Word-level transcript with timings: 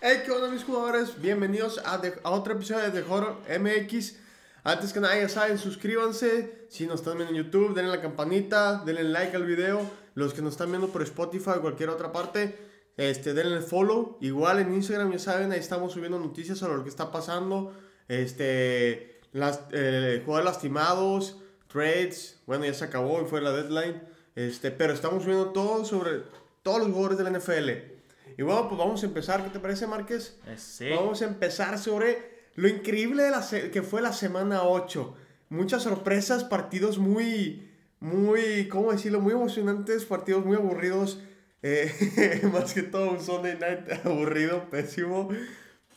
Hey, 0.00 0.22
¿qué 0.24 0.30
onda 0.30 0.48
mis 0.48 0.62
jugadores? 0.62 1.20
Bienvenidos 1.20 1.82
a, 1.84 2.00
otro 2.30 2.52
episodio 2.52 2.88
de 2.88 3.02
The 3.02 3.12
Horror 3.12 3.38
MX. 3.58 4.14
Antes 4.62 4.92
que 4.92 5.00
nada, 5.00 5.18
ya 5.18 5.28
saben, 5.28 5.58
suscríbanse. 5.58 6.66
Si 6.68 6.86
nos 6.86 7.00
están 7.00 7.16
viendo 7.16 7.34
en 7.34 7.42
YouTube, 7.42 7.74
denle 7.74 7.90
la 7.90 8.00
campanita, 8.00 8.84
denle 8.86 9.02
like 9.02 9.34
al 9.34 9.44
video. 9.44 9.80
Los 10.14 10.34
que 10.34 10.40
nos 10.40 10.52
están 10.52 10.70
viendo 10.70 10.90
por 10.90 11.02
Spotify 11.02 11.50
o 11.56 11.62
cualquier 11.62 11.88
otra 11.88 12.12
parte, 12.12 12.56
este, 12.96 13.34
denle 13.34 13.60
follow. 13.60 14.18
Igual 14.20 14.60
en 14.60 14.72
Instagram, 14.72 15.10
ya 15.10 15.18
saben, 15.18 15.50
ahí 15.50 15.58
estamos 15.58 15.94
subiendo 15.94 16.20
noticias 16.20 16.58
sobre 16.58 16.76
lo 16.76 16.84
que 16.84 16.90
está 16.90 17.10
pasando. 17.10 17.72
Este, 18.06 19.20
las, 19.32 19.62
eh, 19.72 20.22
jugadores 20.24 20.52
lastimados, 20.52 21.38
trades. 21.66 22.38
Bueno, 22.46 22.66
ya 22.66 22.74
se 22.74 22.84
acabó 22.84 23.20
y 23.20 23.24
fue 23.24 23.40
la 23.40 23.50
deadline. 23.50 24.00
Este, 24.36 24.70
pero 24.70 24.92
estamos 24.92 25.24
subiendo 25.24 25.46
todo 25.46 25.84
sobre 25.84 26.22
todos 26.62 26.78
los 26.78 26.88
jugadores 26.92 27.18
de 27.18 27.24
la 27.24 27.30
NFL. 27.30 27.97
Y 28.38 28.42
bueno, 28.42 28.68
pues 28.68 28.78
vamos 28.78 29.02
a 29.02 29.06
empezar. 29.06 29.42
¿Qué 29.42 29.50
te 29.50 29.58
parece, 29.58 29.86
Márquez? 29.88 30.38
Eh, 30.46 30.56
Sí. 30.56 30.88
Vamos 30.90 31.20
a 31.22 31.24
empezar 31.26 31.76
sobre 31.76 32.48
lo 32.54 32.68
increíble 32.68 33.24
de 33.24 33.30
la 33.30 33.44
que 33.72 33.82
fue 33.82 34.00
la 34.00 34.12
semana 34.12 34.62
8. 34.62 35.16
Muchas 35.48 35.82
sorpresas, 35.82 36.44
partidos 36.44 36.98
muy, 36.98 37.68
muy, 37.98 38.68
¿cómo 38.68 38.92
decirlo? 38.92 39.20
Muy 39.20 39.32
emocionantes, 39.32 40.04
partidos 40.04 40.44
muy 40.46 40.56
aburridos. 40.56 41.20
eh, 41.62 42.48
más 42.52 42.72
que 42.74 42.84
todo 42.84 43.10
un 43.10 43.20
Sunday 43.20 43.58
night 43.58 43.90
aburrido, 44.06 44.70
pésimo. 44.70 45.28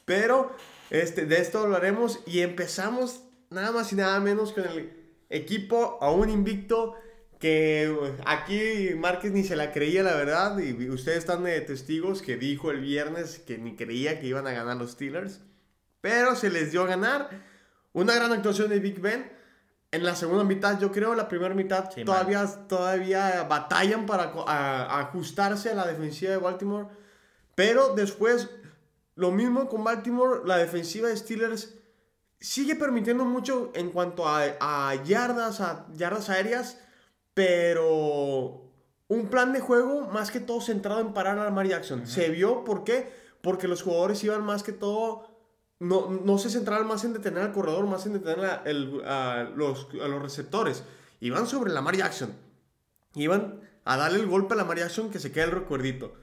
Pero 0.06 0.52
este, 0.90 1.28
de 1.28 1.38
esto 1.40 1.60
hablaremos 1.60 2.22
y 2.26 2.40
empezamos 2.40 3.22
nada 3.52 3.72
más 3.72 3.94
y 3.94 3.96
nada 3.96 4.20
menos 4.20 4.52
con 4.52 4.66
el 4.66 4.92
equipo 5.30 6.00
aún 6.02 6.32
invicto 6.32 6.96
que 7.42 7.84
eh, 7.86 8.16
aquí 8.26 8.96
Márquez 8.96 9.32
ni 9.34 9.44
se 9.44 9.56
la 9.58 9.74
creía 9.74 10.04
la 10.04 10.16
verdad 10.16 10.58
y 10.60 10.90
ustedes 10.90 11.18
están 11.18 11.44
de 11.44 11.60
testigos 11.62 12.22
que 12.22 12.38
dijo 12.38 12.72
el 12.72 12.80
viernes 12.80 13.40
que 13.40 13.58
ni 13.58 13.76
creía 13.76 14.20
que 14.22 14.28
iban 14.28 14.48
a 14.48 14.52
ganar 14.54 14.78
los 14.78 14.92
Steelers 14.92 15.42
pero 16.00 16.36
se 16.36 16.50
les 16.50 16.72
dio 16.72 16.84
a 16.84 16.88
ganar. 16.88 17.30
Una 17.94 18.16
gran 18.16 18.32
actuación 18.32 18.70
de 18.70 18.80
Big 18.80 19.00
Ben. 19.02 19.32
En 19.92 20.04
la 20.06 20.16
segunda 20.16 20.44
mitad 20.46 20.80
yo 20.80 20.92
creo 20.92 21.14
la 21.16 21.28
primera 21.28 21.54
mitad 21.54 21.90
Sí, 21.94 22.06
todavía 22.06 22.48
todavía 22.70 23.44
batallan 23.44 24.06
para 24.06 24.32
co- 24.32 24.48
a- 24.48 24.86
a 24.86 25.00
ajustarse 25.02 25.70
a 25.72 25.76
la 25.76 25.86
defensiva 25.86 26.32
de 26.32 26.38
Baltimore 26.38 26.88
pero 27.56 27.94
después 27.94 28.50
lo 29.16 29.32
mismo 29.32 29.68
con 29.68 29.84
Baltimore 29.84 30.40
la 30.46 30.58
defensiva 30.58 31.10
de 31.10 31.18
Steelers 31.18 31.76
sigue 32.40 32.76
permitiendo 32.76 33.26
mucho 33.26 33.72
en 33.76 33.90
cuanto 33.92 34.28
a, 34.28 34.44
a 34.62 34.96
yardas, 35.04 35.60
a 35.60 35.86
yardas 35.94 36.30
aéreas, 36.30 36.80
pero 37.34 38.70
un 39.08 39.28
plan 39.30 39.54
de 39.54 39.60
juego 39.60 40.02
más 40.08 40.32
que 40.32 40.40
todo 40.40 40.62
centrado 40.62 41.02
en 41.02 41.14
parar 41.14 41.38
a 41.40 41.44
Lamar 41.46 41.68
Jackson. 41.68 42.08
Se 42.08 42.30
vio, 42.30 42.64
¿por 42.64 42.84
qué? 42.84 43.10
Porque 43.42 43.68
los 43.68 43.82
jugadores 43.82 44.24
iban 44.24 44.44
más 44.44 44.64
que 44.64 44.72
todo, 44.72 45.28
no, 45.80 46.10
no 46.10 46.38
se 46.38 46.50
centraban 46.50 46.88
más 46.88 47.04
en 47.04 47.14
detener 47.14 47.44
al 47.44 47.52
corredor, 47.54 47.86
más 47.88 48.06
en 48.06 48.14
detener 48.14 48.46
a, 48.46 48.62
el- 48.66 49.02
a 49.06 49.52
los, 49.56 49.88
a 50.02 50.08
los 50.08 50.22
receptores. 50.22 50.84
Iban 51.20 51.48
sobre 51.48 51.72
Lamar 51.72 51.96
Jackson. 51.96 52.34
Iban 53.16 53.62
a 53.84 53.98
darle 53.98 54.20
el 54.20 54.28
golpe 54.28 54.54
a 54.54 54.58
Lamar 54.58 54.78
Jackson 54.78 55.10
que 55.10 55.20
se 55.20 55.32
quede 55.32 55.46
el 55.46 55.52
recuerdito. 55.52 56.14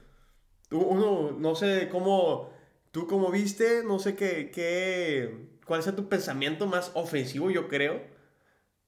Tú, 0.69 0.79
uno, 0.79 1.31
no 1.37 1.55
sé 1.55 1.89
cómo, 1.91 2.51
tú 2.91 3.07
cómo 3.07 3.31
viste, 3.31 3.83
no 3.83 3.99
sé 3.99 4.15
qué, 4.15 4.49
qué, 4.53 5.57
cuál 5.65 5.83
sea 5.83 5.95
tu 5.95 6.07
pensamiento 6.07 6.67
más 6.67 6.91
ofensivo, 6.93 7.49
yo 7.51 7.67
creo, 7.67 8.01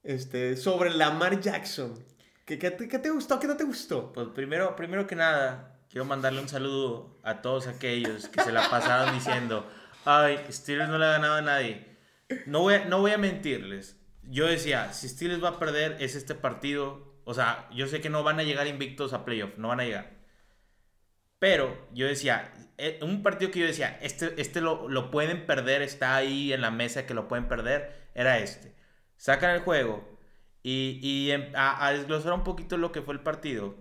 este, 0.02 0.56
sobre 0.56 0.90
Lamar 0.90 1.40
Jackson. 1.40 1.94
¿Qué, 2.44 2.58
qué, 2.58 2.70
te- 2.70 2.88
qué 2.88 2.98
te 2.98 3.10
gustó? 3.10 3.38
¿Qué 3.38 3.46
no 3.46 3.56
te 3.56 3.64
gustó? 3.64 4.12
Pues 4.12 4.28
primero, 4.28 4.74
primero 4.76 5.06
que 5.06 5.14
nada, 5.16 5.80
quiero 5.88 6.04
mandarle 6.04 6.40
un 6.40 6.48
saludo 6.48 7.18
a 7.22 7.40
todos 7.42 7.66
aquellos 7.66 8.28
que 8.28 8.42
se 8.42 8.52
la 8.52 8.68
pasaron 8.68 9.14
diciendo, 9.14 9.66
ay, 10.04 10.38
Steelers 10.50 10.88
no 10.90 10.98
le 10.98 11.06
ha 11.06 11.12
ganado 11.12 11.34
a 11.36 11.42
nadie. 11.42 11.86
No 12.46 12.60
voy, 12.60 12.74
a- 12.74 12.84
no 12.86 13.00
voy 13.00 13.12
a 13.12 13.18
mentirles. 13.18 13.96
Yo 14.24 14.46
decía, 14.46 14.92
si 14.92 15.08
Steelers 15.08 15.42
va 15.42 15.50
a 15.50 15.58
perder 15.58 15.96
es 16.00 16.14
este 16.16 16.34
partido. 16.34 17.12
O 17.24 17.34
sea, 17.34 17.68
yo 17.72 17.86
sé 17.86 18.00
que 18.00 18.10
no 18.10 18.24
van 18.24 18.40
a 18.40 18.42
llegar 18.42 18.66
invictos 18.66 19.12
a 19.12 19.24
playoff, 19.24 19.56
no 19.56 19.68
van 19.68 19.80
a 19.80 19.84
llegar. 19.84 20.10
Pero 21.38 21.88
yo 21.92 22.06
decía, 22.06 22.52
eh, 22.78 22.98
un 23.02 23.22
partido 23.22 23.50
que 23.50 23.60
yo 23.60 23.66
decía, 23.66 23.98
este, 24.00 24.40
este 24.40 24.60
lo, 24.60 24.88
lo 24.88 25.10
pueden 25.10 25.46
perder, 25.46 25.82
está 25.82 26.14
ahí 26.16 26.52
en 26.52 26.60
la 26.60 26.70
mesa 26.70 27.04
que 27.06 27.14
lo 27.14 27.26
pueden 27.28 27.48
perder, 27.48 28.10
era 28.14 28.38
este. 28.38 28.74
Sacan 29.16 29.50
el 29.50 29.60
juego 29.60 30.11
y, 30.62 30.98
y 31.02 31.30
em- 31.30 31.52
a, 31.54 31.84
a 31.86 31.92
desglosar 31.92 32.32
un 32.32 32.44
poquito 32.44 32.76
lo 32.76 32.92
que 32.92 33.02
fue 33.02 33.14
el 33.14 33.20
partido. 33.20 33.74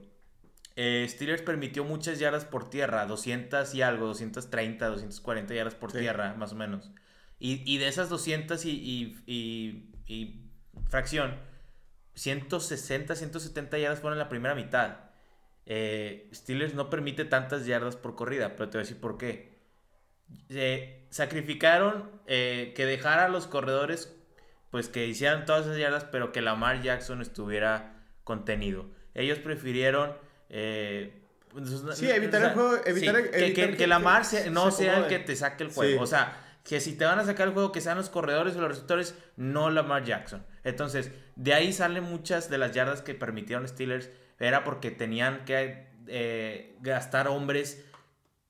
Eh, 0.75 1.05
Steelers 1.09 1.41
permitió 1.41 1.83
muchas 1.83 2.17
yardas 2.19 2.45
por 2.45 2.69
tierra, 2.69 3.05
200 3.05 3.73
y 3.75 3.81
algo, 3.81 4.07
230, 4.07 4.87
240 4.87 5.53
yardas 5.53 5.75
por 5.75 5.91
Sí. 5.91 5.99
tierra, 5.99 6.33
más 6.35 6.53
o 6.53 6.55
menos. 6.55 6.91
Y, 7.39 7.61
y 7.71 7.77
de 7.77 7.87
esas 7.87 8.09
200 8.09 8.65
y, 8.65 8.71
y- 8.71 9.17
y- 9.27 9.89
y 10.07 10.41
fracción, 10.89 11.35
160, 12.15 13.15
170 13.15 13.77
yardas 13.77 13.99
fueron 13.99 14.15
en 14.17 14.19
la 14.23 14.29
primera 14.29 14.55
mitad. 14.55 14.97
Eh, 15.65 16.29
Steelers 16.33 16.73
no 16.73 16.89
permite 16.89 17.25
tantas 17.25 17.65
yardas 17.65 17.95
por 17.95 18.15
corrida, 18.15 18.55
pero 18.55 18.69
te 18.69 18.77
voy 18.77 18.81
a 18.83 18.87
decir 18.87 18.99
por 18.99 19.17
qué. 19.17 19.59
Eh, 20.49 21.05
sacrificaron 21.09 22.09
eh, 22.27 22.73
que 22.75 22.85
dejara 22.85 23.25
a 23.25 23.29
los 23.29 23.47
corredores, 23.47 24.15
pues 24.71 24.87
que 24.87 25.05
hicieran 25.05 25.45
todas 25.45 25.65
esas 25.67 25.77
yardas, 25.77 26.05
pero 26.05 26.31
que 26.31 26.41
Lamar 26.41 26.81
Jackson 26.81 27.21
estuviera 27.21 27.93
contenido. 28.23 28.87
Ellos 29.13 29.37
prefirieron... 29.39 30.15
eh, 30.49 31.17
pues, 31.49 31.69
Sí, 31.97 32.09
evitar 32.09 32.41
el 32.43 32.49
juego, 32.51 32.77
evitar 32.85 33.15
el- 33.17 33.25
que, 33.25 33.31
que- 33.31 33.45
evitar 33.45 33.69
que 33.71 33.77
que- 33.77 33.87
Lamar 33.87 34.23
se- 34.25 34.49
no 34.49 34.71
se 34.71 34.83
sea 34.85 34.97
el 34.99 35.07
que 35.07 35.19
te 35.19 35.35
saque 35.35 35.63
el 35.65 35.71
juego. 35.71 35.91
Sí. 35.97 35.97
O 36.01 36.07
sea, 36.07 36.37
que 36.63 36.79
si 36.79 36.95
te 36.95 37.03
van 37.05 37.19
a 37.19 37.25
sacar 37.25 37.47
el 37.47 37.53
juego, 37.53 37.71
que 37.71 37.81
sean 37.81 37.97
los 37.97 38.09
corredores 38.09 38.55
o 38.55 38.61
los 38.61 38.69
receptores, 38.69 39.15
no 39.35 39.69
Lamar 39.69 40.03
Jackson. 40.05 40.45
Entonces, 40.63 41.11
de 41.35 41.53
ahí 41.53 41.73
salen 41.73 42.03
muchas 42.05 42.49
de 42.49 42.57
las 42.57 42.71
yardas 42.71 43.01
que 43.01 43.13
permitieron 43.15 43.67
Steelers. 43.67 44.09
Era 44.39 44.63
porque 44.63 44.91
tenían 44.91 45.43
que 45.45 45.87
eh, 46.07 46.75
gastar 46.81 47.27
hombres 47.27 47.83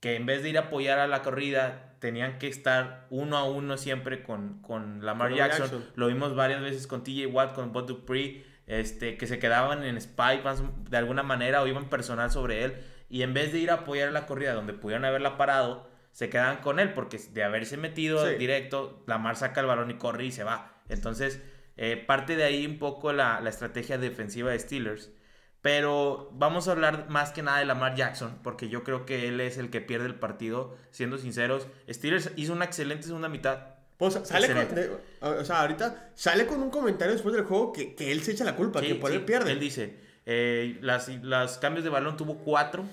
que 0.02 0.16
en 0.16 0.26
vez 0.26 0.44
de 0.44 0.50
ir 0.50 0.58
a 0.58 0.62
apoyar 0.64 1.00
a 1.00 1.08
la 1.08 1.22
corrida, 1.22 1.94
tenían 2.00 2.40
que 2.40 2.48
estar 2.48 3.06
uno 3.12 3.38
a 3.38 3.44
uno 3.44 3.78
siempre 3.78 4.24
con, 4.24 4.62
con 4.62 5.06
Lamar 5.06 5.30
Con 5.30 5.38
Jackson. 5.38 5.62
Jackson. 5.62 5.86
Lo 5.96 6.08
vimos 6.08 6.36
varias 6.36 6.62
veces 6.62 6.88
con 6.88 7.04
TJ 7.04 7.28
Watt, 7.28 7.54
con 7.54 7.72
Bud 7.72 7.86
Dupree, 7.86 8.44
este, 8.68 9.16
que 9.18 9.28
se 9.28 9.40
quedaban 9.40 9.84
en 9.84 10.02
spy 10.02 10.42
de 10.90 10.98
alguna 10.98 11.24
manera 11.24 11.62
o 11.62 11.68
iban 11.68 11.90
personal 11.90 12.32
sobre 12.32 12.64
él. 12.66 12.74
Y 13.10 13.22
en 13.22 13.34
vez 13.34 13.54
de 13.54 13.60
ir 13.60 13.70
a 13.72 13.76
apoyar 13.76 14.08
a 14.10 14.12
la 14.12 14.26
corrida 14.26 14.54
donde 14.54 14.74
pudieran 14.74 15.06
haberla 15.06 15.38
parado, 15.38 15.90
se 16.12 16.30
quedaban 16.30 16.58
con 16.58 16.80
él 16.80 16.94
porque 16.94 17.18
de 17.20 17.44
haberse 17.44 17.78
metido 17.78 18.28
Sí. 18.28 18.36
directo, 18.36 19.04
Lamar 19.08 19.36
saca 19.36 19.62
el 19.62 19.68
balón 19.68 19.92
y 19.92 19.96
corre 19.96 20.26
y 20.26 20.32
se 20.32 20.44
va. 20.44 20.74
Entonces, 20.90 21.42
eh, 21.78 21.96
parte 21.98 22.36
de 22.36 22.44
ahí 22.44 22.66
un 22.66 22.80
poco 22.80 23.14
la, 23.14 23.40
la 23.42 23.50
estrategia 23.50 23.98
defensiva 23.98 24.52
de 24.52 24.60
Steelers. 24.60 25.12
Pero 25.62 26.30
vamos 26.34 26.68
a 26.68 26.72
hablar 26.72 27.08
más 27.10 27.32
que 27.32 27.44
nada 27.44 27.60
de 27.60 27.66
Lamar 27.66 27.96
Jackson, 27.96 28.40
porque 28.44 28.68
yo 28.68 28.84
creo 28.84 29.06
que 29.06 29.28
él 29.28 29.40
es 29.42 29.58
el 29.58 29.70
que 29.70 29.80
pierde 29.80 30.08
el 30.08 30.16
partido, 30.16 30.76
siendo 30.90 31.18
sinceros. 31.20 31.68
Steelers 31.90 32.32
hizo 32.36 32.54
una 32.54 32.66
excelente 32.66 33.06
segunda 33.06 33.30
mitad. 33.30 33.60
Pues 33.98 34.20
sale 34.24 34.48
con, 34.48 34.76
de- 34.76 34.98
o 35.22 35.46
sea, 35.46 35.62
ahorita 35.62 36.10
sale 36.16 36.48
con 36.48 36.60
un 36.64 36.72
comentario 36.72 37.14
después 37.14 37.36
del 37.36 37.44
juego 37.46 37.72
que, 37.72 37.94
que 37.94 38.12
él 38.12 38.24
se 38.24 38.32
echa 38.32 38.44
la 38.44 38.56
culpa, 38.56 38.80
Sí, 38.80 38.88
que 38.88 38.96
por 38.96 39.12
sí, 39.12 39.18
él 39.18 39.26
pierde. 39.26 39.52
Él 39.52 39.60
dice, 39.60 40.00
eh, 40.26 40.80
las, 40.82 41.08
las 41.24 41.60
cambios 41.60 41.84
de 41.84 41.92
balón 41.92 42.18
tuvo 42.18 42.38
cuatro. 42.40 42.84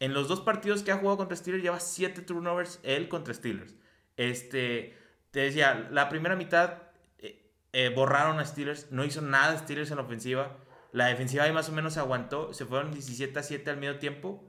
En 0.00 0.12
los 0.14 0.26
dos 0.26 0.40
partidos 0.40 0.82
que 0.82 0.90
ha 0.90 0.96
jugado 0.96 1.16
contra 1.18 1.36
Steelers 1.36 1.62
lleva 1.62 1.78
siete 1.78 2.22
turnovers 2.22 2.80
él 2.82 3.08
contra 3.08 3.32
Steelers. 3.34 3.76
Este, 4.16 4.96
te 5.30 5.40
decía, 5.40 5.88
la 5.92 6.08
primera 6.08 6.34
mitad 6.34 6.74
eh, 7.18 7.52
eh, 7.72 7.92
borraron 7.94 8.40
a 8.40 8.44
Steelers, 8.44 8.90
no 8.90 9.04
hizo 9.04 9.20
nada 9.20 9.56
Steelers 9.58 9.90
en 9.92 9.98
la 9.98 10.02
ofensiva. 10.02 10.56
La 10.92 11.06
defensiva 11.06 11.44
ahí 11.44 11.52
más 11.52 11.68
o 11.68 11.72
menos 11.72 11.96
aguantó, 11.96 12.52
se 12.54 12.64
fueron 12.64 12.92
17 12.92 13.38
a 13.38 13.42
7 13.42 13.70
al 13.70 13.76
medio 13.76 13.98
tiempo. 13.98 14.44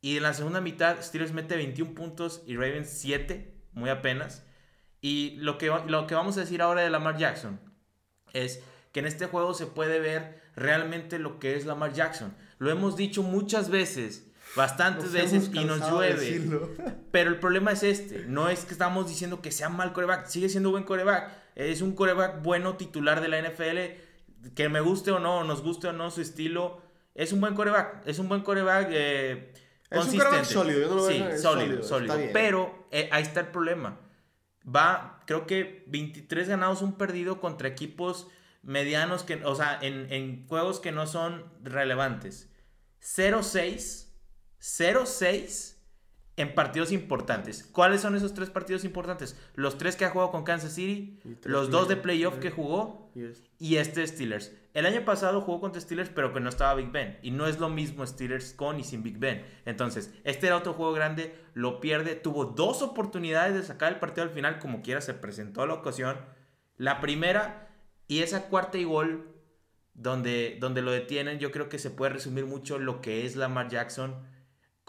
Y 0.00 0.16
en 0.16 0.22
la 0.22 0.34
segunda 0.34 0.60
mitad 0.60 1.02
Steelers 1.02 1.32
mete 1.32 1.56
21 1.56 1.94
puntos 1.94 2.42
y 2.46 2.56
Ravens 2.56 2.88
7, 2.90 3.54
muy 3.72 3.90
apenas. 3.90 4.44
Y 5.00 5.36
lo 5.36 5.58
que, 5.58 5.72
lo 5.86 6.06
que 6.06 6.14
vamos 6.14 6.36
a 6.36 6.40
decir 6.40 6.62
ahora 6.62 6.82
de 6.82 6.90
Lamar 6.90 7.16
Jackson 7.16 7.60
es 8.32 8.62
que 8.92 9.00
en 9.00 9.06
este 9.06 9.26
juego 9.26 9.54
se 9.54 9.66
puede 9.66 10.00
ver 10.00 10.40
realmente 10.56 11.18
lo 11.18 11.38
que 11.38 11.56
es 11.56 11.66
Lamar 11.66 11.92
Jackson. 11.92 12.34
Lo 12.58 12.70
hemos 12.70 12.96
dicho 12.96 13.22
muchas 13.22 13.70
veces, 13.70 14.30
bastantes 14.56 15.04
Nos 15.04 15.12
veces 15.12 15.50
y 15.52 15.64
nos 15.64 15.80
de 15.80 15.90
llueve. 15.90 16.20
decirlo. 16.20 16.70
Pero 17.10 17.30
el 17.30 17.38
problema 17.38 17.72
es 17.72 17.82
este, 17.82 18.24
no 18.26 18.48
es 18.48 18.64
que 18.64 18.72
estamos 18.72 19.08
diciendo 19.08 19.40
que 19.40 19.52
sea 19.52 19.68
mal 19.68 19.92
coreback, 19.92 20.26
sigue 20.26 20.48
siendo 20.48 20.70
buen 20.70 20.84
coreback. 20.84 21.30
Es 21.54 21.82
un 21.82 21.94
coreback 21.94 22.42
bueno 22.42 22.76
titular 22.76 23.20
de 23.20 23.28
la 23.28 23.40
NFL, 23.40 24.00
que 24.54 24.68
me 24.68 24.80
guste 24.80 25.10
o 25.10 25.18
no, 25.18 25.44
nos 25.44 25.62
guste 25.62 25.88
o 25.88 25.92
no 25.92 26.10
su 26.10 26.20
estilo, 26.20 26.80
es 27.14 27.32
un 27.32 27.40
buen 27.40 27.54
coreback, 27.54 28.06
es 28.06 28.18
un 28.18 28.28
buen 28.28 28.42
coreback 28.42 28.88
eh, 28.90 29.52
Es 29.90 29.90
un 29.90 29.98
consistente. 29.98 30.24
coreback 30.26 30.44
sólido, 30.46 30.80
yo 30.80 30.88
no 30.88 30.94
lo 30.96 31.06
sí, 31.06 31.18
veo, 31.18 31.28
es 31.28 31.42
sólido, 31.42 31.66
sólido, 31.68 31.82
sólido. 31.82 32.12
está 32.14 32.16
bien. 32.16 32.30
Pero 32.32 32.86
eh, 32.90 33.08
ahí 33.12 33.22
está 33.22 33.40
el 33.40 33.48
problema. 33.48 34.00
Va, 34.64 35.20
creo 35.26 35.46
que 35.46 35.84
23 35.88 36.48
ganados, 36.48 36.82
un 36.82 36.96
perdido 36.96 37.40
contra 37.40 37.68
equipos 37.68 38.28
medianos, 38.62 39.22
que, 39.22 39.42
o 39.44 39.54
sea, 39.54 39.78
en, 39.80 40.12
en 40.12 40.46
juegos 40.46 40.80
que 40.80 40.92
no 40.92 41.06
son 41.06 41.44
relevantes. 41.62 42.48
0-6, 43.02 44.08
0-6 44.60 45.76
en 46.40 46.54
partidos 46.54 46.90
importantes. 46.90 47.68
¿Cuáles 47.70 48.00
son 48.00 48.16
esos 48.16 48.32
tres 48.32 48.48
partidos 48.48 48.84
importantes? 48.84 49.38
Los 49.54 49.76
tres 49.76 49.94
que 49.94 50.06
ha 50.06 50.10
jugado 50.10 50.30
con 50.30 50.42
Kansas 50.42 50.72
City, 50.72 51.20
los 51.44 51.70
dos 51.70 51.86
de 51.86 51.96
playoff 51.96 52.38
que 52.38 52.50
jugó 52.50 53.12
y 53.58 53.76
este 53.76 54.06
Steelers. 54.06 54.56
El 54.72 54.86
año 54.86 55.04
pasado 55.04 55.42
jugó 55.42 55.60
contra 55.60 55.82
Steelers, 55.82 56.08
pero 56.08 56.32
que 56.32 56.40
no 56.40 56.48
estaba 56.48 56.74
Big 56.74 56.90
Ben. 56.90 57.18
Y 57.22 57.30
no 57.30 57.46
es 57.46 57.60
lo 57.60 57.68
mismo 57.68 58.06
Steelers 58.06 58.54
con 58.54 58.80
y 58.80 58.84
sin 58.84 59.02
Big 59.02 59.18
Ben. 59.18 59.44
Entonces, 59.66 60.14
este 60.24 60.46
era 60.46 60.56
otro 60.56 60.72
juego 60.72 60.94
grande, 60.94 61.34
lo 61.52 61.78
pierde. 61.78 62.14
Tuvo 62.14 62.46
dos 62.46 62.80
oportunidades 62.80 63.54
de 63.54 63.62
sacar 63.62 63.92
el 63.92 63.98
partido 63.98 64.22
al 64.22 64.32
final, 64.32 64.60
como 64.60 64.80
quiera, 64.80 65.02
se 65.02 65.12
presentó 65.12 65.66
la 65.66 65.74
ocasión. 65.74 66.16
La 66.78 67.02
primera 67.02 67.68
y 68.08 68.20
esa 68.20 68.48
cuarta 68.48 68.78
y 68.78 68.84
gol, 68.84 69.28
donde, 69.92 70.56
donde 70.58 70.80
lo 70.80 70.90
detienen, 70.90 71.38
yo 71.38 71.50
creo 71.50 71.68
que 71.68 71.78
se 71.78 71.90
puede 71.90 72.14
resumir 72.14 72.46
mucho 72.46 72.78
lo 72.78 73.02
que 73.02 73.26
es 73.26 73.36
Lamar 73.36 73.68
Jackson 73.68 74.14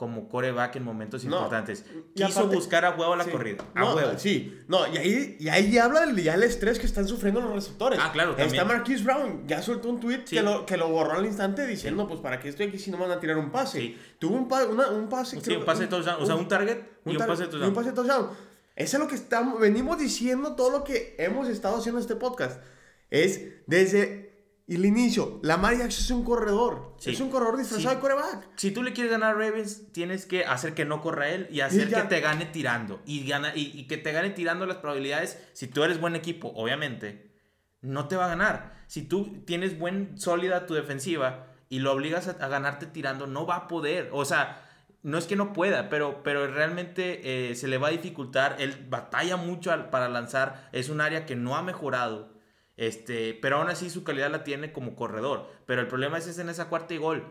como 0.02 0.28
coreback 0.28 0.78
en 0.78 0.84
momentos 0.84 1.24
importantes. 1.24 1.86
Quiso 2.16 2.48
buscar 2.48 2.86
a 2.86 2.96
huevo 2.96 3.16
la 3.16 3.24
corrida. 3.24 3.64
A 3.76 3.82
no, 3.82 3.94
huevo. 3.94 4.18
Sí, 4.18 4.60
no, 4.68 4.92
y 4.92 4.98
ahí, 4.98 5.38
y 5.40 5.48
ahí 5.48 5.78
habla 5.78 6.08
del 6.08 6.20
ya 6.24 6.34
el 6.34 6.42
estrés 6.42 6.80
que 6.80 6.88
están 6.88 7.08
sufriendo 7.08 7.40
los 7.40 7.54
receptores. 7.54 8.00
Ah, 8.02 8.10
claro, 8.12 8.32
también. 8.32 8.50
Está 8.50 8.66
Marquise 8.66 9.04
Brown, 9.04 9.44
ya 9.46 9.62
soltó 9.62 9.90
un 9.90 10.00
tweet 10.00 10.24
que, 10.24 10.42
lo, 10.42 10.66
que 10.66 10.76
lo 10.76 10.90
borró 10.90 11.20
al 11.20 11.26
instante 11.28 11.68
diciendo, 11.68 12.08
pues, 12.08 12.20
¿para 12.20 12.40
qué 12.40 12.50
estoy 12.50 12.66
aquí 12.66 12.80
si 12.80 12.90
no 12.90 12.98
me 12.98 13.04
van 13.04 13.16
a 13.16 13.20
tirar 13.20 13.38
un 13.38 13.52
pase? 13.52 13.96
Tuvo 14.18 14.38
un, 14.38 14.52
un 14.92 15.08
pase... 15.08 15.40
Sí, 15.40 15.56
un 15.56 15.66
pase 15.66 15.84
de 15.84 15.90
touchdown, 15.90 16.20
o 16.20 16.26
sea, 16.26 16.34
un 16.34 16.48
target 16.48 16.80
y 17.06 17.12
un, 17.12 17.18
pase 17.18 17.44
de 17.44 17.50
touchdown. 17.50 17.70
un 17.70 17.76
pase 17.76 17.90
de 17.90 17.96
touchdown. 17.96 18.30
Eso 18.76 18.98
es 18.98 19.04
lo 19.04 19.08
que 19.08 19.14
estamos, 19.14 19.60
venimos 19.60 20.00
diciendo, 20.00 20.56
todo 20.56 20.72
lo 20.72 20.84
que 20.84 21.14
hemos 21.20 21.48
estado 21.48 21.78
haciendo 21.78 22.00
en 22.00 22.02
este 22.02 22.16
podcast. 22.16 22.60
Es 23.12 23.40
desde 23.68 24.31
el 24.68 24.86
inicio, 24.86 25.40
Lamar 25.44 25.78
Jackson 25.78 26.04
es 26.04 26.12
un 26.12 26.24
corredor. 26.24 26.96
Es 27.04 27.20
un 27.20 27.30
corredor 27.30 27.58
disfrazado 27.58 27.96
de 27.96 28.02
coreback. 28.02 28.50
Si 28.56 28.72
tú 28.72 28.84
le 28.84 28.94
quieres 28.94 29.12
ganar 29.12 29.32
a 29.32 29.38
Ravens, 29.38 29.92
tienes 29.92 30.26
que 30.26 30.46
hacer 30.46 30.74
que 30.74 30.86
no 30.86 31.02
corra 31.02 31.30
él 31.30 31.48
y 31.52 31.62
hacer 31.62 31.90
que 31.90 32.02
te 32.04 32.22
gane 32.22 32.46
tirando. 32.46 33.02
Y, 33.06 33.28
gana, 33.28 33.52
y, 33.56 33.88
que 33.88 33.98
te 33.98 34.12
gane 34.12 34.30
tirando 34.30 34.66
las 34.66 34.78
probabilidades, 34.78 35.40
si 35.54 35.68
tú 35.68 35.84
eres 35.84 36.00
buen 36.00 36.16
equipo, 36.16 36.54
obviamente, 36.56 37.32
no 37.82 38.08
te 38.08 38.16
va 38.16 38.26
a 38.26 38.30
ganar. 38.30 38.84
Si 38.88 39.02
tú 39.02 39.44
tienes 39.46 39.78
buen, 39.78 40.18
sólida 40.18 40.66
tu 40.68 40.74
defensiva 40.74 41.48
y 41.68 41.80
lo 41.80 41.92
obligas 41.92 42.28
a, 42.28 42.48
ganarte 42.48 42.86
tirando, 42.86 43.28
no 43.28 43.46
va 43.46 43.56
a 43.56 43.68
poder. 43.68 44.10
O 44.14 44.24
sea, 44.24 44.64
no 45.04 45.18
es 45.18 45.26
que 45.26 45.36
no 45.36 45.52
pueda, 45.52 45.90
pero, 45.90 46.24
pero 46.24 46.48
realmente 46.48 47.50
eh, 47.50 47.56
se 47.56 47.68
le 47.68 47.78
va 47.78 47.90
a 47.90 47.92
dificultar. 47.92 48.56
Él 48.60 48.86
batalla 48.90 49.36
mucho 49.36 49.90
para 49.90 50.08
lanzar. 50.08 50.70
Es 50.72 50.90
un 50.90 51.02
área 51.02 51.26
que 51.26 51.36
no 51.36 51.58
ha 51.58 51.62
mejorado. 51.62 52.41
Este, 52.78 53.38
pero 53.42 53.58
aún 53.58 53.70
así 53.70 53.90
su 53.90 54.04
calidad 54.04 54.32
la 54.32 54.44
tiene 54.44 54.72
como 54.72 54.96
corredor. 54.96 55.48
Pero 55.66 55.82
el 55.82 55.88
problema 55.88 56.18
es, 56.18 56.38
en 56.38 56.50
esa 56.50 56.70
cuarta 56.70 56.94
y 56.94 56.98
gol. 56.98 57.26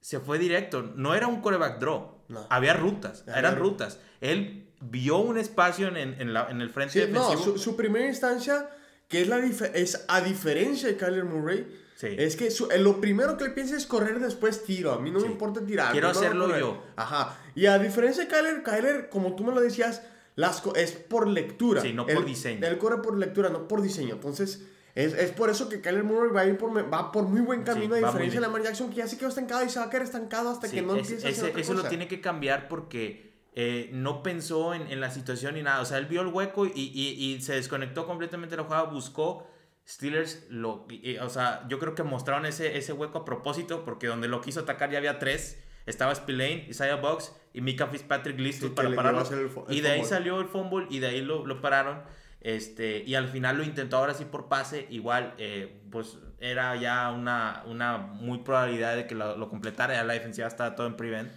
Se 0.00 0.20
fue 0.20 0.38
directo. 0.38 0.82
No 0.82 1.14
era 1.14 1.26
un 1.26 1.40
coreback 1.40 1.80
draw. 1.80 2.22
Había 2.48 2.74
rutas. 2.74 3.24
eran 3.26 3.56
rutas. 3.56 4.00
Él 4.20 4.72
vio 4.80 5.18
un 5.18 5.38
espacio 5.38 5.88
en, 5.88 5.96
en, 5.96 6.32
la, 6.32 6.48
en 6.50 6.60
el 6.60 6.70
frente 6.70 7.06
defensivo. 7.06 7.52
No, 7.52 7.58
su, 7.58 7.76
primera 7.76 8.06
instancia, 8.06 8.70
que 9.08 9.22
es, 9.22 9.28
la 9.28 9.38
es 9.38 10.04
a 10.08 10.20
diferencia 10.20 10.88
de 10.88 10.96
Kyler 10.96 11.24
Murray, 11.24 11.66
es 12.02 12.36
que 12.36 12.48
eh, 12.48 12.78
lo 12.78 13.00
primero 13.00 13.38
que 13.38 13.44
le 13.44 13.50
piensa 13.50 13.76
es 13.76 13.86
correr 13.86 14.20
después 14.20 14.64
tiro. 14.64 14.92
A 14.92 14.98
mí 14.98 15.10
no 15.10 15.20
me 15.20 15.26
importa 15.26 15.64
tirar. 15.64 15.92
Quiero 15.92 16.08
hacerlo 16.08 16.56
yo. 16.58 16.82
Ajá. 16.96 17.38
Y 17.54 17.66
a 17.66 17.78
diferencia 17.78 18.24
de 18.24 18.28
Kyler, 18.28 18.62
Kyler, 18.62 19.08
como 19.08 19.34
tú 19.34 19.44
me 19.44 19.54
lo 19.54 19.60
decías, 19.60 20.02
las, 20.34 20.62
es 20.74 20.92
por 20.92 21.26
lectura. 21.26 21.80
Sí, 21.80 21.94
no 21.94 22.06
por 22.06 22.24
diseño. 22.26 22.66
Él 22.66 22.78
corre 22.78 23.00
por 23.00 23.16
lectura, 23.16 23.48
no 23.48 23.66
por 23.66 23.80
diseño. 23.80 24.14
Entonces 24.14 24.66
es, 24.96 25.12
es, 25.12 25.30
por 25.30 25.50
eso 25.50 25.68
que 25.68 25.82
Kyler 25.82 26.04
Murray 26.04 26.32
va, 26.32 26.40
a 26.40 26.46
ir 26.46 26.56
por, 26.56 26.74
va 26.92 27.12
por 27.12 27.24
muy 27.24 27.42
buen 27.42 27.64
camino, 27.64 27.94
a 27.94 27.98
diferencia 27.98 28.40
de 28.40 28.46
Lamar 28.46 28.62
Jackson, 28.62 28.88
que 28.88 28.96
ya 28.96 29.06
se 29.06 29.18
quedó 29.18 29.28
estancado 29.28 29.62
y 29.62 29.68
se 29.68 29.78
va 29.78 29.84
a 29.84 29.90
quedar 29.90 30.02
estancado 30.04 30.48
hasta 30.48 30.70
que 30.70 30.80
no 30.80 30.96
empiece 30.96 31.26
a 31.26 31.30
hacer 31.30 31.58
Eso 31.58 31.74
lo 31.74 31.84
tiene 31.84 32.08
que 32.08 32.22
cambiar 32.22 32.66
porque 32.66 33.34
eh, 33.54 33.90
no 33.92 34.22
pensó 34.22 34.72
en, 34.72 34.90
en, 34.90 35.00
la 35.02 35.10
situación 35.10 35.54
ni 35.54 35.62
nada. 35.62 35.82
O 35.82 35.84
sea, 35.84 35.98
él 35.98 36.06
vio 36.06 36.22
el 36.22 36.28
hueco 36.28 36.64
y, 36.64 36.72
y, 36.74 37.24
y 37.24 37.42
se 37.42 37.54
desconectó 37.54 38.06
completamente 38.06 38.56
de 38.56 38.62
la 38.62 38.64
jugada, 38.64 38.84
buscó. 38.84 39.46
Steelers, 39.86 40.46
lo, 40.50 40.88
o 41.20 41.28
sea, 41.28 41.64
yo 41.68 41.78
creo 41.78 41.94
que 41.94 42.02
mostraron 42.02 42.44
ese, 42.44 42.76
ese 42.76 42.92
hueco 42.92 43.18
a 43.18 43.24
propósito 43.24 43.84
porque 43.84 44.08
donde 44.08 44.26
lo 44.26 44.40
quiso 44.40 44.60
atacar 44.60 44.90
ya 44.90 44.98
había 44.98 45.18
tres. 45.18 45.62
Estaba 45.84 46.12
Spillane, 46.14 46.66
Isaiah 46.68 46.96
Box 46.96 47.32
y 47.52 47.60
Mika 47.60 47.86
Fitzpatrick 47.86 48.40
listos 48.40 48.70
para 48.70 48.92
pararlo. 48.94 49.22
y 49.68 49.82
de 49.82 49.90
ahí 49.90 50.04
salió 50.04 50.40
el 50.40 50.48
fumble 50.48 50.86
y 50.90 50.98
de 50.98 51.06
ahí 51.08 51.20
lo, 51.20 51.46
lo 51.46 51.60
pararon. 51.60 52.02
Este, 52.46 53.02
y 53.04 53.16
al 53.16 53.26
final 53.26 53.58
lo 53.58 53.64
intentó 53.64 53.96
ahora 53.96 54.14
sí 54.14 54.24
por 54.24 54.46
pase, 54.46 54.86
igual, 54.88 55.34
eh, 55.36 55.80
pues 55.90 56.16
era 56.38 56.76
ya 56.76 57.10
una, 57.10 57.64
una 57.66 57.98
muy 57.98 58.38
probabilidad 58.38 58.94
de 58.94 59.08
que 59.08 59.16
lo, 59.16 59.48
completara, 59.48 59.94
ya 59.94 60.04
la 60.04 60.12
defensiva 60.12 60.46
estaba 60.46 60.76
todo 60.76 60.86
en 60.86 60.94
prevent, 60.94 61.28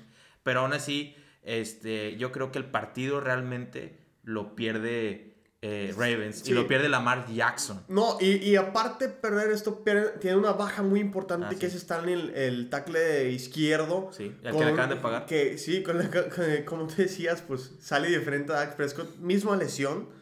pero 0.44 0.60
aún 0.60 0.74
así, 0.74 1.16
este, 1.42 2.16
yo 2.18 2.32
creo 2.32 2.52
que 2.52 2.60
el 2.60 2.66
partido 2.66 3.22
realmente 3.22 3.98
lo 4.22 4.56
pierde 4.56 5.34
eh, 5.64 5.96
Ravens 5.98 6.48
y 6.48 6.54
lo 6.54 6.68
pierde 6.68 6.90
Lamar 6.90 7.26
Jackson. 7.34 7.84
No, 7.88 8.18
y, 8.22 8.36
y 8.48 8.56
aparte 8.56 9.10
perder 9.10 9.50
esto, 9.50 9.84
tiene 10.22 10.38
una 10.38 10.52
baja 10.52 10.84
muy 10.84 11.00
importante 11.00 11.56
que 11.56 11.66
es 11.66 11.74
estar 11.74 12.04
en 12.04 12.10
el, 12.10 12.30
el 12.36 12.70
tackle 12.70 13.32
izquierdo. 13.32 14.12
Sí, 14.14 14.36
el 14.44 14.56
que 14.56 14.60
le 14.60 14.72
acaban 14.74 14.92
de 14.92 14.98
pagar. 14.98 15.26
Que, 15.26 15.58
sí, 15.58 15.82
con 15.82 16.08
como 16.66 16.86
tú 16.86 16.94
decías, 16.98 17.42
pues 17.42 17.72
sale 17.80 18.10
diferente 18.10 18.54
a 18.54 18.58
Dak 18.58 18.76
Prescott, 18.76 19.18
misma 19.18 19.56
lesión 19.56 20.19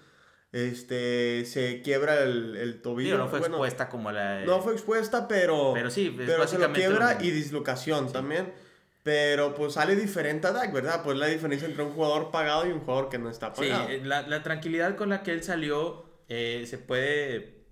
este, 0.52 1.46
se 1.46 1.82
quiebra 1.82 2.24
el, 2.24 2.56
el 2.56 2.82
tobillo. 2.82 3.18
no 3.18 3.28
fue 3.28 3.40
expuesta 3.40 3.90
como 3.90 4.12
la... 4.12 4.42
No 4.46 4.62
fue 4.62 4.74
expuesta, 4.74 5.28
pero... 5.28 5.72
Pero 5.74 5.90
sí, 5.92 6.14
pero 6.16 6.48
se 6.48 6.58
lo 6.58 6.72
quiebra 6.74 7.18
y 7.22 7.32
dislocación 7.32 8.12
también. 8.12 8.54
Pero 9.04 9.56
pues 9.56 9.74
sale 9.74 9.96
diferente 9.96 10.48
a 10.48 10.52
Dak, 10.52 10.74
¿verdad? 10.74 11.02
Pues 11.02 11.18
la 11.18 11.28
diferencia 11.28 11.66
entre 11.66 11.84
un 11.84 11.92
jugador 11.92 12.30
pagado 12.30 12.68
y 12.68 12.72
un 12.72 12.82
jugador 12.82 13.08
que 13.08 13.18
no 13.18 13.30
está 13.30 13.54
pagado. 13.54 13.88
Sí, 13.88 13.94
eh, 13.94 14.02
la, 14.04 14.24
la 14.24 14.44
tranquilidad 14.44 14.98
con 14.98 15.10
la 15.10 15.24
que 15.24 15.32
él 15.32 15.44
salió 15.44 16.06
eh, 16.28 16.66
se 16.68 16.78
puede 16.78 17.64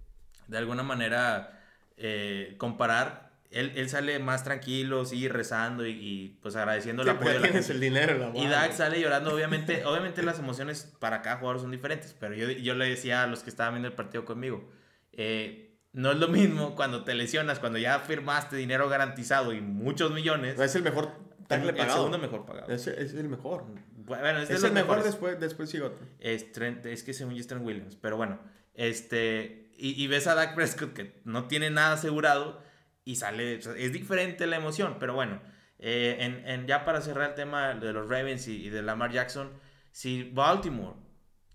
de 0.48 0.58
alguna 0.58 0.84
manera 0.84 1.62
eh, 1.98 2.56
comparar 2.58 3.25
él, 3.52 3.72
él, 3.76 3.90
sale 3.90 4.20
más 4.20 4.44
tranquilo, 4.44 5.06
sigue 5.06 5.30
rezando 5.30 5.86
y, 5.86 6.38
pues 6.42 6.56
agradeciendo 6.56 7.04
el 7.04 7.10
apoyo. 7.10 7.42
tienes 7.42 7.70
el 7.70 7.80
dinero, 7.80 8.32
Y 8.36 8.48
Dak 8.48 8.74
sale 8.74 9.00
llorando, 9.00 9.34
obviamente, 9.34 9.84
obviamente 9.86 10.24
las 10.24 10.40
emociones 10.40 10.94
para 11.00 11.22
cada 11.22 11.38
jugador 11.38 11.62
son 11.62 11.72
diferentes, 11.72 12.16
pero 12.20 12.36
yo, 12.36 12.50
yo 12.50 12.76
le 12.76 12.90
decía 12.90 13.24
a 13.24 13.28
los 13.28 13.44
que 13.44 13.50
estaban 13.50 13.76
viendo 13.76 13.88
el 13.88 13.94
partido 13.96 14.26
conmigo, 14.26 14.70
eh, 15.14 15.78
no 15.94 16.12
es 16.12 16.18
lo 16.18 16.28
mismo 16.28 16.76
cuando 16.76 17.06
te 17.06 17.14
lesionas, 17.14 17.60
cuando 17.60 17.80
ya 17.80 18.00
firmaste 18.00 18.58
dinero 18.58 18.90
garantizado 18.90 19.54
y 19.54 19.62
muchos 19.62 20.12
millones. 20.12 20.60
Es 20.60 20.76
el 20.76 20.84
mejor 20.84 21.10
tackle 21.48 21.72
pagado. 21.72 21.90
El 21.90 21.96
segundo 21.96 22.18
mejor 22.18 22.46
pagado. 22.46 22.72
Es, 22.72 22.88
es 22.88 23.14
el 23.14 23.30
mejor. 23.30 23.64
Bueno, 24.06 24.40
es, 24.40 24.50
es 24.50 24.64
el 24.64 24.74
mejor 24.74 25.04
después, 25.04 25.40
después 25.40 25.70
sigue 25.70 25.84
otro. 25.84 26.06
Es, 26.20 26.48
es 26.58 27.04
que 27.04 27.14
según 27.14 27.42
Trent 27.42 27.66
Williams, 27.66 27.96
pero 27.96 28.18
bueno, 28.18 28.40
este, 28.74 29.72
y, 29.78 30.02
y 30.04 30.08
ves 30.08 30.28
a 30.28 30.36
Dak 30.36 30.54
Prescott 30.54 30.94
que 30.94 31.22
no 31.24 31.48
tiene 31.48 31.70
nada 31.70 31.94
asegurado 31.94 32.62
y 33.06 33.16
sale, 33.16 33.56
es 33.56 33.94
diferente 33.94 34.48
la 34.48 34.58
emoción, 34.58 34.98
pero 35.00 35.14
bueno, 35.14 35.40
eh, 35.78 36.18
en, 36.20 36.48
en, 36.50 36.68
ya 36.68 36.84
para 36.84 37.02
cerrar 37.02 37.30
el 37.30 37.36
tema 37.36 37.76
de 37.76 37.94
los 37.94 38.10
Ravens 38.10 38.48
y, 38.48 38.70
de 38.70 38.82
Lamar 38.82 39.12
Jackson, 39.12 39.52
si 39.92 40.24
Baltimore 40.24 40.96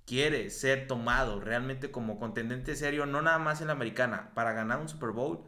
quiere 0.07 0.51
ser 0.51 0.87
tomado 0.87 1.41
realmente 1.41 1.91
como 1.91 2.19
contendente 2.19 2.77
serio, 2.77 3.05
no 3.05 3.21
nada 3.21 3.39
más 3.39 3.61
en 3.61 3.67
la 3.67 3.73
americana, 3.73 4.31
para 4.35 4.53
ganar 4.53 4.79
un 4.79 4.89
Super 4.89 5.11
Bowl, 5.11 5.45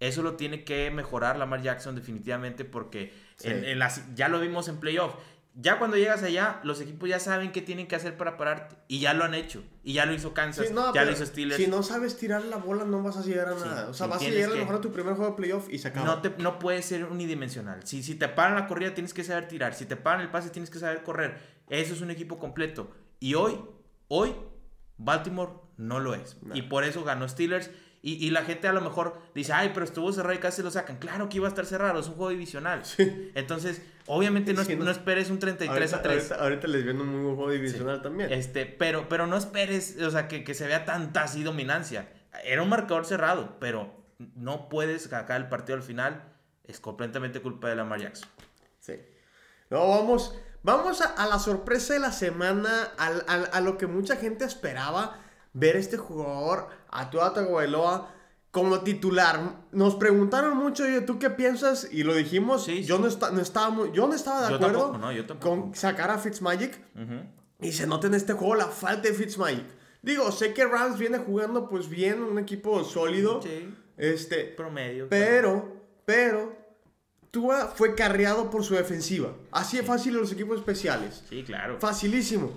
eso 0.00 0.22
lo 0.22 0.34
tiene 0.34 0.64
que 0.64 0.90
mejorar 0.90 1.36
Lamar 1.36 1.62
Jackson 1.62 1.94
definitivamente 1.94 2.64
porque 2.64 3.12
en, 3.42 3.64
en 3.64 3.80
ya 4.14 4.28
lo 4.28 4.40
vimos 4.40 4.68
en 4.68 4.80
playoff 4.80 5.14
ya 5.56 5.78
cuando 5.78 5.96
llegas 5.96 6.22
allá, 6.24 6.60
los 6.64 6.80
equipos 6.80 7.08
ya 7.08 7.20
saben 7.20 7.52
qué 7.52 7.62
tienen 7.62 7.86
que 7.86 7.94
hacer 7.94 8.16
para 8.16 8.36
pararte. 8.36 8.76
Y 8.88 8.98
ya 8.98 9.14
lo 9.14 9.24
han 9.24 9.34
hecho. 9.34 9.62
Y 9.84 9.92
ya 9.92 10.04
lo 10.04 10.12
hizo 10.12 10.34
Kansas, 10.34 10.66
ya 10.94 11.04
lo 11.04 11.12
hizo 11.12 11.24
Steelers. 11.24 11.62
Si 11.62 11.68
no 11.68 11.82
sabes 11.82 12.16
tirar 12.16 12.42
la 12.44 12.56
bola, 12.56 12.84
no 12.84 13.02
vas 13.02 13.16
a 13.16 13.22
llegar 13.22 13.48
a 13.48 13.54
nada. 13.54 13.88
o 13.88 13.94
sea, 13.94 14.08
vas 14.08 14.20
a 14.20 14.24
llegar 14.24 14.50
a 14.50 14.54
lo 14.54 14.58
mejor 14.60 14.76
a 14.76 14.80
tu 14.80 14.92
primer 14.92 15.14
juego 15.14 15.30
de 15.30 15.36
playoff 15.36 15.72
y 15.72 15.78
se 15.78 15.88
acaba. 15.88 16.06
No, 16.06 16.20
te, 16.20 16.30
no 16.38 16.58
puede 16.58 16.82
ser 16.82 17.04
unidimensional. 17.04 17.86
Si, 17.86 18.02
si 18.02 18.16
te 18.16 18.28
paran 18.28 18.56
la 18.56 18.66
corrida, 18.66 18.94
tienes 18.94 19.14
que 19.14 19.22
saber 19.22 19.46
tirar. 19.46 19.74
Si 19.74 19.86
te 19.86 19.96
paran 19.96 20.22
el 20.22 20.30
pase, 20.30 20.50
tienes 20.50 20.70
que 20.70 20.80
saber 20.80 21.02
correr. 21.02 21.38
Eso 21.68 21.94
es 21.94 22.00
un 22.00 22.10
equipo 22.10 22.38
completo. 22.38 22.90
Y 23.20 23.34
hoy, 23.34 23.60
hoy, 24.08 24.34
Baltimore 24.98 25.52
no 25.76 26.00
lo 26.00 26.14
es. 26.14 26.36
Y 26.52 26.62
por 26.62 26.82
eso 26.82 27.04
ganó 27.04 27.28
Steelers. 27.28 27.70
Y, 28.06 28.26
y, 28.26 28.28
la 28.28 28.44
gente 28.44 28.68
a 28.68 28.72
lo 28.74 28.82
mejor 28.82 29.18
dice, 29.34 29.54
ay, 29.54 29.70
pero 29.72 29.86
estuvo 29.86 30.12
cerrado 30.12 30.34
y 30.34 30.38
casi 30.38 30.62
lo 30.62 30.70
sacan. 30.70 30.98
Claro 30.98 31.30
que 31.30 31.38
iba 31.38 31.46
a 31.46 31.48
estar 31.48 31.64
cerrado, 31.64 32.00
es 32.00 32.06
un 32.06 32.16
juego 32.16 32.32
divisional. 32.32 32.82
Entonces, 33.34 33.80
obviamente 34.04 34.52
no, 34.52 34.62
no, 34.62 34.90
esperes 34.90 35.30
un 35.30 35.38
33 35.38 35.94
a 35.94 36.02
3. 36.02 36.32
Ahorita, 36.32 36.68
les 36.68 36.84
viendo 36.84 37.02
un 37.02 37.08
muy 37.08 37.22
buen 37.22 37.36
juego 37.36 37.50
divisional 37.52 38.02
también. 38.02 38.30
Este, 38.30 38.66
pero, 38.66 39.08
pero 39.08 39.26
no 39.26 39.38
esperes, 39.38 39.96
o 40.02 40.10
sea, 40.10 40.28
que, 40.28 40.44
que, 40.44 40.52
se 40.52 40.66
vea 40.66 40.84
tanta 40.84 41.22
así 41.22 41.42
dominancia. 41.44 42.12
Era 42.44 42.60
un 42.60 42.68
marcador 42.68 43.06
cerrado, 43.06 43.56
pero 43.58 44.04
no 44.18 44.68
puedes 44.68 45.04
sacar 45.04 45.40
el 45.40 45.48
partido 45.48 45.76
al 45.76 45.82
final. 45.82 46.30
Es 46.64 46.80
completamente 46.80 47.40
culpa 47.40 47.70
de 47.70 47.76
Lamar 47.76 48.02
Jackson. 48.02 48.28
Sí. 48.80 49.00
No, 49.70 49.88
vamos, 49.88 50.38
vamos 50.62 51.00
a, 51.00 51.06
a 51.06 51.26
la 51.26 51.38
sorpresa 51.38 51.94
de 51.94 52.00
la 52.00 52.12
semana, 52.12 52.92
a, 52.98 53.06
a, 53.06 53.34
a 53.44 53.60
lo 53.62 53.78
que 53.78 53.86
mucha 53.86 54.16
gente 54.16 54.44
esperaba 54.44 55.24
ver 55.54 55.76
este 55.76 55.96
jugador, 55.96 56.68
a 56.90 57.08
Tua 57.10 57.32
Tagovailoa, 57.32 58.10
como 58.50 58.80
titular. 58.82 59.64
Nos 59.72 59.94
preguntaron 59.96 60.56
mucho, 60.56 60.84
oye, 60.84 61.00
¿tú 61.00 61.18
qué 61.18 61.30
piensas? 61.30 61.88
Y 61.90 62.02
lo 62.04 62.14
dijimos. 62.14 62.64
Sí, 62.64 62.84
yo 62.84 62.96
sí. 62.96 63.02
No, 63.02 63.08
esta- 63.08 63.30
no 63.30 63.40
estaba, 63.40 63.70
muy- 63.70 63.90
yo 63.92 64.06
no 64.06 64.14
estaba 64.14 64.42
de 64.42 64.50
Yo 64.50 64.56
acuerdo 64.56 64.78
tampoco, 64.82 64.98
no, 64.98 65.12
yo 65.12 65.26
tampoco. 65.26 65.62
con 65.62 65.74
sacar 65.74 66.10
a 66.10 66.18
Fitzmagic. 66.18 66.78
Y 67.60 67.72
se 67.72 67.86
nota 67.86 68.06
en 68.08 68.14
este 68.14 68.32
juego 68.34 68.54
la 68.56 68.66
falta 68.66 69.08
de 69.08 69.14
Fitzmagic. 69.14 69.64
Digo, 70.02 70.30
sé 70.32 70.52
que 70.52 70.64
Rams 70.66 70.98
viene 70.98 71.18
jugando 71.18 71.68
pues 71.68 71.88
bien, 71.88 72.22
un 72.22 72.38
equipo 72.38 72.84
sólido. 72.84 73.40
Sí, 73.42 73.74
Este, 73.96 74.44
promedio. 74.44 75.06
pero, 75.08 75.72
pero, 76.04 76.54
Tua 77.30 77.72
fue 77.74 77.94
carreado 77.96 78.50
por 78.50 78.62
su 78.64 78.74
defensiva. 78.74 79.32
Así 79.50 79.78
de 79.78 79.82
fácil 79.82 80.14
en 80.14 80.20
los 80.20 80.30
equipos 80.32 80.58
especiales. 80.58 81.24
Sí, 81.28 81.42
claro. 81.42 81.80
Facilísimo. 81.80 82.52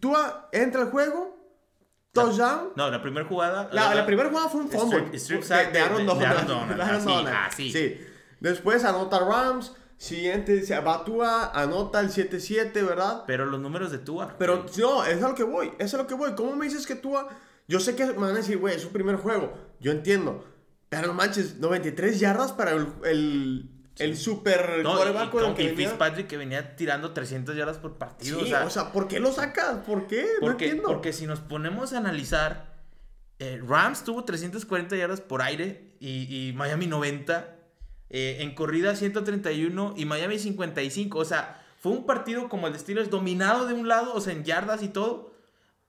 Tua 0.00 0.48
entra 0.52 0.82
al 0.82 0.90
juego, 0.90 1.35
touchdown. 2.24 2.68
No, 2.76 2.90
la 2.90 3.00
primera 3.02 3.26
jugada. 3.26 3.68
La, 3.72 3.94
la 3.94 4.04
primera 4.06 4.28
jugada 4.28 4.48
fue 4.48 4.60
un 4.62 4.68
fumble. 4.70 4.98
Strip- 5.12 5.42
strip 5.42 5.72
de, 5.72 5.80
Aaron 5.80 6.06
Donald. 6.06 6.80
Así, 6.80 7.06
Donald. 7.06 7.36
así. 7.46 7.72
Sí. 7.72 8.00
Después 8.40 8.84
anota 8.84 9.18
Rams. 9.20 9.72
Siguiente, 9.98 10.62
se 10.62 10.78
va 10.80 11.04
Tua, 11.04 11.52
anota 11.54 12.00
el 12.00 12.10
7-7, 12.10 12.72
¿verdad? 12.86 13.24
Pero 13.26 13.46
los 13.46 13.58
números 13.58 13.90
de 13.90 13.96
Tua. 13.96 14.34
Pero 14.38 14.66
no, 14.78 15.04
es 15.06 15.22
a 15.22 15.28
lo 15.28 15.34
que 15.34 15.42
voy, 15.42 15.72
es 15.78 15.94
a 15.94 15.96
lo 15.96 16.06
que 16.06 16.12
voy. 16.12 16.34
¿Cómo 16.34 16.54
me 16.54 16.66
dices 16.66 16.86
que 16.86 16.96
Tua? 16.96 17.28
Yo 17.66 17.80
sé 17.80 17.96
que 17.96 18.04
me 18.04 18.12
van 18.12 18.30
a 18.32 18.34
decir, 18.34 18.58
güey, 18.58 18.74
es 18.76 18.82
su 18.82 18.90
primer 18.90 19.16
juego. 19.16 19.54
Yo 19.80 19.92
entiendo. 19.92 20.44
Pero 20.90 21.06
no 21.08 21.14
manches, 21.14 21.56
93 21.60 22.20
yardas 22.20 22.52
para 22.52 22.72
el, 22.72 22.88
el, 23.04 23.70
el 23.98 24.16
super 24.16 24.80
No, 24.82 24.92
y, 24.92 24.96
quarterback 24.96 25.30
con 25.30 25.44
el 25.44 25.54
que 25.54 25.62
y 25.64 25.68
venía. 25.68 25.88
Fitzpatrick 25.88 26.26
que 26.26 26.36
venía 26.36 26.76
tirando 26.76 27.12
300 27.12 27.56
yardas 27.56 27.78
por 27.78 27.98
partido. 27.98 28.44
Sí, 28.44 28.52
o 28.52 28.70
sea, 28.70 28.92
¿por 28.92 29.08
qué 29.08 29.20
lo 29.20 29.32
sacas? 29.32 29.78
¿Por 29.86 30.06
qué? 30.06 30.22
no 30.40 30.46
porque, 30.46 30.64
entiendo. 30.66 30.88
porque 30.88 31.12
si 31.12 31.26
nos 31.26 31.40
ponemos 31.40 31.92
a 31.92 31.98
analizar, 31.98 32.74
eh, 33.38 33.60
Rams 33.66 34.04
tuvo 34.04 34.24
340 34.24 34.96
yardas 34.96 35.20
por 35.20 35.42
aire 35.42 35.94
y, 36.00 36.48
y 36.48 36.52
Miami 36.54 36.86
90. 36.86 37.52
eh, 38.08 38.36
en 38.40 38.54
corrida 38.54 38.94
131 38.94 39.94
y 39.96 40.04
Miami 40.04 40.38
55. 40.38 41.18
O 41.18 41.24
sea, 41.24 41.62
fue 41.80 41.92
un 41.92 42.06
partido 42.06 42.48
como 42.48 42.66
el 42.68 42.72
de 42.72 42.78
Steelers 42.78 43.10
dominado 43.10 43.66
de 43.66 43.74
un 43.74 43.88
lado, 43.88 44.14
o 44.14 44.20
sea, 44.20 44.32
en 44.32 44.44
yardas 44.44 44.82
y 44.82 44.88
todo. 44.88 45.34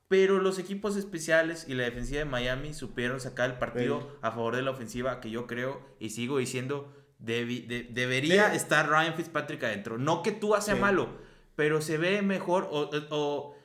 Pero 0.08 0.40
los 0.40 0.58
equipos 0.58 0.96
especiales 0.96 1.66
y 1.68 1.74
la 1.74 1.84
defensiva 1.84 2.20
de 2.20 2.26
Miami 2.26 2.74
supieron 2.74 3.20
sacar 3.20 3.50
el 3.52 3.58
partido 3.58 4.00
Sí. 4.00 4.08
a 4.22 4.32
favor 4.32 4.56
de 4.56 4.62
la 4.62 4.72
ofensiva, 4.72 5.20
que 5.20 5.30
yo 5.30 5.48
creo 5.48 5.82
y 6.00 6.12
sigo 6.12 6.38
diciendo, 6.38 6.94
debi- 7.20 7.66
de- 7.68 7.88
debería 7.92 8.50
De- 8.50 8.58
estar 8.58 8.90
Ryan 8.90 9.16
Fitzpatrick 9.16 9.64
adentro. 9.64 9.98
No 9.98 10.22
que 10.24 10.32
tú 10.32 10.54
sea 10.62 10.76
Sí. 10.76 10.82
malo, 10.82 11.10
pero 11.56 11.82
se 11.82 11.98
ve 11.98 12.22
mejor 12.22 12.68
o, 12.72 12.90
o- 13.10 13.56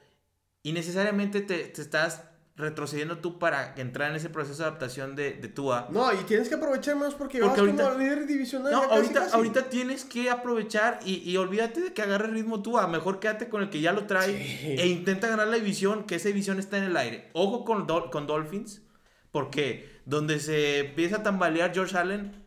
y 0.63 0.73
necesariamente 0.73 1.41
te, 1.41 1.65
te 1.65 1.83
estás 1.83 2.25
retrocediendo 2.55 3.19
tú 3.19 3.39
para 3.39 3.75
entrar 3.77 4.11
en 4.11 4.17
ese 4.17 4.29
proceso 4.29 4.63
de 4.63 4.69
adaptación 4.69 5.17
de, 5.17 5.33
de 5.33 5.49
Tua. 5.49 5.89
No, 5.91 6.13
y 6.13 6.19
tienes 6.25 6.49
que 6.51 6.55
aprovechar 6.55 6.97
más 6.97 7.15
porque, 7.15 7.39
Porque 7.39 7.51
vas 7.51 7.59
ahorita- 7.61 7.85
como 7.85 7.99
líder 7.99 8.27
divisional. 8.27 8.71
No, 8.73 8.83
casi, 8.83 8.95
ahorita, 8.95 9.21
casi. 9.21 9.37
ahorita 9.37 9.63
tienes 9.71 10.05
que 10.05 10.31
aprovechar 10.31 11.01
y, 11.05 11.29
y 11.29 11.37
olvídate 11.39 11.81
de 11.81 11.93
que 11.95 12.03
agarre 12.03 12.29
ritmo 12.29 12.63
Tua. 12.63 12.87
Mejor 12.87 13.21
quédate 13.21 13.49
con 13.49 13.63
el 13.63 13.71
que 13.71 13.81
ya 13.81 13.93
lo 13.93 14.07
trae 14.07 14.37
Sí. 14.37 14.67
e 14.79 14.87
intenta 14.87 15.29
ganar 15.29 15.49
la 15.49 15.57
división, 15.57 16.05
que 16.05 16.17
esa 16.17 16.29
división 16.29 16.59
está 16.59 16.77
en 16.77 16.85
el 16.85 16.97
aire. 16.99 17.31
Ojo 17.33 17.65
con, 17.65 17.87
Dol- 17.87 18.11
con 18.11 18.27
Dolphins, 18.27 18.83
porque 19.31 19.91
donde 20.05 20.39
se 20.39 20.81
empieza 20.81 21.17
a 21.17 21.23
tambalear 21.23 21.73
George 21.73 21.97
Allen, 21.97 22.42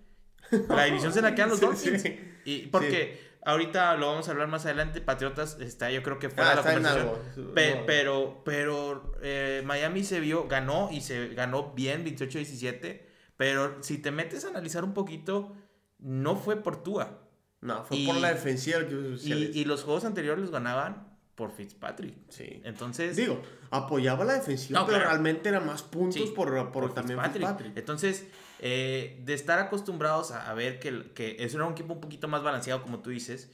la 0.69 0.85
división 0.85 1.13
se 1.13 1.21
la 1.21 1.33
quedan 1.35 1.49
los 1.49 1.59
Sí, 1.59 1.65
Dolphins. 1.65 2.01
sí. 2.01 2.19
Y 2.45 2.67
porque 2.67 3.19
ahorita 3.45 3.95
lo 3.95 4.07
vamos 4.07 4.27
a 4.27 4.31
hablar 4.31 4.47
más 4.47 4.65
adelante, 4.65 5.01
Patriotas 5.01 5.57
está 5.59 5.91
yo 5.91 6.01
creo 6.03 6.19
que 6.19 6.29
fuera 6.29 6.51
Ah, 6.51 6.55
de 6.55 6.55
la 6.55 6.73
conversación. 6.73 7.53
Pe- 7.53 7.75
No. 7.75 7.85
pero 7.85 8.41
pero 8.45 9.13
eh, 9.21 9.61
Miami 9.65 10.03
se 10.03 10.19
vio, 10.19 10.47
ganó 10.47 10.89
y 10.91 11.01
se 11.01 11.29
ganó 11.29 11.73
bien 11.73 12.03
28-17. 12.05 13.01
Pero 13.37 13.83
si 13.83 13.97
te 13.97 14.11
metes 14.11 14.45
a 14.45 14.49
analizar 14.49 14.83
un 14.83 14.93
poquito, 14.93 15.55
no 15.99 16.35
fue 16.37 16.55
por 16.55 16.83
Tua. 16.83 17.19
No, 17.61 17.83
fue 17.83 17.97
y- 17.97 18.05
por 18.05 18.15
la 18.17 18.29
defensiva 18.33 18.79
Y, 18.81 19.65
los 19.65 19.83
juegos 19.83 20.05
anteriores 20.05 20.39
los 20.41 20.51
ganaban 20.51 21.17
por 21.33 21.51
Fitzpatrick. 21.51 22.15
Sí. 22.29 22.61
Entonces, 22.63 23.15
Digo, 23.17 23.41
apoyaba 23.71 24.23
la 24.23 24.33
defensiva, 24.35 24.79
No, 24.79 24.85
pero 24.85 24.99
claro. 24.99 25.11
realmente 25.11 25.49
eran 25.49 25.65
más 25.65 25.81
puntos 25.83 26.15
Sí, 26.21 26.31
por, 26.35 26.49
por, 26.53 26.71
por 26.71 26.93
también 26.93 27.19
Fitzpatrick. 27.19 27.41
Fitzpatrick. 27.47 27.77
Entonces, 27.77 28.25
eh, 28.59 29.21
de 29.25 29.33
estar 29.33 29.59
acostumbrados 29.59 30.31
a, 30.31 30.49
a 30.49 30.53
ver 30.53 30.79
que, 30.79 31.11
que 31.13 31.37
era 31.39 31.65
un 31.65 31.73
equipo 31.73 31.93
un 31.93 32.01
poquito 32.01 32.27
más 32.27 32.43
balanceado, 32.43 32.81
como 32.81 32.99
tú 32.99 33.09
dices, 33.09 33.51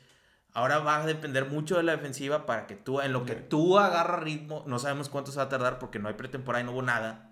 ahora 0.54 0.80
va 0.80 1.02
a 1.02 1.06
depender 1.06 1.46
mucho 1.46 1.78
de 1.78 1.84
la 1.84 1.94
defensiva 1.94 2.46
para 2.46 2.68
que 2.68 2.76
tú, 2.76 3.02
en 3.02 3.14
lo 3.14 3.26
que 3.26 3.36
tú 3.36 3.80
agarras 3.80 4.22
ritmo, 4.24 4.64
no 4.68 4.80
sabemos 4.80 5.10
cuánto 5.10 5.32
se 5.32 5.38
va 5.38 5.44
a 5.44 5.50
tardar 5.50 5.80
porque 5.80 6.00
no 6.00 6.08
hay 6.08 6.16
pretemporada 6.16 6.62
y 6.64 6.66
no 6.66 6.72
hubo 6.74 6.82
nada. 6.82 7.28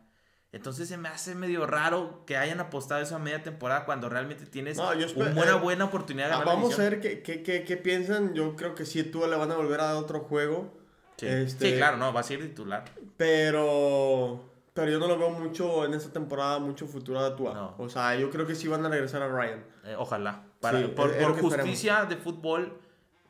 Entonces 0.51 0.87
se 0.89 0.97
me 0.97 1.09
hace 1.09 1.35
medio 1.35 1.67
raro 1.67 2.23
que 2.25 2.35
hayan 2.35 2.59
apostado 2.59 3.01
eso 3.01 3.15
a 3.15 3.19
media 3.19 3.43
temporada 3.43 3.85
cuando 3.85 4.09
realmente 4.09 4.47
tienes 4.47 4.77
No, 4.77 4.89
una 4.89 5.31
buena, 5.33 5.51
eh, 5.51 5.59
buena 5.59 5.85
oportunidad 5.85 6.27
de 6.27 6.33
Ah, 6.33 6.39
ganar 6.39 6.47
la 6.47 6.53
vamos 6.55 6.79
a 6.79 6.81
ver 6.81 7.01
qué, 7.01 7.21
qué, 7.21 7.43
qué, 7.43 7.63
qué 7.63 7.77
piensan. 7.77 8.33
Yo 8.33 8.55
creo 8.55 8.73
que 8.73 8.85
sí, 8.87 9.03
tú 9.03 9.19
le 9.27 9.35
van 9.35 9.51
a 9.51 9.55
volver 9.55 9.79
a 9.79 9.83
dar 9.85 9.95
otro 9.97 10.21
juego. 10.21 10.75
Sí. 11.17 11.27
Este, 11.27 11.71
Sí, 11.71 11.77
claro, 11.77 11.97
no, 11.97 12.11
va 12.13 12.21
a 12.21 12.23
ser 12.23 12.39
titular. 12.39 12.83
Pero. 13.15 14.43
Pero 14.73 14.91
yo 14.91 14.99
no 14.99 15.07
lo 15.07 15.17
veo 15.17 15.29
mucho 15.31 15.83
en 15.85 15.93
esta 15.93 16.11
temporada, 16.11 16.59
mucho 16.59 16.87
futuro 16.87 17.23
de 17.23 17.35
Tua. 17.35 17.53
No. 17.53 17.75
O 17.77 17.89
sea, 17.89 18.15
yo 18.15 18.29
creo 18.29 18.45
que 18.47 18.55
sí 18.55 18.67
van 18.67 18.85
a 18.85 18.89
regresar 18.89 19.21
a 19.21 19.27
Ryan. 19.27 19.63
Eh, 19.83 19.95
ojalá. 19.97 20.43
Para, 20.61 20.79
Sí, 20.79 20.87
por 20.95 21.09
es- 21.09 21.15
es 21.15 21.21
esperemos. 21.21 21.41
justicia 21.41 22.05
de 22.05 22.15
fútbol, 22.17 22.79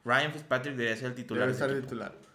Ryan 0.06 0.32
Fitzpatrick 0.34 0.76
debería 0.76 0.98
ser 0.98 1.08
el 1.08 1.16
titular. 1.16 1.48
Debe 1.48 1.58
de 1.58 1.66
equipo. 1.66 1.82
titular. 1.88 2.30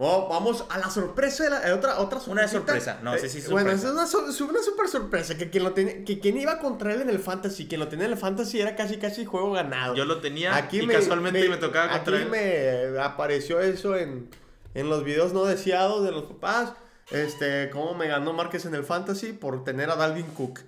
Oh, 0.00 0.28
vamos 0.28 0.64
a 0.70 0.78
la 0.78 0.88
sorpresa 0.90 1.42
de 1.42 1.50
la, 1.50 1.68
eh, 1.68 1.72
otra, 1.72 1.98
otra 1.98 2.20
Una 2.28 2.46
sorpresa, 2.46 3.00
no, 3.02 3.18
sí 3.18 3.26
es 3.26 3.50
Bueno, 3.50 3.70
sorpresa. 3.72 4.04
esa 4.04 4.04
es 4.30 4.40
una, 4.40 4.62
super 4.62 4.86
sorpresa. 4.88 5.36
Que 5.36 5.50
quien, 5.50 5.64
lo 5.64 5.72
tenía, 5.72 6.04
que 6.04 6.20
quien 6.20 6.36
iba 6.38 6.60
contra 6.60 6.94
él 6.94 7.00
en 7.02 7.10
el 7.10 7.18
Fantasy, 7.18 7.66
quien 7.66 7.80
lo 7.80 7.88
tenía 7.88 8.06
en 8.06 8.12
el 8.12 8.18
Fantasy 8.18 8.60
era 8.60 8.76
casi 8.76 8.98
casi 8.98 9.24
juego 9.24 9.50
ganado. 9.50 9.96
Yo 9.96 10.04
lo 10.04 10.18
tenía 10.20 10.68
y 10.70 10.86
casualmente 10.86 11.48
me, 11.48 11.56
tocaba 11.56 11.90
contra 11.90 12.16
aquí 12.16 12.26
él. 12.26 12.30
me 12.30 13.00
apareció 13.00 13.58
eso 13.58 13.96
en, 13.96 14.30
en 14.74 14.88
los 14.88 15.02
videos 15.02 15.32
no 15.32 15.44
deseados 15.44 16.04
de 16.04 16.12
los 16.12 16.24
papás. 16.24 16.74
Este, 17.10 17.70
cómo 17.70 17.94
me 17.94 18.08
ganó 18.08 18.32
Márquez 18.32 18.66
en 18.66 18.74
el 18.74 18.84
Fantasy 18.84 19.32
por 19.32 19.64
tener 19.64 19.90
a 19.90 19.96
Dalvin 19.96 20.26
Cook. 20.26 20.60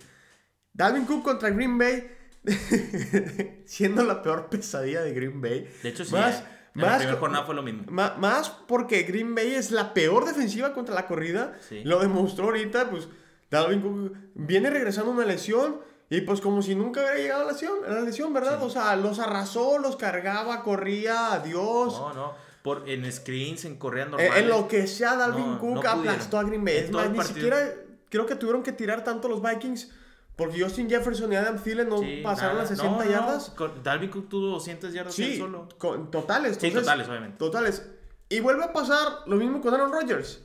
Dalvin 0.73 1.05
Cook 1.05 1.23
contra 1.23 1.51
Green 1.51 1.79
Bay. 1.79 2.17
siendo 3.67 4.03
la 4.03 4.23
peor 4.23 4.49
pesadilla 4.49 5.03
de 5.03 5.13
Green 5.13 5.41
Bay. 5.41 5.71
De 5.83 5.89
hecho, 5.91 6.05
sí. 6.05 6.13
Más, 6.13 6.37
eh. 6.37 6.45
En 6.75 6.83
la 6.83 6.87
más, 6.87 6.99
primera 6.99 7.19
jornada 7.19 7.45
fue 7.45 7.55
lo 7.55 7.63
mismo. 7.63 7.85
más 7.91 8.49
porque 8.69 9.03
Green 9.03 9.35
Bay 9.35 9.55
es 9.55 9.73
la 9.73 9.93
peor 9.93 10.25
defensiva 10.25 10.73
contra 10.73 10.95
la 10.95 11.07
corrida. 11.07 11.59
Sí. 11.69 11.83
Lo 11.85 11.99
demostró 12.01 12.47
ahorita, 12.47 12.89
pues 12.91 13.09
Dalvin 13.51 13.81
Cook 13.81 14.17
viene 14.35 14.71
regresando 14.71 15.11
una 15.11 15.25
lesión. 15.25 15.81
Y 16.13 16.23
pues 16.23 16.41
como 16.41 16.61
si 16.61 16.75
nunca 16.75 17.01
hubiera 17.01 17.17
llegado 17.19 17.43
a 17.43 17.45
la 17.47 17.53
lesión, 17.53 17.79
a 17.87 17.91
la 17.91 18.01
lesión 18.01 18.33
¿verdad? 18.33 18.59
Sí. 18.59 18.65
O 18.67 18.71
sea, 18.71 18.97
los 18.97 19.21
arrasó, 19.21 19.79
los 19.79 19.95
cargaba, 19.95 20.63
corría, 20.65 21.35
adiós. 21.35 21.93
No, 21.93 22.13
no. 22.13 22.50
Por, 22.63 22.89
en 22.89 23.11
screens, 23.11 23.65
en 23.65 23.77
correas 23.77 24.09
Eh, 24.19 24.31
en 24.37 24.49
lo 24.49 24.69
que 24.69 24.87
sea, 24.87 25.17
Dalvin 25.17 25.53
No, 25.53 25.59
Cook 25.59 25.83
no 25.85 25.91
aplastó 25.91 26.39
a 26.39 26.45
Green 26.45 26.65
Bay. 26.65 26.77
Es 26.77 26.91
más, 26.91 27.11
ni 27.11 27.23
siquiera 27.23 27.75
creo 28.11 28.27
que 28.27 28.35
tuvieron 28.37 28.63
que 28.63 28.73
tirar 28.73 29.03
tanto 29.05 29.29
los 29.29 29.41
Vikings 29.43 29.91
porque 30.37 30.63
Justin 30.63 30.89
Jefferson 30.89 31.33
y 31.33 31.37
Adam 31.37 31.59
Thielen 31.63 31.89
no 31.89 31.99
Sí, 31.99 32.21
pasaron 32.23 32.57
nada. 32.57 32.61
las 32.63 32.69
60 32.71 32.91
No, 32.99 33.05
no, 33.05 33.11
yardas. 33.11 33.55
Dalvin 33.83 34.11
Cook 34.11 34.29
tuvo 34.29 34.47
200 34.49 34.93
yardas 34.93 35.19
él 35.19 35.33
Sí, 35.33 35.39
solo. 35.39 35.69
con- 35.79 36.11
totales. 36.11 36.59
Sí, 36.61 36.71
totales, 36.71 37.09
obviamente. 37.09 37.37
Totales. 37.39 37.87
Y 38.29 38.41
vuelve 38.41 38.65
a 38.65 38.73
pasar 38.73 39.07
lo 39.27 39.37
mismo 39.37 39.61
con 39.61 39.73
Aaron 39.75 39.93
Rodgers. 39.93 40.41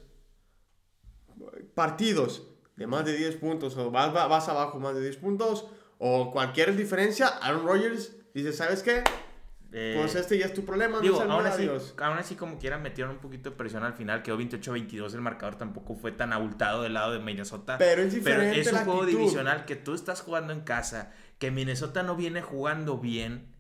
Partidos 1.76 2.44
de 2.78 2.88
más 2.88 3.06
de 3.06 3.16
10 3.16 3.36
puntos 3.38 3.76
o 3.78 3.92
vas, 3.92 4.14
va- 4.16 4.28
vas 4.28 4.48
abajo 4.50 4.80
más 4.80 4.96
de 4.96 5.02
10 5.02 5.18
puntos 5.18 5.66
o 5.98 6.32
cualquier 6.32 6.76
diferencia, 6.76 7.28
Aaron 7.28 7.66
Rodgers 7.66 8.14
dice, 8.34 8.52
¿sabes 8.54 8.84
qué? 8.84 9.04
Eh, 9.78 9.98
Pues 10.00 10.16
este 10.16 10.38
ya 10.38 10.46
es 10.46 10.54
tu 10.54 10.64
problema, 10.64 11.02
Digo, 11.02 11.22
no 11.26 11.34
aún 11.34 11.46
así, 11.46 11.64
adiós. 11.64 11.94
aún 11.98 12.18
así, 12.18 12.36
como 12.36 12.58
quiera, 12.58 12.78
metieron 12.78 13.12
un 13.16 13.20
poquito 13.20 13.50
de 13.50 13.56
presión 13.58 13.84
al 13.84 13.94
final. 13.94 14.24
Quedó 14.24 14.38
28-22. 14.38 15.14
El 15.16 15.22
marcador 15.22 15.56
tampoco 15.58 15.96
fue 15.96 16.14
tan 16.14 16.32
abultado 16.32 16.84
del 16.84 16.94
lado 16.94 17.12
de 17.12 17.20
Minnesota. 17.20 17.78
Pero 17.78 18.02
es 18.04 18.14
Pero 18.14 18.42
diferente 18.42 18.60
es 18.62 18.72
un 18.72 18.80
juego 18.86 19.02
actitud. 19.02 19.20
divisional 19.20 19.66
que 19.66 19.76
tú 19.76 19.94
estás 19.94 20.22
jugando 20.22 20.54
en 20.54 20.62
casa, 20.62 21.12
que 21.40 21.52
Minnesota 21.52 22.04
no 22.04 22.16
viene 22.16 22.42
jugando 22.42 22.98
bien. 23.00 23.54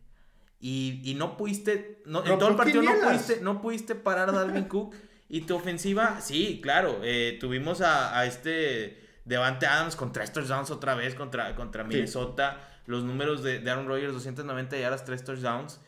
Y, 0.61 1.01
y 1.03 1.15
no 1.15 1.35
pudiste, 1.35 2.01
no, 2.05 2.25
en 2.25 2.39
todo 2.39 2.49
el 2.49 2.55
partido 2.55 2.81
no 2.81 2.93
pudiste, 2.99 3.39
no 3.41 3.61
pudiste 3.61 3.93
parar 3.93 4.29
a 4.29 4.31
Dalvin 4.31 4.65
Cook. 4.65 4.95
Y 5.27 5.41
tu 5.41 5.55
ofensiva, 5.55 6.21
sí, 6.21 6.59
claro, 6.61 6.99
eh, 7.03 7.37
tuvimos 7.41 7.81
a, 7.81 8.17
a 8.17 8.27
este 8.27 9.01
Devante 9.25 9.65
Adams 9.65 9.95
con 9.95 10.11
tres 10.13 10.31
touchdowns 10.31 10.69
otra 10.69 10.93
vez 10.93 11.15
contra, 11.15 11.55
contra 11.55 11.83
Minnesota. 11.83 12.61
Los 12.85 13.03
números 13.03 13.41
de, 13.41 13.57
de 13.59 13.71
Aaron 13.71 13.87
Rodgers, 13.87 14.13
290 14.13 14.77
yardas, 14.77 15.03
tres 15.03 15.23
touchdowns. 15.23 15.81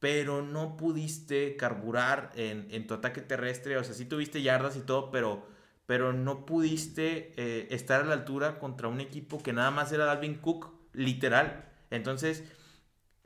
Pero 0.00 0.42
no 0.42 0.76
pudiste 0.76 1.56
carburar 1.56 2.30
en, 2.36 2.68
en 2.70 2.86
tu 2.86 2.94
ataque 2.94 3.20
terrestre. 3.20 3.76
O 3.78 3.84
sea, 3.84 3.94
sí 3.94 4.04
tuviste 4.04 4.42
yardas 4.42 4.76
y 4.76 4.80
todo, 4.80 5.10
pero, 5.10 5.46
pero 5.86 6.12
no 6.12 6.46
pudiste 6.46 7.32
eh, 7.36 7.68
estar 7.70 8.02
a 8.02 8.04
la 8.04 8.14
altura 8.14 8.58
contra 8.60 8.88
un 8.88 9.00
equipo 9.00 9.42
que 9.42 9.52
nada 9.52 9.70
más 9.70 9.90
era 9.92 10.04
Dalvin 10.04 10.36
Cook, 10.36 10.70
literal. 10.92 11.64
Entonces, 11.90 12.44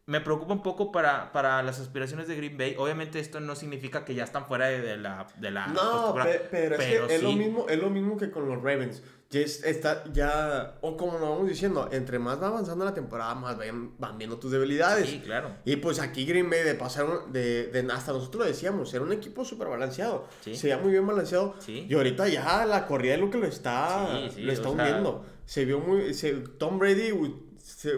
me 0.07 0.21
preocupa 0.21 0.53
un 0.53 0.63
poco 0.63 0.91
para, 0.91 1.33
para 1.33 1.63
las 1.63 1.79
aspiraciones 1.79 2.27
de 2.27 2.35
Green 2.35 2.59
Bay. 2.59 2.75
Obviamente 2.77 3.21
esto 3.21 3.39
no 3.39 3.55
significa 3.55 4.05
que 4.05 4.15
ya 4.15 4.25
están 4.25 4.47
fuera 4.47 4.67
de, 4.67 4.97
la, 4.97 5.29
de 5.39 5.51
la 5.51 5.69
No, 5.69 6.15
pero, 6.51 6.75
es, 6.75 6.81
que 6.81 7.15
es, 7.15 7.23
lo 7.23 7.33
mismo, 7.33 7.67
es 7.69 7.81
lo 7.81 7.89
mismo 7.89 8.17
que 8.17 8.31
con 8.31 8.49
los 8.49 8.61
Ravens. 8.63 9.03
Ya 9.31 9.41
está, 9.41 10.05
ya, 10.13 10.75
o 10.83 10.97
como 10.97 11.13
nos 11.13 11.23
vamos 11.23 11.49
diciendo, 11.49 11.89
entre 11.91 12.19
más 12.19 12.43
va 12.43 12.49
avanzando 12.49 12.85
la 12.85 12.93
temporada, 12.93 13.35
más 13.35 13.57
van, 13.57 13.93
van 13.99 14.19
viendo 14.19 14.39
tus 14.39 14.51
debilidades. 14.51 15.09
Sí, 15.09 15.21
claro. 15.21 15.57
Y 15.65 15.77
pues 15.77 16.01
aquí 16.01 16.27
Green 16.27 16.51
Bay 16.51 16.63
de 16.65 16.75
pasar, 16.75 17.07
de, 17.29 17.69
de 17.69 17.93
hasta 17.93 18.13
nosotros 18.13 18.43
lo 18.43 18.47
decíamos, 18.47 18.93
era 18.93 19.03
un 19.05 19.13
equipo 19.13 19.45
súper 19.45 19.69
balanceado. 19.69 20.29
Sí. 20.41 20.55
Se 20.55 20.67
veía 20.67 20.77
muy 20.77 20.91
bien 20.91 21.07
balanceado. 21.07 21.55
Sí. 21.61 21.87
Y 21.89 21.95
ahorita 21.95 22.29
ya 22.29 22.67
la 22.67 22.87
corrida 22.87 23.15
es 23.15 23.21
lo 23.21 23.31
que 23.31 23.39
lo 23.39 23.47
está, 23.47 24.21
lo 24.37 24.53
está 24.53 24.69
hundiendo. 24.69 25.25
Se 25.47 25.65
vio 25.65 25.81
muy, 25.81 26.13
se, 26.13 26.33
Tom 26.33 26.79
Brady 26.79 27.13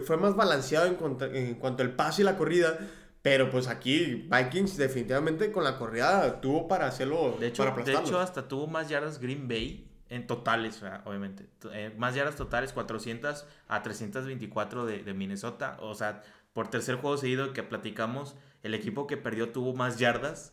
fue 0.04 0.16
más 0.16 0.36
balanceado 0.36 0.86
en 0.86 0.94
cuanto, 0.94 1.24
en 1.26 1.54
cuanto 1.54 1.82
al 1.82 1.94
pase 1.94 2.22
y 2.22 2.24
la 2.24 2.36
corrida. 2.36 2.78
Pero 3.22 3.50
pues 3.50 3.68
aquí 3.68 4.28
Vikings 4.30 4.76
definitivamente 4.76 5.50
con 5.50 5.64
la 5.64 5.78
corrida 5.78 6.42
tuvo 6.42 6.68
para 6.68 6.86
hacerlo. 6.86 7.36
De 7.40 7.46
hecho, 7.46 7.64
de 7.64 7.94
hecho 7.94 8.20
hasta 8.20 8.48
tuvo 8.48 8.66
más 8.66 8.90
yardas 8.90 9.18
Green 9.18 9.48
Bay 9.48 9.88
en 10.10 10.26
totales, 10.26 10.82
obviamente. 11.06 11.46
Eh, 11.72 11.94
más 11.96 12.14
yardas 12.14 12.36
totales, 12.36 12.74
400 12.74 13.46
a 13.66 13.82
324 13.82 14.84
de, 14.84 15.02
de, 15.02 15.14
Minnesota. 15.14 15.78
O 15.80 15.94
sea, 15.94 16.22
por 16.52 16.68
tercer 16.68 16.96
juego 16.96 17.16
seguido 17.16 17.54
que 17.54 17.62
platicamos, 17.62 18.36
el 18.62 18.74
equipo 18.74 19.06
que 19.06 19.16
perdió 19.16 19.52
tuvo 19.52 19.72
más 19.74 19.98
yardas. 19.98 20.52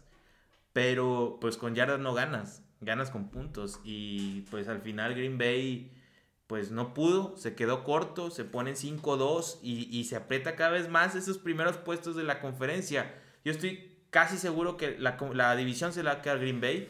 Pero 0.71 1.39
pues 1.41 1.57
con 1.57 1.75
yardas 1.75 1.99
no 1.99 2.13
ganas, 2.13 2.63
ganas 2.79 3.09
con 3.09 3.29
puntos. 3.29 3.81
Y 3.83 4.41
pues 4.49 4.69
al 4.69 4.79
final 4.79 5.13
Green 5.13 5.37
Bay 5.37 5.91
pues 6.51 6.70
no 6.70 6.93
pudo, 6.93 7.38
se 7.38 7.55
quedó 7.55 7.86
corto, 7.86 8.29
se 8.29 8.43
pone 8.43 8.72
en 8.72 8.75
5-2 8.75 9.60
y, 9.63 10.03
se 10.03 10.17
aprieta 10.17 10.58
cada 10.58 10.72
vez 10.72 10.89
más 10.89 11.15
esos 11.15 11.38
primeros 11.38 11.77
puestos 11.77 12.17
de 12.17 12.25
la 12.25 12.41
conferencia. 12.41 13.15
Yo 13.46 13.53
estoy 13.53 14.03
casi 14.10 14.38
seguro 14.38 14.75
que 14.75 14.98
la, 15.00 15.55
división 15.55 15.93
se 15.93 16.03
la 16.03 16.15
va 16.15 16.20
a 16.20 16.22
quedar 16.22 16.39
Green 16.39 16.60
Bay, 16.60 16.89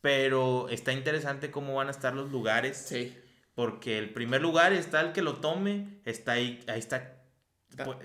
pero 0.00 0.68
está 0.68 0.92
interesante 0.92 1.50
cómo 1.50 1.74
van 1.74 1.88
a 1.88 1.90
estar 1.90 2.14
los 2.14 2.30
lugares. 2.30 2.76
Sí. 2.86 3.18
Porque 3.56 3.98
el 3.98 4.10
primer 4.10 4.42
lugar 4.42 4.72
está 4.72 5.00
el 5.00 5.10
que 5.10 5.22
lo 5.22 5.38
tome, 5.38 6.00
está 6.04 6.34
ahí, 6.34 6.62
ahí 6.68 6.78
está, 6.78 7.20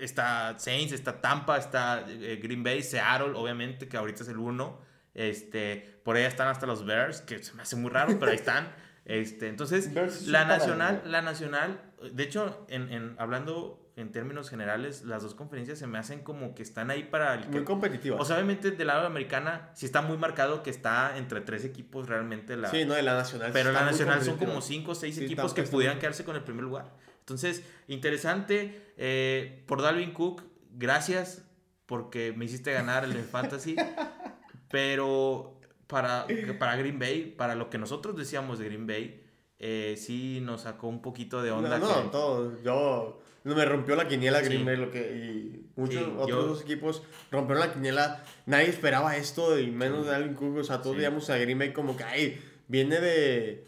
está 0.00 0.58
Saints, 0.58 0.92
está 0.92 1.20
Tampa, 1.20 1.56
está 1.56 2.04
eh, 2.08 2.40
Green 2.42 2.64
Bay, 2.64 2.82
Seattle, 2.82 3.34
obviamente, 3.36 3.86
que 3.86 3.96
ahorita 3.96 4.24
es 4.24 4.28
el 4.28 4.38
1. 4.38 4.80
Este, 5.14 6.00
por 6.02 6.16
ahí 6.16 6.24
están 6.24 6.48
hasta 6.48 6.66
los 6.66 6.84
Bears, 6.84 7.20
que 7.20 7.44
se 7.44 7.54
me 7.54 7.62
hace 7.62 7.76
muy 7.76 7.92
raro, 7.92 8.18
pero 8.18 8.32
ahí 8.32 8.38
están. 8.38 8.74
Este, 9.06 9.48
entonces, 9.48 9.92
la 10.26 10.44
nacional, 10.44 11.02
la 11.06 11.22
nacional, 11.22 11.80
de 12.12 12.22
hecho, 12.24 12.66
en, 12.68 12.92
en, 12.92 13.14
hablando 13.18 13.86
en 13.94 14.12
términos 14.12 14.50
generales, 14.50 15.04
las 15.04 15.22
dos 15.22 15.34
conferencias 15.34 15.78
se 15.78 15.86
me 15.86 15.96
hacen 15.96 16.20
como 16.20 16.54
que 16.54 16.62
están 16.62 16.90
ahí 16.90 17.04
para 17.04 17.34
el... 17.34 17.48
Muy 17.48 17.64
competitivas. 17.64 18.20
O 18.20 18.24
sea, 18.24 18.36
obviamente 18.36 18.72
del 18.72 18.86
lado 18.88 19.02
de 19.02 19.06
americana 19.06 19.70
sí 19.74 19.86
está 19.86 20.02
muy 20.02 20.18
marcado 20.18 20.62
que 20.62 20.70
está 20.70 21.16
entre 21.16 21.40
tres 21.40 21.64
equipos 21.64 22.08
realmente 22.08 22.56
la... 22.56 22.68
Sí, 22.68 22.84
no, 22.84 22.94
de 22.94 23.02
la 23.02 23.14
nacional. 23.14 23.52
Pero 23.54 23.72
la 23.72 23.84
nacional 23.84 24.22
son 24.22 24.36
como 24.36 24.60
cinco 24.60 24.90
o 24.90 24.94
seis 24.94 25.16
equipos 25.18 25.54
que 25.54 25.62
pudieran 25.62 25.98
quedarse 25.98 26.24
con 26.24 26.36
el 26.36 26.42
primer 26.42 26.64
lugar. 26.64 26.92
Entonces, 27.20 27.62
interesante. 27.88 28.92
Eh, 28.98 29.64
por 29.66 29.82
Dalvin 29.82 30.12
Cook, 30.12 30.42
gracias 30.72 31.42
porque 31.86 32.34
me 32.36 32.44
hiciste 32.44 32.72
ganar 32.72 33.04
el 33.04 33.14
Fantasy. 33.24 33.76
pero 34.68 35.55
para, 35.86 36.26
para 36.58 36.76
Green 36.76 36.98
Bay, 36.98 37.34
para 37.36 37.54
lo 37.54 37.70
que 37.70 37.78
nosotros 37.78 38.16
decíamos 38.16 38.58
de 38.58 38.66
Green 38.66 38.86
Bay, 38.86 39.22
eh, 39.58 39.94
sí 39.96 40.40
nos 40.42 40.62
sacó 40.62 40.88
un 40.88 41.00
poquito 41.00 41.42
de 41.42 41.50
onda. 41.50 41.78
No, 41.78 42.02
no, 42.04 42.10
todo. 42.10 42.62
Yo 42.62 43.20
me 43.44 43.64
rompió 43.64 43.94
la 43.94 44.08
quiniela 44.08 44.40
Green 44.40 44.64
Bay 44.64 44.76
lo 44.76 44.90
que, 44.90 45.00
y 45.00 45.70
muchos 45.76 46.02
otros 46.18 46.62
equipos 46.62 47.02
rompieron 47.30 47.66
la 47.66 47.72
quiniela. 47.72 48.24
Nadie 48.46 48.68
esperaba 48.68 49.16
esto 49.16 49.58
y 49.58 49.70
menos 49.70 50.06
de 50.06 50.14
Alvin 50.14 50.34
Cook. 50.34 50.56
O 50.58 50.64
sea, 50.64 50.82
todos 50.82 50.96
veíamos 50.96 51.30
a 51.30 51.38
Green 51.38 51.58
Bay 51.58 51.72
como 51.72 51.96
que, 51.96 52.04
ay, 52.04 52.42
viene 52.66 53.00
de... 53.00 53.64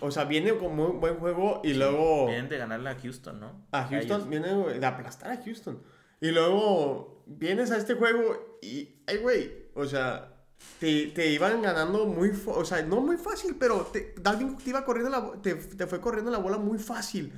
o 0.00 0.10
sea, 0.10 0.24
viene 0.24 0.56
con 0.56 0.78
un 0.78 1.00
buen 1.00 1.16
juego 1.16 1.60
y 1.64 1.74
luego... 1.74 2.26
Vienen 2.26 2.48
de 2.48 2.58
ganarle 2.58 2.90
a 2.90 2.94
Houston, 2.94 3.40
¿no? 3.40 3.66
A 3.72 3.84
Houston, 3.88 4.30
viene 4.30 4.48
de 4.48 4.86
aplastar 4.86 5.32
a 5.32 5.42
Houston. 5.42 5.82
Y 6.20 6.30
luego 6.30 7.24
vienes 7.26 7.70
a 7.70 7.76
este 7.76 7.94
juego 7.94 8.58
y, 8.62 9.02
ay, 9.06 9.18
güey, 9.18 9.68
o 9.74 9.84
sea, 9.86 10.37
te, 10.78 11.06
te, 11.08 11.30
iban 11.30 11.62
ganando 11.62 12.06
muy, 12.06 12.32
o 12.46 12.64
sea, 12.64 12.82
no 12.82 13.00
muy 13.00 13.16
fácil, 13.16 13.56
pero 13.58 13.82
te, 13.92 14.14
Dalvin 14.20 14.56
te 14.56 14.70
iba 14.70 14.84
corriendo 14.84 15.10
la, 15.10 15.42
te, 15.42 15.54
te, 15.54 15.86
fue 15.86 16.00
corriendo 16.00 16.30
la 16.30 16.38
bola 16.38 16.58
muy 16.58 16.78
fácil. 16.78 17.32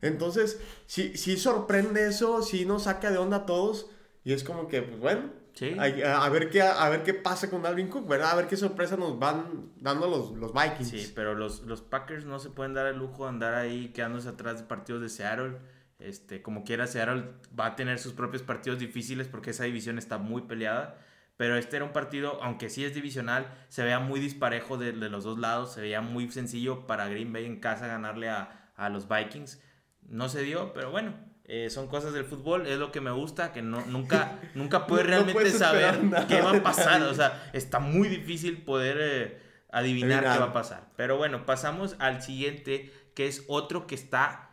Entonces, 0.00 0.60
sí, 0.86 1.16
sí 1.16 1.36
sorprende 1.36 2.08
eso, 2.08 2.42
sí 2.42 2.66
nos 2.66 2.84
saca 2.84 3.10
de 3.10 3.18
onda 3.18 3.38
a 3.38 3.46
todos 3.46 3.90
y 4.22 4.32
es 4.32 4.44
como 4.44 4.68
que, 4.68 4.82
pues 4.82 4.98
bueno, 4.98 5.30
a, 5.78 6.28
ver 6.30 6.50
qué, 6.50 6.62
a 6.62 6.88
ver 6.88 7.04
qué 7.04 7.14
pasa 7.14 7.48
con 7.48 7.62
Dalvin 7.62 7.88
Cook, 7.88 8.08
¿verdad? 8.08 8.32
A 8.32 8.34
ver 8.36 8.48
qué 8.48 8.56
sorpresa 8.56 8.96
nos 8.96 9.18
van 9.18 9.70
dando 9.76 10.08
los, 10.08 10.32
los 10.32 10.52
Vikings. 10.52 10.88
Sí, 10.88 11.12
pero 11.14 11.34
los, 11.34 11.62
los 11.62 11.80
Packers 11.80 12.24
no 12.24 12.38
se 12.38 12.50
pueden 12.50 12.74
dar 12.74 12.86
el 12.86 12.98
lujo 12.98 13.24
de 13.24 13.28
andar 13.28 13.54
ahí 13.54 13.90
quedándose 13.90 14.28
atrás 14.28 14.58
de 14.58 14.64
partidos 14.64 15.00
de 15.00 15.08
Seattle. 15.08 15.58
Este, 16.00 16.42
como 16.42 16.64
quiera, 16.64 16.86
Seattle 16.86 17.30
va 17.58 17.66
a 17.66 17.76
tener 17.76 17.98
sus 18.00 18.14
propios 18.14 18.42
partidos 18.42 18.80
difíciles 18.80 19.28
porque 19.28 19.50
esa 19.50 19.64
división 19.64 19.98
está 19.98 20.18
muy 20.18 20.42
peleada. 20.42 20.98
Pero 21.36 21.56
este 21.56 21.76
era 21.76 21.84
un 21.84 21.92
partido, 21.92 22.38
aunque 22.42 22.68
sí 22.70 22.84
es 22.84 22.94
divisional, 22.94 23.52
se 23.68 23.82
veía 23.82 23.98
muy 23.98 24.20
disparejo 24.20 24.76
de, 24.76 24.92
los 24.92 25.24
dos 25.24 25.38
lados. 25.38 25.72
Se 25.72 25.80
veía 25.80 26.00
muy 26.00 26.30
sencillo 26.30 26.86
para 26.86 27.08
Green 27.08 27.32
Bay 27.32 27.44
en 27.44 27.58
casa 27.58 27.86
ganarle 27.86 28.28
a, 28.28 28.70
a 28.76 28.88
los 28.88 29.08
Vikings. 29.08 29.60
No 30.02 30.28
se 30.28 30.42
dio, 30.42 30.72
pero 30.72 30.90
bueno, 30.90 31.14
eh, 31.46 31.68
son 31.68 31.88
cosas 31.88 32.14
del 32.14 32.24
fútbol, 32.24 32.66
es 32.66 32.78
lo 32.78 32.90
que 32.90 33.02
me 33.02 33.10
gusta, 33.10 33.52
que 33.52 33.60
no, 33.60 33.84
nunca, 33.86 34.38
nunca 34.54 34.86
puedes 34.86 35.06
realmente 35.06 35.50
saber 35.50 36.00
qué 36.26 36.40
va 36.40 36.52
a 36.52 36.62
pasar. 36.62 37.02
O 37.02 37.14
sea, 37.14 37.50
está 37.52 37.80
muy 37.80 38.08
difícil 38.08 38.62
poder 38.62 38.96
eh, 39.00 39.42
adivinar 39.70 40.20
qué 40.20 40.38
va 40.38 40.46
a 40.46 40.52
pasar. 40.52 40.88
Pero 40.96 41.18
bueno, 41.18 41.44
pasamos 41.44 41.96
al 41.98 42.22
siguiente, 42.22 42.92
que 43.14 43.26
es 43.26 43.44
otro 43.48 43.86
que 43.86 43.94
está... 43.94 44.50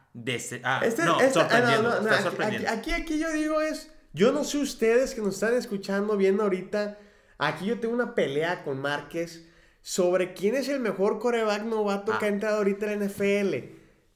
Ah, 0.63 0.81
este, 0.83 1.05
no, 1.05 1.21
este, 1.21 1.39
ah, 1.39 2.21
sorprendiendo, 2.21 2.69
aquí, 2.69 2.91
aquí 2.91 3.17
yo 3.17 3.31
digo 3.31 3.61
es 3.61 3.89
yo 4.13 4.31
no 4.31 4.43
sé 4.43 4.57
ustedes 4.57 5.15
que 5.15 5.21
nos 5.21 5.35
están 5.35 5.53
escuchando, 5.53 6.17
viendo 6.17 6.43
ahorita. 6.43 6.97
Aquí 7.37 7.65
yo 7.65 7.79
tengo 7.79 7.93
una 7.93 8.13
pelea 8.13 8.63
con 8.63 8.79
Márquez 8.79 9.47
sobre 9.81 10.33
quién 10.33 10.55
es 10.55 10.69
el 10.69 10.79
mejor 10.79 11.19
coreback 11.19 11.63
novato 11.63 12.17
que 12.19 12.25
ha 12.25 12.27
ah. 12.27 12.31
entrado 12.31 12.57
ahorita 12.57 12.91
en 12.91 12.99
la 12.99 13.05
NFL. 13.05 13.55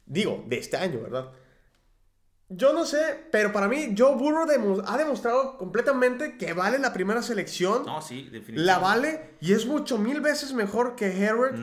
Digo, 0.05 0.43
de 0.47 0.57
este 0.57 0.77
año, 0.77 1.01
¿verdad? 1.01 1.31
Yo 2.49 2.73
no 2.73 2.85
sé, 2.85 3.25
pero 3.31 3.51
para 3.51 3.67
mí 3.67 3.95
Joe 3.97 4.15
Burrow 4.15 4.45
ha 4.85 4.97
demostrado 4.97 5.57
completamente 5.57 6.37
que 6.37 6.53
vale 6.53 6.77
la 6.77 6.93
primera 6.93 7.23
selección. 7.23 7.85
No, 7.85 8.03
sí, 8.03 8.29
definitivamente. 8.29 8.61
La 8.61 8.77
vale 8.77 9.29
y 9.41 9.53
es 9.53 9.65
mucho 9.65 9.97
mil 9.97 10.21
veces 10.21 10.53
mejor 10.53 10.95
que 10.95 11.07
Herbert. 11.07 11.57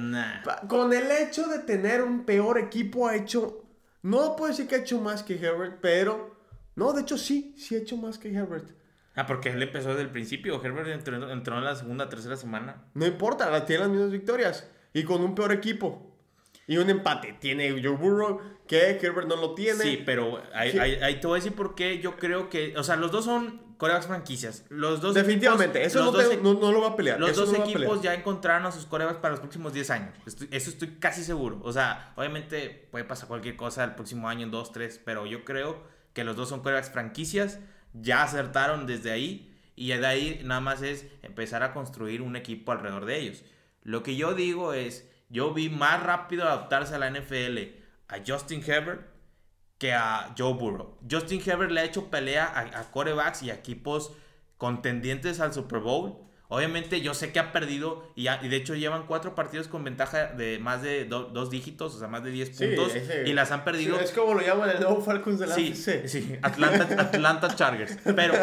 Con 0.68 0.92
el 0.92 1.09
hecho 1.12 1.47
de 1.47 1.61
tener 1.61 2.03
un 2.03 2.25
peor 2.25 2.59
equipo 2.59 3.07
ha 3.07 3.14
hecho... 3.14 3.62
No 4.03 4.35
puedo 4.35 4.51
decir 4.51 4.66
que 4.66 4.75
ha 4.75 4.79
hecho 4.79 5.01
más 5.01 5.23
que 5.23 5.37
Herbert, 5.37 5.79
pero 5.81 6.35
no, 6.74 6.92
de 6.92 7.02
hecho 7.02 7.18
sí, 7.18 7.54
sí 7.56 7.74
ha 7.74 7.78
hecho 7.78 7.96
más 7.96 8.18
que 8.18 8.32
Herbert. 8.32 8.70
Ah, 9.14 9.26
porque 9.26 9.50
él 9.50 9.62
empezó 9.62 9.90
desde 9.90 10.02
el 10.02 10.11
principio. 10.11 10.62
Herbert 10.62 10.88
entró, 10.88 11.30
entró 11.30 11.58
en 11.58 11.64
la 11.64 11.76
segunda, 11.76 12.08
tercera 12.08 12.37
semana. 12.37 12.85
No 12.94 13.06
importa, 13.06 13.64
tiene 13.66 13.82
las 13.82 13.90
mismas 13.90 14.11
victorias. 14.11 14.68
Y 14.94 15.04
con 15.04 15.22
un 15.22 15.35
peor 15.35 15.52
equipo. 15.52 16.11
Y 16.66 16.78
un 16.78 16.88
empate. 16.88 17.37
Tiene 17.38 17.70
Joe 17.82 17.96
Burrow, 17.96 18.40
que 18.66 18.98
Herbert 19.02 19.28
no 19.28 19.37
lo 19.37 19.54
tiene. 19.54 19.82
Sí, 19.82 20.02
pero 20.04 20.42
ahí, 20.54 20.78
ahí, 20.78 21.20
te 21.20 21.26
voy 21.26 21.38
a 21.38 21.42
decir 21.42 21.54
por 21.54 21.74
qué 21.74 21.98
yo 21.98 22.16
creo 22.16 22.48
que. 22.48 22.74
O 22.78 22.82
sea, 22.82 22.96
los 22.96 23.11
dos 23.11 23.24
son 23.24 23.74
corebacks 23.76 24.06
franquicias. 24.06 24.64
Los 24.68 25.00
dos 25.00 25.12
Definitivamente, 25.12 25.85
eso 25.85 26.12
no, 26.40 26.54
no, 26.54 26.72
lo 26.72 26.80
va 26.80 26.88
a 26.88 26.96
pelear. 26.96 27.18
Los 27.18 27.37
dos 27.37 27.52
equipos 27.52 28.00
ya 28.00 28.14
encontraron 28.14 28.64
a 28.64 28.72
sus 28.72 28.87
corebacks 28.87 29.18
para 29.18 29.32
los 29.32 29.40
próximos 29.40 29.74
10 29.74 29.90
años. 29.90 30.14
eso 30.50 30.70
estoy 30.70 30.96
casi 31.00 31.24
seguro. 31.24 31.61
O 31.64 31.72
sea, 31.72 32.12
obviamente 32.16 32.88
puede 32.90 33.04
pasar 33.04 33.28
cualquier 33.28 33.56
cosa 33.56 33.85
el 33.85 33.94
próximo 33.94 34.28
año, 34.28 34.44
en 34.44 34.52
2, 34.52 34.72
3. 34.72 35.00
Pero 35.04 35.26
yo 35.26 35.44
creo 35.44 35.82
que 36.12 36.25
los 36.25 36.37
dos 36.37 36.48
son 36.48 36.61
quarterbacks 36.61 36.92
franquicias, 36.92 37.59
ya 37.92 38.22
acertaron 38.22 38.87
desde 38.87 39.11
ahí 39.11 39.55
y 39.77 39.88
de 39.88 40.07
ahí 40.07 40.40
nada 40.44 40.61
más 40.61 40.83
es 40.83 41.07
empezar 41.22 41.62
a 41.62 41.72
construir 41.72 42.22
un 42.22 42.37
equipo 42.37 42.72
alrededor 42.72 43.05
de 43.07 43.18
ellos. 43.18 43.44
Lo 43.83 44.03
que 44.03 44.16
yo 44.16 44.35
digo 44.35 44.75
es, 44.75 45.09
yo 45.29 45.53
vi 45.55 45.68
más 45.68 46.03
rápido 46.03 46.44
adaptarse 46.44 46.94
a 46.94 46.98
la 46.98 47.11
NFL 47.11 47.59
a 48.09 48.18
Justin 48.27 48.62
Herbert 48.64 49.09
que 49.79 49.92
a 49.92 50.35
Joe 50.38 50.55
Burrow. 50.55 50.98
Justin 51.11 51.42
Herbert 51.44 51.72
le 51.72 51.81
ha 51.81 51.85
hecho 51.85 52.11
pelea 52.11 52.46
a, 52.46 52.81
a 52.81 52.90
corebacks 52.90 53.42
y 53.42 53.51
a 53.51 53.55
equipos 53.55 54.12
contendientes 54.59 55.40
al 55.40 55.53
Super 55.53 55.81
Bowl 55.81 56.29
Obviamente 56.52 57.00
yo 57.00 57.14
sé 57.14 57.32
que 57.32 57.38
ha 57.38 57.50
perdido 57.50 58.04
y, 58.14 58.24
de 58.26 58.56
hecho 58.56 58.74
llevan 58.74 59.06
cuatro 59.06 59.34
partidos 59.34 59.68
con 59.68 59.84
ventaja 59.84 60.26
de 60.26 60.58
más 60.58 60.82
de 60.82 61.06
dos 61.06 61.48
dígitos, 61.48 61.94
o 61.94 61.98
sea, 61.98 62.08
más 62.08 62.22
de 62.22 62.30
10 62.30 62.50
puntos 62.50 62.92
y 63.24 63.32
las 63.32 63.52
han 63.52 63.64
perdido. 63.64 63.98
es 63.98 64.10
como 64.10 64.34
lo 64.34 64.42
llaman 64.42 64.68
el 64.68 64.80
nuevo 64.80 65.00
Falcons 65.00 65.38
de 65.38 65.46
la 65.46 65.54
Sí, 65.54 65.74
sí, 65.74 66.38
Atlanta, 66.42 67.00
Atlanta 67.00 67.56
Chargers. 67.56 67.96
Pero, 68.14 68.34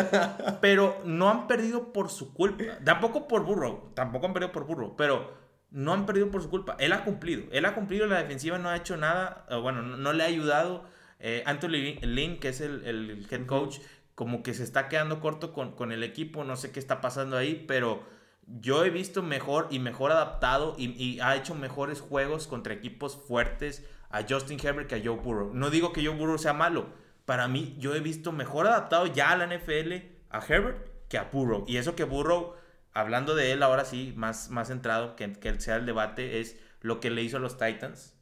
pero 0.60 1.00
no 1.06 1.30
han 1.30 1.48
perdido 1.48 1.94
por 1.94 2.10
su 2.10 2.34
culpa. 2.34 2.64
Tampoco 2.84 3.28
por 3.28 3.44
Burrow, 3.44 3.92
tampoco 3.94 4.26
han 4.26 4.34
perdido 4.34 4.52
por 4.54 4.66
Burrow, 4.66 4.96
pero 4.98 5.38
no 5.70 5.94
han 5.94 6.08
perdido 6.08 6.32
por 6.32 6.42
su 6.42 6.50
culpa. 6.50 6.78
Él 6.80 6.94
ha 6.94 7.04
cumplido, 7.04 7.44
él 7.52 7.64
ha 7.66 7.76
cumplido, 7.76 8.08
la 8.08 8.24
defensiva 8.24 8.58
no 8.58 8.70
ha 8.70 8.76
hecho 8.76 8.98
nada, 8.98 9.46
bueno, 9.62 9.84
no, 9.84 10.14
le 10.14 10.24
ha 10.24 10.28
ayudado. 10.28 10.84
Eh, 11.20 11.44
Anthony 11.46 12.00
Lynn, 12.02 12.40
que 12.40 12.48
es 12.48 12.62
el, 12.62 12.86
el 12.86 13.28
head 13.30 13.46
coach, 13.46 13.80
como 14.20 14.44
que 14.44 14.54
se 14.54 14.66
está 14.66 14.90
quedando 14.90 15.22
corto 15.22 15.54
con, 15.54 15.72
con 15.72 15.94
el 15.94 16.04
equipo, 16.04 16.44
no 16.44 16.58
sé 16.58 16.74
qué 16.74 16.80
está 16.82 17.00
pasando 17.00 17.38
ahí, 17.38 17.64
pero 17.70 18.04
yo 18.46 18.84
he 18.84 18.90
visto 18.90 19.24
mejor 19.24 19.70
y 19.72 19.80
mejor 19.80 20.12
adaptado 20.12 20.76
y, 20.78 20.88
y, 21.02 21.22
ha 21.22 21.38
hecho 21.38 21.56
mejores 21.56 22.02
juegos 22.02 22.46
contra 22.46 22.74
equipos 22.74 23.16
fuertes 23.16 23.90
a 24.10 24.26
Justin 24.28 24.60
Herbert 24.62 24.90
que 24.90 24.96
a 24.96 25.02
Joe 25.02 25.16
Burrow. 25.16 25.54
No 25.54 25.70
digo 25.70 25.94
que 25.94 26.06
Joe 26.06 26.18
Burrow 26.18 26.38
sea 26.38 26.52
malo. 26.52 26.88
Para 27.24 27.48
mí, 27.48 27.78
yo 27.80 27.96
he 27.96 28.02
visto 28.02 28.34
mejor 28.34 28.68
adaptado 28.68 29.08
ya 29.08 29.32
a 29.32 29.38
la 29.38 29.48
NFL 29.48 29.94
a 30.30 30.46
Herbert 30.46 30.90
que 31.08 31.18
a 31.18 31.30
Burrow. 31.32 31.64
Y 31.66 31.78
eso 31.78 31.96
que 31.96 32.04
Burrow, 32.04 32.56
hablando 32.92 33.36
de 33.36 33.54
él 33.54 33.64
ahora 33.64 33.86
sí, 33.86 34.12
más, 34.18 34.50
más 34.50 34.68
centrado, 34.68 35.16
que, 35.16 35.32
que 35.32 35.62
sea 35.62 35.78
el 35.78 35.86
debate, 35.86 36.42
es 36.42 36.60
lo 36.82 37.00
que 37.00 37.10
le 37.10 37.24
hizo 37.24 37.38
a 37.38 37.40
los 37.40 37.58
Titans. 37.58 38.16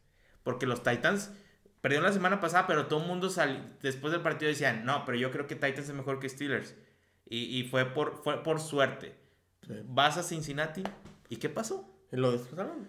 Porque 0.44 0.68
los 0.68 0.84
Titans 0.84 1.32
perdieron 1.82 2.06
la 2.06 2.14
semana 2.14 2.40
pasada, 2.40 2.68
pero 2.68 2.88
todo 2.88 3.02
el 3.02 3.08
mundo 3.08 3.30
salió, 3.30 3.60
después 3.82 4.12
del 4.12 4.22
partido 4.22 4.50
decían, 4.50 4.86
no, 4.86 5.06
pero 5.06 5.18
yo 5.18 5.32
creo 5.32 5.48
que 5.48 5.56
Titans 5.56 5.90
es 5.90 5.94
mejor 5.94 6.20
que 6.20 6.30
Steelers. 6.30 6.76
Y, 7.30 7.60
y 7.60 7.64
fue, 7.64 7.86
por, 7.86 8.24
fue 8.24 8.42
por 8.44 8.60
suerte. 8.60 9.16
Vas 9.86 10.18
a 10.18 10.24
Cincinnati. 10.24 10.84
¿Y 11.30 11.38
qué 11.38 11.50
pasó? 11.50 11.94
Lo 12.12 12.32
destrozaron. 12.32 12.88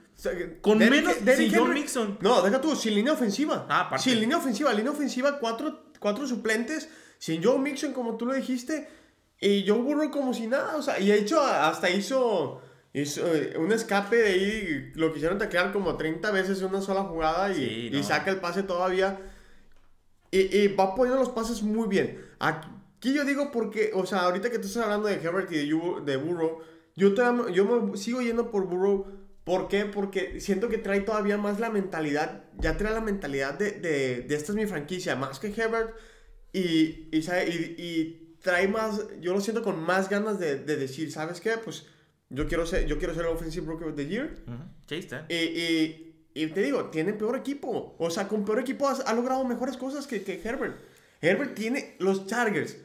Con 0.61 0.79
menos 0.79 1.15
sin 1.15 1.55
John 1.55 1.75
Mixon. 1.75 2.19
No, 2.21 2.41
deja 2.43 2.61
tú, 2.61 2.77
sin 2.77 2.95
línea 2.95 3.13
ofensiva. 3.13 3.67
Ah. 3.69 3.97
Sin 3.99 4.21
línea 4.21 4.37
ofensiva. 4.37 4.73
Línea 4.73 4.93
ofensiva, 4.93 5.39
cuatro, 5.41 5.91
cuatro 5.99 6.27
suplentes. 6.27 6.89
Sin 7.19 7.43
Joe 7.43 7.59
Mixon, 7.59 7.93
como 7.93 8.17
tú 8.17 8.27
lo 8.27 8.35
dijiste. 8.35 8.89
Y 9.41 9.67
Joe 9.67 9.79
Burrow 9.79 10.11
como 10.11 10.33
si 10.33 10.47
nada. 10.47 10.77
O 10.77 10.83
sea, 10.83 11.01
y 11.01 11.09
de 11.09 11.19
hecho, 11.19 11.43
hasta 11.43 11.91
hizo, 11.91 12.63
hizo 12.93 13.35
eh, 13.35 13.57
un 13.59 13.73
escape 13.73 14.17
de 14.17 14.29
ahí. 14.29 14.93
Lo 14.95 15.13
quisieron 15.13 15.39
taclear 15.39 15.73
como 15.73 15.97
30 15.97 16.31
veces 16.31 16.61
en 16.61 16.67
una 16.69 16.81
sola 16.81 17.03
jugada. 17.05 17.51
Y, 17.53 17.55
Sí, 17.55 17.89
no. 17.93 17.99
y 17.99 18.03
saca 18.03 18.31
el 18.31 18.39
pase 18.41 18.63
todavía. 18.63 19.19
Y, 20.31 20.57
y 20.59 20.69
va 20.69 20.95
poniendo 20.95 21.21
los 21.21 21.31
pases 21.31 21.63
muy 21.63 21.89
bien. 21.89 22.23
Aquí 22.39 23.15
yo 23.15 23.25
digo 23.25 23.51
porque, 23.51 23.91
o 23.95 24.05
sea, 24.07 24.21
ahorita 24.21 24.51
que 24.51 24.59
tú 24.59 24.67
estás 24.67 24.83
hablando 24.85 25.09
de 25.09 25.15
Herbert 25.15 25.51
y 25.53 25.57
de, 25.57 26.01
de 26.05 26.17
Burrow, 26.17 26.61
yo, 26.97 27.15
todavía- 27.15 27.53
yo 27.55 27.65
me 27.65 27.97
sigo 27.97 28.21
yendo 28.21 28.51
por 28.51 28.67
Burrow. 28.67 29.07
¿Por 29.45 29.69
qué? 29.69 29.87
Porque 29.87 30.41
siento 30.43 30.69
que 30.69 30.77
trae 30.77 31.01
todavía 31.01 31.39
más 31.39 31.59
la 31.59 31.71
mentalidad, 31.71 32.45
ya 32.59 32.77
trae 32.77 32.93
la 32.93 33.01
mentalidad 33.01 33.55
de, 33.55 33.71
de, 33.73 34.21
de 34.21 34.35
esta 34.35 34.53
es 34.53 34.57
mi 34.57 34.67
franquicia, 34.67 35.17
más 35.17 35.39
que 35.39 35.47
Herbert. 35.49 35.95
Y, 36.53 37.09
y- 37.13 37.75
y 37.79 38.37
trae 38.43 38.69
más, 38.69 39.01
yo 39.23 39.33
lo 39.33 39.41
siento 39.41 39.63
con 39.63 39.81
más 39.83 40.11
ganas 40.11 40.39
de, 40.39 40.57
de 40.57 40.77
decir, 40.77 41.11
¿sabes 41.11 41.41
qué? 41.41 41.53
Pues 41.63 41.87
yo 42.31 42.47
quiero 42.47 42.67
ser, 42.67 42.87
yo 42.87 42.99
quiero 42.99 43.15
ser 43.15 43.25
el 43.25 43.33
Offensive 43.33 43.65
Broker 43.67 43.89
of 43.89 43.97
the 43.97 44.07
Year. 44.07 44.35
Ujú, 44.47 44.57
sí, 44.87 44.95
está. 44.97 45.27
Y, 45.29 45.35
y, 45.35 46.25
y 46.35 46.47
te 46.49 46.63
digo, 46.63 46.87
tiene 46.87 47.13
peor 47.15 47.37
equipo. 47.37 47.97
O 47.99 48.11
sea, 48.11 48.29
con 48.29 48.45
peor 48.45 48.61
equipo 48.61 48.89
ha, 48.89 49.15
logrado 49.15 49.45
mejores 49.45 49.77
cosas 49.77 50.07
que, 50.07 50.23
que 50.23 50.41
Herbert. 50.43 50.79
Herbert 51.21 51.55
tiene 51.55 51.97
los 51.99 52.27
Chargers. 52.27 52.77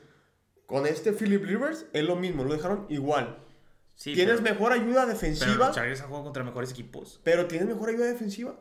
Con 0.66 0.88
este 0.88 1.12
Philip 1.12 1.44
Rivers 1.44 1.86
es 1.94 2.04
lo 2.04 2.16
mismo, 2.16 2.44
lo 2.44 2.54
dejaron 2.54 2.86
igual. 2.90 3.38
Sí, 3.96 4.14
tienes 4.14 4.42
pero, 4.42 4.54
mejor 4.54 4.72
ayuda 4.72 5.02
pero 5.02 5.08
defensiva, 5.08 5.68
los 5.68 5.76
Chargers 5.76 6.02
han 6.02 6.08
jugado 6.08 6.24
contra 6.24 6.44
mejores 6.44 6.72
equipos. 6.72 7.20
pero 7.24 7.46
tienes 7.46 7.68
mejor 7.68 7.90
ayuda 7.90 8.06
defensiva. 8.06 8.56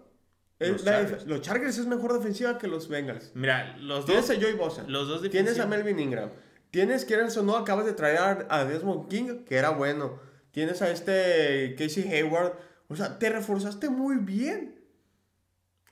Los 0.59 0.85
la 0.85 0.93
Chargers. 0.93 1.27
los 1.27 1.41
Chargers 1.41 1.79
es 1.79 1.87
mejor 1.87 2.13
defensiva 2.13 2.59
que 2.59 2.67
los 2.67 2.89
Bengals. 2.89 3.33
Mira, 3.35 3.77
los 3.79 4.05
Tienes 4.05 4.29
dos. 4.29 4.37
a 4.37 4.41
Joey 4.41 4.55
Bosa. 4.55 4.85
los 4.87 5.09
dos 5.09 5.29
Tienes 5.31 5.59
a 5.59 5.67
Melvin 5.67 5.99
Ingram. 5.99 6.31
Tienes, 6.71 7.05
quieres 7.05 7.37
o 7.37 7.43
no, 7.43 7.57
acabas 7.57 7.87
de 7.87 7.93
traer 7.93 8.47
a 8.49 8.65
Desmond 8.65 9.09
King, 9.09 9.45
que 9.45 9.57
era 9.57 9.71
bueno. 9.71 10.21
Tienes 10.53 10.81
a 10.83 10.91
este 10.91 11.75
Casey 11.77 12.07
Hayward. 12.13 12.53
O 12.89 12.95
sea, 12.97 13.19
te 13.19 13.29
reforzaste 13.31 13.89
muy 13.91 14.17
bien. 14.17 14.79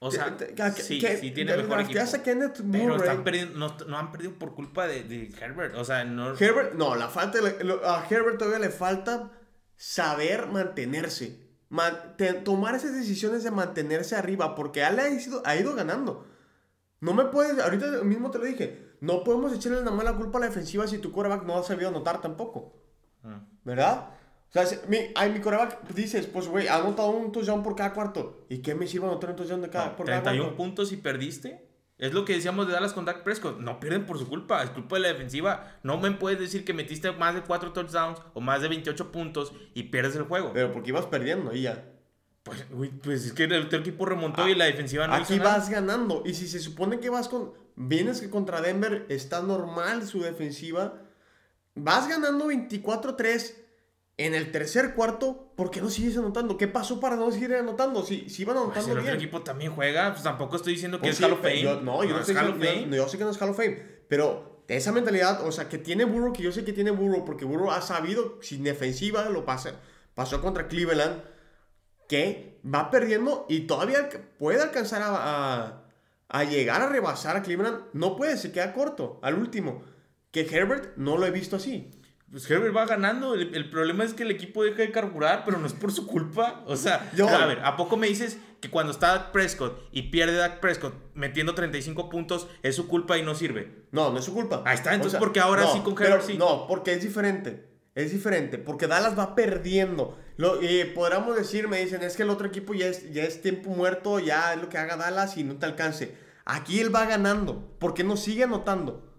O 0.03 0.11
sea, 0.11 0.35
Te- 0.37 0.47
te- 0.47 0.73
sí, 0.73 0.99
que- 0.99 1.19
sí 1.19 1.31
tiene 1.31 1.53
te 1.53 1.59
mejor 1.63 1.81
equipo. 1.81 2.01
a 2.01 2.23
Kenneth 2.23 2.63
Pero 2.73 2.85
Murray. 2.85 2.97
están 3.01 3.23
perdiendo, 3.25 3.59
no, 3.59 3.77
no 3.87 3.99
han 3.99 4.11
perdido 4.13 4.33
por 4.39 4.55
culpa 4.55 4.87
de, 4.87 5.03
de 5.05 5.31
Herbert. 5.41 5.75
O 5.77 5.85
sea, 5.85 6.05
no. 6.05 6.35
Herbert, 6.39 6.73
no, 6.75 6.95
la 6.95 7.09
falta, 7.09 7.39
a 7.85 8.07
Herbert 8.09 8.39
todavía 8.39 8.59
le 8.61 8.71
falta 8.71 9.31
saber 9.77 10.47
mantenerse. 10.47 11.51
Man- 11.69 12.15
te- 12.17 12.33
tomar 12.33 12.75
esas 12.75 12.95
decisiones 12.95 13.45
de 13.45 13.51
mantenerse 13.51 14.17
arriba, 14.17 14.55
porque 14.55 14.83
él 14.83 14.99
ha 14.99 15.09
ido, 15.11 15.43
ha 15.45 15.55
ido 15.57 15.75
ganando. 15.75 16.27
No 17.01 17.13
me 17.15 17.27
puedes, 17.27 17.59
ahorita 17.63 18.03
mismo 18.03 18.31
te 18.31 18.39
lo 18.39 18.45
dije, 18.45 18.95
no 19.01 19.23
podemos 19.23 19.53
echarle 19.53 19.79
nada 19.81 19.91
más 19.93 20.05
la 20.05 20.17
culpa 20.17 20.39
a 20.39 20.41
la 20.43 20.47
defensiva 20.49 20.87
si 20.87 20.99
tu 20.99 21.13
quarterback 21.13 21.45
no 21.47 21.59
ha 21.59 21.63
sabido 21.63 21.89
anotar 21.91 22.21
tampoco. 22.23 22.75
Mm. 23.23 23.37
¿Verdad? 23.65 24.09
O 24.51 24.53
sea, 24.53 24.67
si- 24.67 24.79
mi, 24.89 24.99
ay, 25.15 25.31
mi 25.33 25.41
coreback 25.41 25.89
dices, 25.95 26.27
pues, 26.27 26.49
güey, 26.49 26.67
ha 26.69 26.77
anotado 26.77 27.11
un 27.11 27.31
touchdown 27.33 27.63
por 27.63 27.77
cada 27.77 27.93
cuarto. 27.93 28.45
¿Y 28.49 28.59
qué 28.59 28.75
me 28.75 28.87
sirve 28.87 29.07
anotar 29.07 29.31
un 29.31 29.37
touchdown 29.37 29.63
de 29.63 29.71
cada, 29.71 29.87
No, 29.91 29.97
por 29.97 30.07
cada 30.07 30.23
31 30.23 30.45
cuarto? 30.49 30.57
puntos 30.57 30.93
y 30.93 30.97
perdiste. 30.97 31.67
Es 31.99 32.15
lo 32.15 32.25
que 32.25 32.33
decíamos 32.33 32.67
de 32.67 32.73
Dallas 32.73 32.93
con 32.95 33.05
Dak 33.05 33.23
Prescott. 33.23 33.59
No 33.61 33.79
pierden 33.79 34.07
por 34.07 34.19
su 34.19 34.27
culpa, 34.29 34.63
es 34.65 34.71
culpa 34.71 34.97
de 34.97 35.03
la 35.03 35.09
defensiva. 35.09 35.79
No 35.83 35.99
me 35.99 36.11
puedes 36.13 36.41
decir 36.41 36.65
que 36.65 36.73
metiste 36.73 37.13
más 37.13 37.35
de 37.35 37.43
4 37.43 37.73
touchdowns 37.73 38.19
o 38.33 38.41
más 38.41 38.63
de 38.63 38.69
28 38.69 39.13
puntos 39.13 39.53
y 39.75 39.85
pierdes 39.85 40.17
el 40.17 40.23
juego. 40.23 40.51
Pero 40.55 40.73
porque 40.73 40.89
ibas 40.89 41.05
perdiendo 41.07 41.55
y 41.55 41.63
ya. 41.63 41.85
Pues, 42.43 42.65
güey, 42.71 42.91
pues 42.91 43.27
es 43.27 43.33
que 43.35 43.45
el 43.45 43.67
otro 43.67 43.79
equipo 43.81 44.07
remontó 44.07 44.49
y 44.49 44.55
la 44.55 44.65
defensiva 44.65 45.07
no 45.07 45.13
Aquí 45.13 45.35
hizo 45.35 45.45
nada. 45.45 45.59
vas 45.59 45.69
ganando. 45.69 46.23
Y 46.25 46.33
si 46.33 46.49
se 46.49 46.59
supone 46.59 46.99
que 47.01 47.11
vas 47.11 47.29
con. 47.29 47.53
Vienes 47.77 48.21
que 48.23 48.31
contra 48.31 48.63
Denver 48.63 49.05
está 49.11 49.43
normal 49.43 50.07
su 50.07 50.23
defensiva. 50.23 50.95
Vas 51.75 52.09
ganando 52.09 52.47
24-3 52.47 53.55
en 54.27 54.35
el 54.35 54.51
tercer 54.53 54.95
cuarto. 54.95 55.53
¿Por 55.57 55.71
qué 55.71 55.81
no 55.81 55.89
sigues 55.91 56.17
anotando? 56.17 56.57
¿Qué 56.57 56.69
pasó 56.69 57.01
para 57.01 57.17
no 57.17 57.31
seguir 57.31 57.55
anotando? 57.55 58.03
Si, 58.05 58.29
si 58.29 58.43
iban 58.43 58.55
Pues 58.57 58.65
anotando 58.67 58.93
el 58.93 58.99
otro 58.99 59.03
bien. 59.05 59.17
equipo 59.17 59.43
también 59.43 59.73
juega, 59.75 60.11
pues 60.13 60.23
tampoco 60.23 60.57
estoy 60.57 60.73
diciendo 60.75 60.99
que 60.99 61.03
Pues 61.03 61.13
es 61.13 61.19
sí, 61.19 61.25
Hall 61.25 61.33
of 61.33 61.41
Fame. 61.41 61.63
yo- 61.63 61.81
no, 61.81 62.03
yo 62.05 62.11
no, 62.11 62.17
es 62.17 62.29
estoy 62.29 62.37
Hall 62.37 62.51
of 62.53 62.59
Fame. 62.59 62.87
yo- 62.91 62.97
yo 62.97 63.09
sé 63.09 63.19
que 63.19 63.25
no 63.25 63.31
es 63.31 63.41
Hall 63.41 63.51
of 63.51 63.57
Fame. 63.57 63.77
Pero 64.09 64.65
esa 64.69 64.93
mentalidad, 64.93 65.47
o 65.47 65.53
sea, 65.53 65.69
que 65.69 65.79
tiene 65.79 66.05
Burrow, 66.05 66.33
que 66.33 66.43
yo 66.43 66.53
sé 66.53 66.65
que 66.65 66.73
tiene 66.73 66.91
Burrow, 66.91 67.25
porque 67.25 67.45
Burrow 67.45 67.71
ha 67.71 67.81
sabido, 67.83 68.39
sin 68.43 68.63
defensiva, 68.65 69.29
lo 69.29 69.45
pasa. 69.45 69.75
Pasó 70.15 70.41
contra 70.41 70.69
Cleveland, 70.69 71.23
que 72.09 72.61
va 72.65 72.91
perdiendo 72.91 73.47
y 73.49 73.61
todavía 73.63 74.09
puede 74.39 74.61
alcanzar 74.61 75.03
a, 75.03 75.09
a- 75.65 75.85
a 76.29 76.45
llegar 76.45 76.81
a 76.83 76.89
rebasar 76.89 77.37
a 77.37 77.43
Cleveland. 77.43 77.85
No 77.93 78.17
puede, 78.17 78.37
se 78.37 78.53
queda 78.53 78.73
corto 78.73 79.19
al 79.23 79.35
último. 79.35 79.83
Que 80.31 80.43
Herbert 80.43 80.97
no 80.97 81.17
lo 81.17 81.27
he 81.27 81.31
visto 81.31 81.57
así. 81.57 81.91
Pues 82.31 82.49
Herbert 82.51 82.77
va 82.77 82.87
ganando. 82.87 83.35
El, 83.35 83.55
el 83.55 83.71
problema 83.71 84.05
es 84.05 84.15
que 84.15 84.23
el 84.23 84.31
equipo 84.31 84.63
deja 84.63 84.79
de 84.83 84.93
carburar, 84.93 85.43
pero 85.45 85.59
no 85.59 85.67
es 85.67 85.73
por 85.73 85.91
su 85.93 86.07
culpa. 86.07 86.63
O 86.67 86.77
sea, 86.77 87.11
Yo- 87.17 87.29
a 87.29 87.47
ver, 87.47 87.61
¿a 87.65 87.77
poco 87.77 87.97
me 87.97 88.07
dices 88.07 88.39
que 88.61 88.71
cuando 88.71 88.93
está 88.93 89.09
Dak 89.09 89.33
Prescott 89.33 89.89
y 89.91 90.03
pierde 90.11 90.37
Dak 90.37 90.61
Prescott 90.61 90.95
metiendo 91.15 91.55
35 91.55 92.09
puntos 92.09 92.47
es 92.63 92.77
su 92.77 92.87
culpa 92.87 93.19
y 93.19 93.23
no 93.23 93.35
sirve? 93.35 93.85
No, 93.91 94.11
no 94.13 94.19
es 94.19 94.25
su 94.25 94.33
culpa. 94.33 94.63
Ahí 94.65 94.77
está, 94.77 94.95
entonces, 94.95 95.19
¿por 95.19 95.33
qué 95.33 95.41
ahora 95.41 95.63
no, 95.63 95.73
sí 95.73 95.81
con 95.81 95.95
pero 95.95 96.11
Herbert 96.11 96.25
sí? 96.27 96.39
No, 96.39 96.67
porque 96.69 96.93
es 96.93 97.03
diferente. 97.03 97.69
Es 97.97 98.13
diferente. 98.13 98.59
Porque 98.59 98.87
Dallas 98.87 99.19
va 99.19 99.35
perdiendo. 99.35 100.17
Lo, 100.37 100.61
podríamos 100.95 101.35
decir, 101.37 101.67
me 101.67 101.81
dicen, 101.81 102.03
es 102.03 102.17
que 102.17 102.23
el 102.23 102.31
otro 102.31 102.47
equipo 102.47 102.73
ya 102.75 102.87
es, 102.87 103.13
ya 103.13 103.25
es 103.25 103.43
tiempo 103.43 103.71
muerto, 103.71 104.21
ya 104.21 104.55
es 104.55 104.61
lo 104.61 104.69
que 104.69 104.79
haga 104.79 104.97
Dallas 104.97 105.37
y 105.37 105.43
no 105.43 105.57
te 105.57 105.67
alcance. 105.67 106.15
Aquí 106.45 106.79
él 106.81 106.95
va 106.95 107.05
ganando. 107.07 107.77
¿Por 107.81 107.93
qué 107.95 108.05
no 108.05 108.17
sigue 108.17 108.45
anotando? 108.45 109.13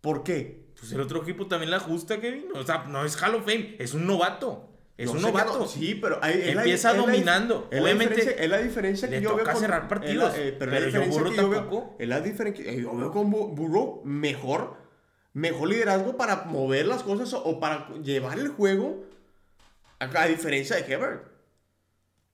¿Por 0.00 0.22
qué? 0.22 0.63
Pues 0.78 0.92
el 0.92 1.00
otro 1.00 1.22
equipo 1.22 1.46
también 1.46 1.70
la 1.70 1.78
ajusta, 1.78 2.20
Kevin. 2.20 2.46
O 2.54 2.62
sea, 2.64 2.84
no 2.88 3.04
es 3.04 3.20
Hall 3.22 3.34
of 3.36 3.42
Fame, 3.44 3.76
es 3.78 3.94
un 3.94 4.06
novato. 4.06 4.70
Es 4.96 5.06
No 5.06 5.12
un 5.14 5.22
novato. 5.22 5.58
no- 5.60 5.66
sí, 5.66 5.96
pero 5.96 6.20
Empieza 6.22 6.92
la 6.92 6.98
dominando. 7.00 7.68
La 7.72 7.82
Obviamente, 7.82 8.44
es 8.44 8.48
la 8.50 8.58
diferencia 8.58 9.08
que 9.08 9.16
le 9.16 9.22
yo 9.22 9.34
veo 9.34 9.44
con- 9.44 9.56
cerrar 9.56 9.88
partidos, 9.88 10.32
la- 10.32 10.38
eh, 10.40 10.54
pero, 10.56 10.70
pero 10.70 10.88
yo 10.88 11.02
Burrow 11.06 11.30
que 11.30 11.36
yo 11.36 11.48
veo- 11.50 11.60
tampoco. 11.60 11.96
es 11.98 12.08
la 12.08 12.20
diferencia 12.20 12.64
que 12.64 12.80
yo 12.80 12.94
veo 12.96 13.10
con 13.10 13.32
Bu- 13.32 13.54
Burrow 13.54 14.02
mejor, 14.04 14.76
mejor 15.32 15.68
liderazgo 15.68 16.16
para 16.16 16.44
mover 16.44 16.86
las 16.86 17.02
cosas 17.02 17.32
o, 17.32 17.42
o 17.42 17.58
para 17.58 17.88
llevar 18.04 18.38
el 18.38 18.48
juego 18.48 19.04
a, 19.98 20.04
a 20.04 20.26
diferencia 20.28 20.76
de 20.76 20.82
Herbert. 20.92 21.24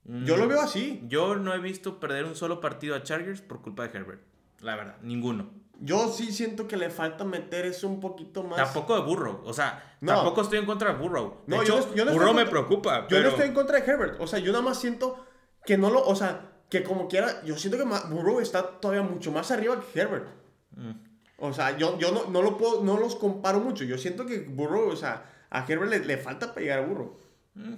Yo 0.05 0.37
lo 0.37 0.49
veo 0.49 0.61
así. 0.61 1.03
Yo 1.09 1.37
no 1.37 1.55
he 1.55 1.59
visto 1.61 2.01
perder 2.01 2.25
un 2.25 2.35
solo 2.35 2.61
partido 2.61 2.95
a 2.95 3.03
Chargers 3.03 3.41
por 3.43 3.63
culpa 3.63 3.87
de 3.87 3.97
Herbert. 3.97 4.21
La 4.61 4.75
verdad, 4.77 4.97
ninguno. 5.03 5.51
Yo 5.83 6.09
sí 6.13 6.31
siento 6.33 6.69
que 6.69 6.77
le 6.77 6.91
falta 6.91 7.25
meter 7.25 7.65
eso 7.67 7.89
un 7.89 8.01
poquito 8.01 8.43
más. 8.43 8.57
Tampoco 8.59 8.95
de 8.97 9.03
Burrow. 9.03 9.41
O 9.45 9.53
sea, 9.53 9.97
No. 10.01 10.15
tampoco 10.15 10.43
estoy 10.43 10.59
en 10.59 10.67
contra 10.67 10.93
de 10.93 10.99
Burrow. 10.99 11.43
De 11.47 11.57
No, 11.57 11.63
hecho, 11.63 11.81
yo 11.91 11.95
yo 11.95 12.05
no 12.05 12.13
Burrow 12.13 12.35
me 12.35 12.47
preocupa. 12.47 13.01
Yo 13.03 13.07
pero... 13.09 13.23
no 13.23 13.29
estoy 13.31 13.47
en 13.49 13.55
contra 13.55 13.81
de 13.81 13.91
Herbert. 13.91 14.21
O 14.21 14.27
sea, 14.27 14.39
yo 14.39 14.53
nada 14.53 14.63
más 14.63 14.79
siento 14.79 15.25
que 15.65 15.79
no 15.79 15.91
lo. 15.91 16.05
O 16.07 16.15
sea, 16.15 16.53
que 16.69 16.83
como 16.83 17.09
quiera. 17.09 17.43
Yo 17.45 17.57
siento 17.57 17.79
que 17.79 17.85
Burrow 17.85 18.41
está 18.41 18.63
todavía 18.81 19.03
mucho 19.03 19.33
más 19.33 19.51
arriba 19.51 19.81
que 19.81 20.01
Herbert. 20.01 20.27
Mm. 20.77 20.91
O 21.39 21.53
sea, 21.55 21.77
yo, 21.79 21.99
yo 21.99 22.13
no, 22.13 22.27
no 22.31 22.43
lo 22.43 22.59
puedo. 22.59 22.85
No 22.85 22.99
los 22.99 23.17
comparo 23.17 23.61
mucho. 23.61 23.85
Yo 23.85 23.97
siento 23.97 24.27
que 24.27 24.41
Burrow, 24.41 24.91
o 24.91 24.97
sea, 24.97 25.25
a 25.49 25.65
Herbert 25.67 25.91
le, 25.91 26.01
le 26.01 26.19
falta 26.19 26.49
para 26.49 26.61
llegar 26.61 26.79
a 26.81 26.87
Burrow. 26.87 27.19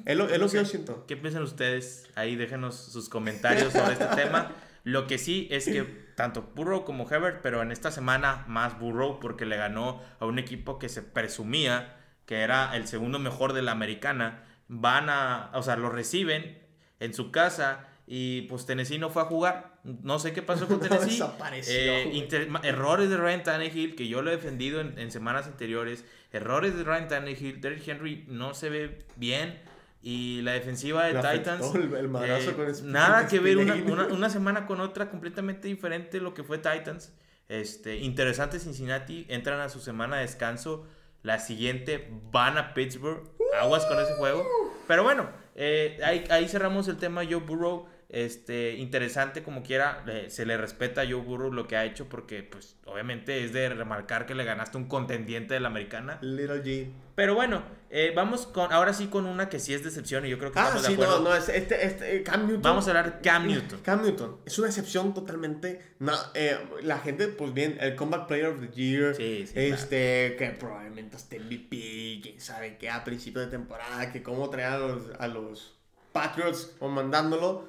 Es 0.05 0.17
lo, 0.17 0.29
es 0.29 0.39
lo 0.39 0.49
que 0.49 0.57
yo 0.57 0.65
siento. 0.65 1.07
¿Qué 1.07 1.17
piensan 1.17 1.43
ustedes? 1.43 2.09
Ahí 2.15 2.37
déjenos 2.37 2.75
sus 2.77 3.09
comentarios 3.09 3.73
sobre 3.73 3.93
este 3.95 4.07
tema. 4.17 4.53
Lo 4.85 5.07
que 5.07 5.17
sí 5.19 5.49
es 5.51 5.65
que 5.65 6.02
tanto 6.15 6.53
Burrow 6.55 6.85
como 6.85 7.11
Herbert, 7.11 7.41
pero 7.43 7.63
en 7.63 7.73
esta 7.73 7.91
semana 7.91 8.45
más 8.49 8.79
Burrow 8.79 9.21
porque 9.21 9.47
le 9.47 9.57
ganó 9.57 10.03
a 10.21 10.27
un 10.27 10.39
equipo 10.39 10.79
que 10.79 10.89
se 10.89 11.03
presumía 11.03 11.99
que 12.27 12.41
era 12.41 12.77
el 12.77 12.87
segundo 12.87 13.19
mejor 13.19 13.53
de 13.53 13.63
la 13.63 13.73
americana, 13.73 14.45
van 14.69 15.11
a, 15.11 15.51
o 15.55 15.63
sea, 15.63 15.77
lo 15.77 15.91
reciben 15.91 16.63
en 17.01 17.15
su 17.15 17.31
casa 17.31 17.89
y 18.07 18.43
pues 18.43 18.67
Tennessee 18.67 18.99
no 18.99 19.11
fue 19.11 19.23
a 19.23 19.27
jugar. 19.27 19.81
No 19.85 20.19
sé 20.19 20.33
qué 20.33 20.43
pasó 20.43 20.67
con 20.69 20.81
Tennessee. 20.89 21.23
eh, 21.67 22.29
errores 22.63 23.11
de 23.11 23.17
Ryan 23.17 23.43
Tannehill, 23.43 23.97
que 23.97 24.09
yo 24.09 24.23
lo 24.23 24.31
he 24.31 24.37
defendido 24.37 24.81
en, 24.81 24.99
en, 24.99 25.11
semanas 25.11 25.47
anteriores. 25.47 26.05
Errores 26.33 26.77
de 26.77 26.85
Ryan 26.85 27.09
Tannehill. 27.09 27.61
Derrick 27.61 27.87
Henry 27.89 28.25
no 28.29 28.55
se 28.55 28.71
ve 28.71 29.07
bien. 29.17 29.61
Y 30.03 30.43
la 30.43 30.53
defensiva 30.53 31.05
de 31.05 31.15
Titans. 31.15 31.73
El, 31.75 31.95
eh, 31.95 32.73
nada 32.83 33.29
que 33.29 33.39
ver 33.39 33.59
una, 33.59 33.75
una, 33.75 34.07
una, 34.07 34.31
semana 34.31 34.67
con 34.67 34.81
otra, 34.81 35.09
completamente 35.09 35.69
diferente 35.69 36.21
lo 36.21 36.35
que 36.35 36.43
fue 36.43 36.59
Titans. 36.59 37.13
Este, 37.49 37.99
interesante 37.99 38.59
Cincinnati. 38.59 39.27
Entran 39.29 39.61
a 39.61 39.69
su 39.69 39.79
semana 39.81 40.17
de 40.17 40.23
descanso. 40.23 40.87
La 41.23 41.39
siguiente 41.39 42.09
van 42.33 42.59
a 42.59 42.75
Pittsburgh. 42.75 43.31
Aguas 43.61 43.87
con 43.87 44.01
ese 44.01 44.15
juego. 44.15 44.45
Pero 44.89 45.05
bueno, 45.05 45.31
eh, 45.55 46.01
ahí, 46.05 46.25
ahí 46.31 46.49
cerramos 46.49 46.89
el 46.89 46.97
tema 46.97 47.23
Joe 47.25 47.37
Burrow. 47.37 47.87
Este, 48.13 48.75
interesante 48.75 49.43
como 49.43 49.63
quiera, 49.63 50.05
se 50.29 50.45
le 50.45 50.57
respeta 50.59 51.01
a 51.01 51.05
Joe 51.05 51.17
Burrow 51.17 51.51
lo 51.51 51.67
que 51.67 51.77
ha 51.77 51.85
hecho 51.87 52.09
porque, 52.09 52.43
pues, 52.43 52.77
obviamente 52.85 53.43
es 53.43 53.53
de 53.53 53.71
remarcar 53.71 54.27
que 54.27 54.35
le 54.35 54.45
ganaste 54.45 54.77
un 54.77 54.87
contendiente 54.87 55.55
de 55.55 55.61
la 55.61 55.69
americana. 55.69 56.19
Little 56.21 56.63
G. 56.63 56.91
Pero 57.15 57.35
bueno, 57.35 57.63
eh, 57.91 58.13
vamos 58.17 58.47
con, 58.47 58.73
ahora 58.73 58.95
sí 58.95 59.09
con 59.09 59.27
una 59.27 59.49
que 59.51 59.59
sí 59.59 59.75
es 59.75 59.85
decepción 59.85 60.25
y 60.25 60.31
yo 60.31 60.39
creo 60.39 60.51
que 60.51 60.59
ah, 60.59 60.75
sí, 60.83 60.97
no, 60.97 61.21
no, 61.21 61.35
es 61.35 61.49
este, 61.51 61.87
este, 61.87 62.17
eh, 62.17 62.23
Cam 62.23 62.47
Newton. 62.47 62.63
Vamos 62.63 62.87
a 62.87 62.91
hablar 62.91 63.15
de 63.15 63.21
Cam 63.21 63.47
Newton. 63.47 63.81
Cam 63.81 64.03
Newton, 64.03 64.39
es 64.47 64.59
una 64.59 64.69
excepción 64.69 65.13
totalmente, 65.13 65.95
no, 65.99 66.13
eh, 66.35 66.59
la 66.83 66.99
gente, 66.99 67.29
pues 67.29 67.53
bien, 67.53 67.77
el 67.81 67.95
Comeback 67.97 68.29
Player 68.29 68.47
of 68.47 68.61
the 68.61 68.69
Year, 68.69 69.15
sí, 69.15 69.47
sí, 69.47 69.53
este, 69.55 70.37
que 70.39 70.57
probablemente 70.59 71.17
esté 71.17 71.39
MVP, 71.39 72.21
quién 72.23 72.41
sabe 72.41 72.79
qué, 72.79 72.89
a 72.89 73.05
principio 73.05 73.43
de 73.43 73.49
temporada, 73.49 74.11
que 74.11 74.23
cómo 74.23 74.49
traer 74.49 74.73
a 74.73 74.79
los, 74.79 75.03
a 75.19 75.29
los 75.29 75.75
Patriots 76.13 76.75
o 76.79 76.89
mandándolo, 76.89 77.69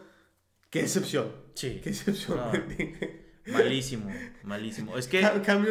Qué 0.74 0.82
excepción. 0.82 1.32
Sí. 1.54 1.82
Qué 1.84 1.92
excepción. 1.92 2.40
malísimo, 3.46 4.12
malísimo. 4.42 4.98
Es 4.98 5.08
que. 5.08 5.22
Cam, 5.46 5.68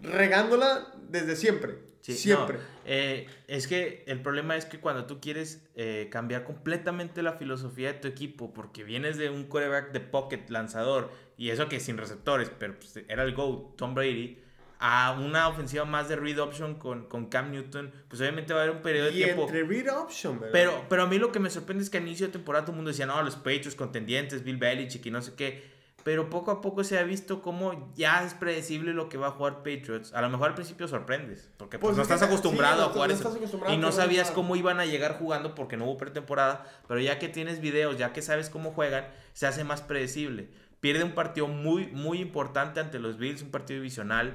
regándola 0.00 0.94
desde 1.08 1.34
siempre. 1.34 1.80
Sí, 2.02 2.14
siempre. 2.14 2.58
Eh, 2.84 3.26
es 3.48 3.66
que 3.66 4.04
el 4.06 4.22
problema 4.22 4.56
es 4.56 4.64
que 4.64 4.78
cuando 4.78 5.06
tú 5.06 5.20
quieres 5.20 5.60
eh, 5.74 6.08
cambiar 6.12 6.44
completamente 6.44 7.20
la 7.20 7.32
filosofía 7.32 7.92
de 7.92 7.98
tu 7.98 8.06
equipo, 8.06 8.52
porque 8.52 8.84
vienes 8.84 9.18
de 9.18 9.28
un 9.28 9.42
quarterback 9.42 9.90
de 9.90 9.98
pocket 9.98 10.44
lanzador, 10.48 11.10
y 11.36 11.50
eso 11.50 11.68
que 11.68 11.80
sin 11.80 11.98
receptores, 11.98 12.48
pero 12.56 12.76
pues, 12.78 12.96
era 13.08 13.24
el 13.24 13.34
GO, 13.34 13.74
Tom 13.76 13.96
Brady 13.96 14.40
a 14.84 15.12
una 15.12 15.46
ofensiva 15.46 15.84
más 15.84 16.08
de 16.08 16.16
read 16.16 16.40
option 16.40 16.74
con, 16.74 17.04
con 17.06 17.26
Cam 17.26 17.52
Newton, 17.52 17.92
pues 18.08 18.20
obviamente 18.20 18.52
va 18.52 18.58
a 18.58 18.62
haber 18.64 18.74
un 18.74 18.82
periodo 18.82 19.06
de 19.06 19.12
tiempo. 19.12 19.42
Entre 19.42 19.62
read 19.62 19.96
option, 19.96 20.40
¿verdad? 20.40 20.52
Pero, 20.52 20.84
pero 20.88 21.04
a 21.04 21.06
mí 21.06 21.20
lo 21.20 21.30
que 21.30 21.38
me 21.38 21.50
sorprende 21.50 21.84
es 21.84 21.88
que 21.88 21.98
al 21.98 22.02
inicio 22.02 22.26
de 22.26 22.32
temporada 22.32 22.64
todo 22.64 22.72
el 22.72 22.78
mundo 22.78 22.88
decía, 22.88 23.06
no, 23.06 23.22
los 23.22 23.36
Patriots 23.36 23.76
contendientes, 23.76 24.42
Bill 24.42 24.56
Belichick 24.56 25.06
y 25.06 25.12
no 25.12 25.22
sé 25.22 25.34
qué. 25.36 25.70
Pero 26.02 26.28
poco 26.30 26.50
a 26.50 26.60
poco 26.60 26.82
se 26.82 26.98
ha 26.98 27.04
visto 27.04 27.42
cómo 27.42 27.92
ya 27.94 28.24
es 28.24 28.34
predecible 28.34 28.92
lo 28.92 29.08
que 29.08 29.18
va 29.18 29.28
a 29.28 29.30
jugar 29.30 29.58
Patriots. 29.58 30.12
A 30.14 30.20
lo 30.20 30.30
mejor 30.30 30.48
al 30.48 30.54
principio 30.56 30.88
sorprendes, 30.88 31.48
porque 31.58 31.78
pues, 31.78 31.90
pues 31.90 31.96
no 31.98 32.02
estás 32.02 32.22
acostumbrado 32.28 32.84
a 32.84 32.88
jugar 32.88 33.12
eso. 33.12 33.38
Y 33.68 33.76
no 33.76 33.92
sabías 33.92 34.32
cómo 34.32 34.56
iban 34.56 34.80
a 34.80 34.84
llegar 34.84 35.16
jugando 35.16 35.54
porque 35.54 35.76
no 35.76 35.84
hubo 35.84 35.96
pretemporada. 35.96 36.66
Pero 36.88 36.98
ya 36.98 37.20
que 37.20 37.28
tienes 37.28 37.60
videos, 37.60 37.98
ya 37.98 38.12
que 38.12 38.20
sabes 38.20 38.50
cómo 38.50 38.72
juegan, 38.72 39.06
se 39.32 39.46
hace 39.46 39.62
más 39.62 39.80
predecible. 39.80 40.48
Pierde 40.80 41.04
un 41.04 41.12
partido 41.12 41.46
muy, 41.46 41.86
muy 41.86 42.18
importante 42.18 42.80
ante 42.80 42.98
los 42.98 43.16
Bills, 43.16 43.42
un 43.42 43.52
partido 43.52 43.78
divisional 43.78 44.34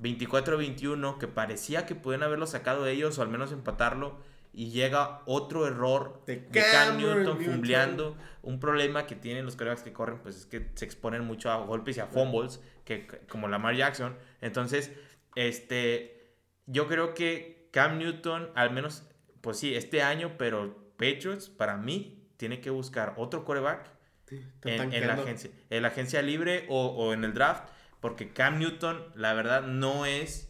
24-21, 0.00 1.18
que 1.18 1.28
parecía 1.28 1.86
que 1.86 1.94
pueden 1.94 2.22
haberlo 2.22 2.46
sacado 2.46 2.84
de 2.84 2.92
ellos 2.92 3.18
o 3.18 3.22
al 3.22 3.28
menos 3.28 3.52
empatarlo. 3.52 4.18
Y 4.52 4.70
llega 4.70 5.20
otro 5.26 5.66
error 5.66 6.22
de, 6.26 6.46
Cam 6.46 6.96
Newton 6.96 7.38
fumbleando. 7.38 8.16
Un 8.42 8.58
problema 8.58 9.06
que 9.06 9.14
tienen 9.14 9.44
los 9.44 9.56
corebacks 9.56 9.82
que 9.82 9.92
corren, 9.92 10.18
pues 10.18 10.36
es 10.36 10.46
que 10.46 10.70
se 10.74 10.84
exponen 10.84 11.24
mucho 11.24 11.50
a 11.50 11.56
golpes 11.64 11.96
y 11.96 12.00
a 12.00 12.06
fumbles, 12.06 12.60
que, 12.84 13.06
como 13.28 13.46
Lamar 13.46 13.76
Jackson. 13.76 14.16
Entonces, 14.40 14.92
este, 15.34 16.34
yo 16.66 16.88
creo 16.88 17.14
que 17.14 17.68
Cam 17.72 17.98
Newton, 17.98 18.50
al 18.54 18.70
menos, 18.72 19.04
pues 19.42 19.58
sí, 19.58 19.74
este 19.74 20.02
año, 20.02 20.32
pero 20.38 20.92
Patriots, 20.96 21.50
para 21.50 21.76
mí, 21.76 22.26
tiene 22.36 22.60
que 22.60 22.70
buscar 22.70 23.14
otro 23.16 23.44
coreback 23.44 23.90
en, 24.64 25.06
la 25.06 25.14
agencia, 25.14 25.50
en 25.70 25.82
la 25.82 25.88
agencia 25.88 26.22
libre 26.22 26.66
o, 26.68 26.86
o 26.86 27.12
en 27.12 27.24
el 27.24 27.34
draft 27.34 27.68
porque 28.00 28.32
Cam 28.32 28.58
Newton, 28.58 29.04
la 29.14 29.34
verdad, 29.34 29.62
no 29.62 30.06
es 30.06 30.48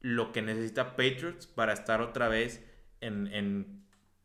lo 0.00 0.32
que 0.32 0.42
necesita 0.42 0.96
Patriots 0.96 1.46
para 1.46 1.72
estar 1.72 2.00
otra 2.00 2.28
vez 2.28 2.64
en, 3.00 3.84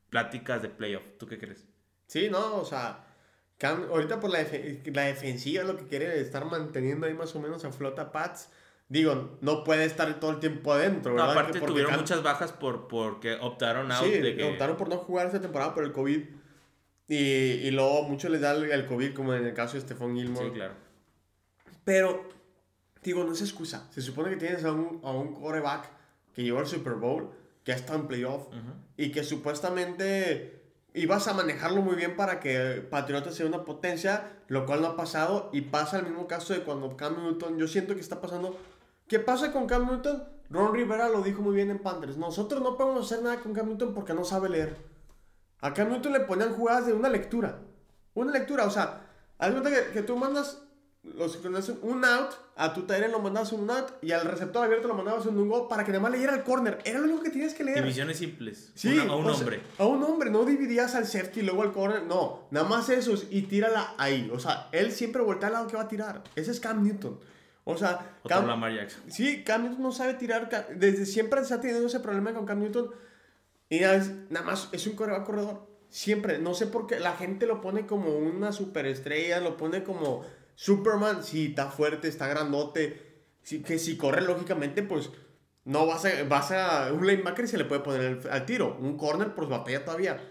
pláticas 0.09 0.61
de 0.61 0.69
playoff. 0.69 1.03
¿Tú 1.17 1.27
qué 1.27 1.39
crees? 1.39 1.65
Sí, 2.07 2.29
no, 2.29 2.57
o 2.57 2.65
sea, 2.65 3.05
ahorita 3.61 4.19
por 4.19 4.29
la, 4.29 4.45
la 4.85 5.01
defensiva 5.03 5.63
lo 5.63 5.75
que 5.75 5.87
quiere 5.87 6.07
es 6.07 6.21
estar 6.27 6.45
manteniendo 6.45 7.07
ahí 7.07 7.15
más 7.15 7.35
o 7.35 7.39
menos 7.39 7.65
a 7.65 7.71
flota 7.71 8.11
Pats. 8.11 8.49
Digo, 8.89 9.39
no 9.41 9.63
puede 9.63 9.85
estar 9.85 10.19
todo 10.19 10.31
el 10.31 10.39
tiempo 10.39 10.71
adentro, 10.71 11.15
¿verdad? 11.15 11.31
aparte 11.31 11.59
tuvieron 11.61 11.95
muchas 11.95 12.21
bajas 12.21 12.51
por, 12.51 12.87
porque 12.87 13.33
optaron 13.41 13.91
out 13.91 14.05
sí, 14.05 14.41
optaron 14.43 14.77
por 14.77 14.89
no 14.89 14.97
jugar 14.97 15.25
esta 15.25 15.41
temporada 15.41 15.73
por 15.73 15.83
el 15.83 15.91
COVID. 15.91 16.21
Y, 17.07 17.15
y 17.15 17.71
luego 17.71 18.03
mucho 18.03 18.29
les 18.29 18.41
da 18.41 18.51
el, 18.53 18.85
COVID, 18.85 19.13
como 19.13 19.33
en 19.33 19.45
el 19.45 19.53
caso 19.53 19.75
de 19.75 19.81
Stephon 19.81 20.15
Gilmore. 20.15 20.47
Sí, 20.47 20.53
claro. 20.53 20.73
Pero 21.83 22.29
digo, 23.11 23.23
no 23.23 23.33
es 23.33 23.41
excusa. 23.41 23.87
Se 23.91 24.01
supone 24.01 24.29
que 24.29 24.37
tienes 24.37 24.63
a 24.63 24.71
un, 24.71 24.99
a 25.03 25.11
un 25.11 25.33
coreback 25.33 25.89
que 26.33 26.43
llevó 26.43 26.59
al 26.59 26.67
Super 26.67 26.93
Bowl, 26.93 27.29
que 27.63 27.71
ha 27.71 27.75
estado 27.75 27.99
en 27.99 28.07
playoff, 28.07 28.47
y 28.97 29.11
que 29.11 29.23
supuestamente 29.23 30.61
ibas 30.93 31.27
a 31.27 31.33
manejarlo 31.33 31.81
muy 31.81 31.95
bien 31.95 32.15
para 32.15 32.39
que 32.39 32.85
Patriotas 32.89 33.35
sea 33.35 33.45
una 33.45 33.63
potencia, 33.63 34.31
lo 34.47 34.65
cual 34.65 34.81
no 34.81 34.87
ha 34.87 34.95
pasado, 34.95 35.49
y 35.53 35.61
pasa 35.61 35.99
el 35.99 36.05
mismo 36.05 36.27
caso 36.27 36.53
de 36.53 36.63
cuando 36.63 36.95
Cam 36.97 37.23
Newton, 37.23 37.57
yo 37.57 37.67
siento 37.67 37.95
que 37.95 38.01
está 38.01 38.21
pasando. 38.21 38.57
¿Qué 39.07 39.19
pasa 39.19 39.51
con 39.51 39.67
Cam 39.67 39.87
Newton? 39.87 40.23
Ron 40.49 40.73
Rivera 40.73 41.09
lo 41.09 41.21
dijo 41.21 41.41
muy 41.41 41.55
bien 41.55 41.71
en 41.71 41.79
Panthers. 41.79 42.17
Nosotros 42.17 42.61
no 42.61 42.77
podemos 42.77 43.05
hacer 43.05 43.23
nada 43.23 43.39
con 43.41 43.53
Cam 43.53 43.67
Newton 43.67 43.93
porque 43.93 44.13
no 44.13 44.23
sabe 44.23 44.49
leer. 44.49 44.77
A 45.61 45.73
Cam 45.73 45.89
Newton 45.89 46.13
le 46.13 46.19
ponían 46.21 46.53
jugadas 46.53 46.85
de 46.85 46.93
una 46.93 47.09
lectura. 47.09 47.59
Una 48.13 48.31
lectura, 48.31 48.65
o 48.65 48.69
sea, 48.69 49.07
haz 49.39 49.51
cuenta 49.51 49.69
que, 49.71 49.91
que 49.93 50.03
tú 50.03 50.15
mandas 50.15 50.61
los 51.03 51.37
un 51.81 52.05
out, 52.05 52.31
a 52.55 52.73
tu 52.73 52.83
Tyrell 52.83 53.11
lo 53.11 53.19
mandabas 53.19 53.51
un 53.51 53.69
out 53.69 53.91
y 54.01 54.13
al 54.13 54.25
receptor 54.25 54.63
abierto 54.63 54.87
lo 54.87 54.93
mandabas 54.93 55.25
un 55.25 55.49
go 55.49 55.67
para 55.67 55.83
que 55.83 55.91
nada 55.91 56.01
más 56.01 56.11
leyera 56.13 56.33
el 56.33 56.43
corner. 56.43 56.79
Era 56.85 56.99
lo 56.99 57.05
único 57.05 57.23
que 57.23 57.29
tenías 57.29 57.53
que 57.53 57.63
leer. 57.65 57.81
Divisiones 57.81 58.17
simples. 58.17 58.71
Sí, 58.73 58.97
a 58.97 59.03
un 59.13 59.29
hombre. 59.29 59.61
a 59.77 59.85
un 59.85 60.01
hombre, 60.03 60.29
no 60.29 60.45
dividías 60.45 60.95
al 60.95 61.05
safety 61.05 61.41
y 61.41 61.43
luego 61.43 61.63
al 61.63 61.73
corner. 61.73 62.03
No, 62.03 62.47
nada 62.51 62.67
más 62.67 62.87
esos 62.89 63.27
y 63.29 63.43
tírala 63.43 63.95
ahí. 63.97 64.31
O 64.33 64.39
sea, 64.39 64.69
él 64.71 64.91
siempre 64.91 65.21
voltea 65.21 65.47
al 65.47 65.53
lado 65.53 65.67
que 65.67 65.75
va 65.75 65.83
a 65.83 65.87
tirar. 65.89 66.23
Ese 66.35 66.51
es 66.51 66.59
Cam 66.61 66.83
Newton. 66.83 67.19
O 67.65 67.77
sea, 67.77 68.17
Cam, 68.27 68.47
Lamar 68.47 68.73
Jackson. 68.73 69.03
Sí, 69.09 69.43
Cam 69.43 69.63
Newton 69.63 69.83
no 69.83 69.91
sabe 69.91 70.13
tirar. 70.13 70.49
Desde 70.75 71.05
siempre 71.05 71.43
se 71.43 71.53
ha 71.53 71.59
tenido 71.59 71.85
ese 71.85 71.99
problema 71.99 72.33
con 72.33 72.45
Cam 72.45 72.59
Newton. 72.59 72.89
Y 73.69 73.81
nada 73.81 74.45
más 74.45 74.69
es 74.71 74.87
un 74.87 74.95
corredor. 74.95 75.67
Siempre. 75.89 76.39
No 76.39 76.53
sé 76.53 76.67
por 76.67 76.87
qué 76.87 76.99
la 76.99 77.15
gente 77.15 77.45
lo 77.45 77.59
pone 77.59 77.85
como 77.85 78.15
una 78.17 78.53
superestrella, 78.53 79.41
lo 79.41 79.57
pone 79.57 79.83
como 79.83 80.23
Superman, 80.63 81.25
sí, 81.25 81.47
está 81.47 81.69
fuerte, 81.69 82.07
está 82.07 82.25
grandote. 82.25 83.25
Sí, 83.41 83.61
que 83.61 83.77
si 83.77 83.97
corre 83.97 84.21
lógicamente, 84.21 84.81
pues 84.81 85.09
no 85.65 85.85
vas 85.85 86.05
a, 86.05 86.23
vas 86.23 86.51
a. 86.53 86.93
Un 86.93 87.05
linebacker 87.05 87.49
se 87.49 87.57
le 87.57 87.65
puede 87.65 87.81
poner 87.81 88.21
al 88.31 88.45
tiro. 88.45 88.77
Un 88.79 88.97
corner, 88.97 89.35
pues 89.35 89.49
batalla 89.49 89.83
todavía. 89.83 90.21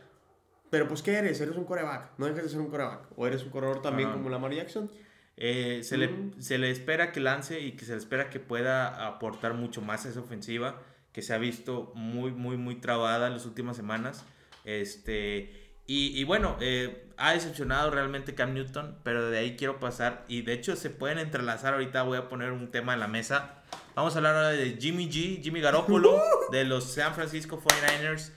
Pero 0.71 0.89
pues, 0.89 1.03
¿qué 1.03 1.17
eres? 1.17 1.39
Eres 1.43 1.55
un 1.55 1.67
coreback. 1.67 2.13
No 2.17 2.25
dejes 2.25 2.45
de 2.45 2.49
ser 2.49 2.61
un 2.61 2.71
coreback. 2.71 3.09
O 3.15 3.27
eres 3.27 3.45
un 3.45 3.51
corredor 3.51 3.83
también 3.83 4.11
como 4.11 4.31
Lamar 4.31 4.55
Jackson. 4.55 4.91
Eh, 5.37 5.81
se, 5.83 5.99
le, 5.99 6.33
se, 6.39 6.57
le, 6.57 6.71
espera 6.71 7.13
que 7.13 7.21
lance 7.21 7.61
y 7.61 7.73
que 7.73 7.85
se 7.85 7.93
le 7.93 7.99
espera 7.99 8.31
que 8.31 8.41
pueda 8.41 9.07
aportar 9.07 9.53
mucho 9.53 9.83
más 9.83 10.07
a 10.07 10.09
esa 10.09 10.21
ofensiva 10.21 10.81
que 11.13 11.21
se 11.21 11.35
ha 11.35 11.39
visto 11.39 11.93
muy, 11.95 12.31
muy, 12.31 12.57
muy 12.57 12.77
trabada 12.77 13.27
en 13.27 13.35
las 13.35 13.45
últimas 13.45 13.77
semanas. 13.77 14.25
Este, 14.65 15.77
y, 15.87 16.19
y 16.19 16.25
bueno, 16.25 16.57
eh, 16.61 17.12
ha 17.23 17.35
decepcionado 17.35 17.89
realmente 17.93 18.35
Cam 18.35 18.53
Newton, 18.53 18.97
pero 19.05 19.31
de 19.31 19.39
ahí 19.39 19.55
quiero 19.57 19.79
pasar. 19.79 20.25
Y 20.27 20.43
de 20.43 20.55
hecho 20.55 20.75
se 20.75 20.91
pueden 20.91 21.21
entrelazar. 21.21 21.75
Ahorita 21.75 22.03
voy 22.03 22.19
a 22.19 22.29
poner 22.29 22.51
un 22.51 22.73
tema 22.73 22.95
en 22.95 23.01
la 23.01 23.07
mesa. 23.07 23.63
Vamos 23.95 24.15
a 24.15 24.19
hablar 24.19 24.35
ahora 24.35 24.49
de 24.49 24.77
Jimmy 24.81 25.09
G, 25.09 25.41
Jimmy 25.41 25.61
Garoppolo, 25.61 26.21
de 26.51 26.65
los 26.65 26.95
San 26.95 27.15
Francisco 27.15 27.63
49ers. 27.63 28.33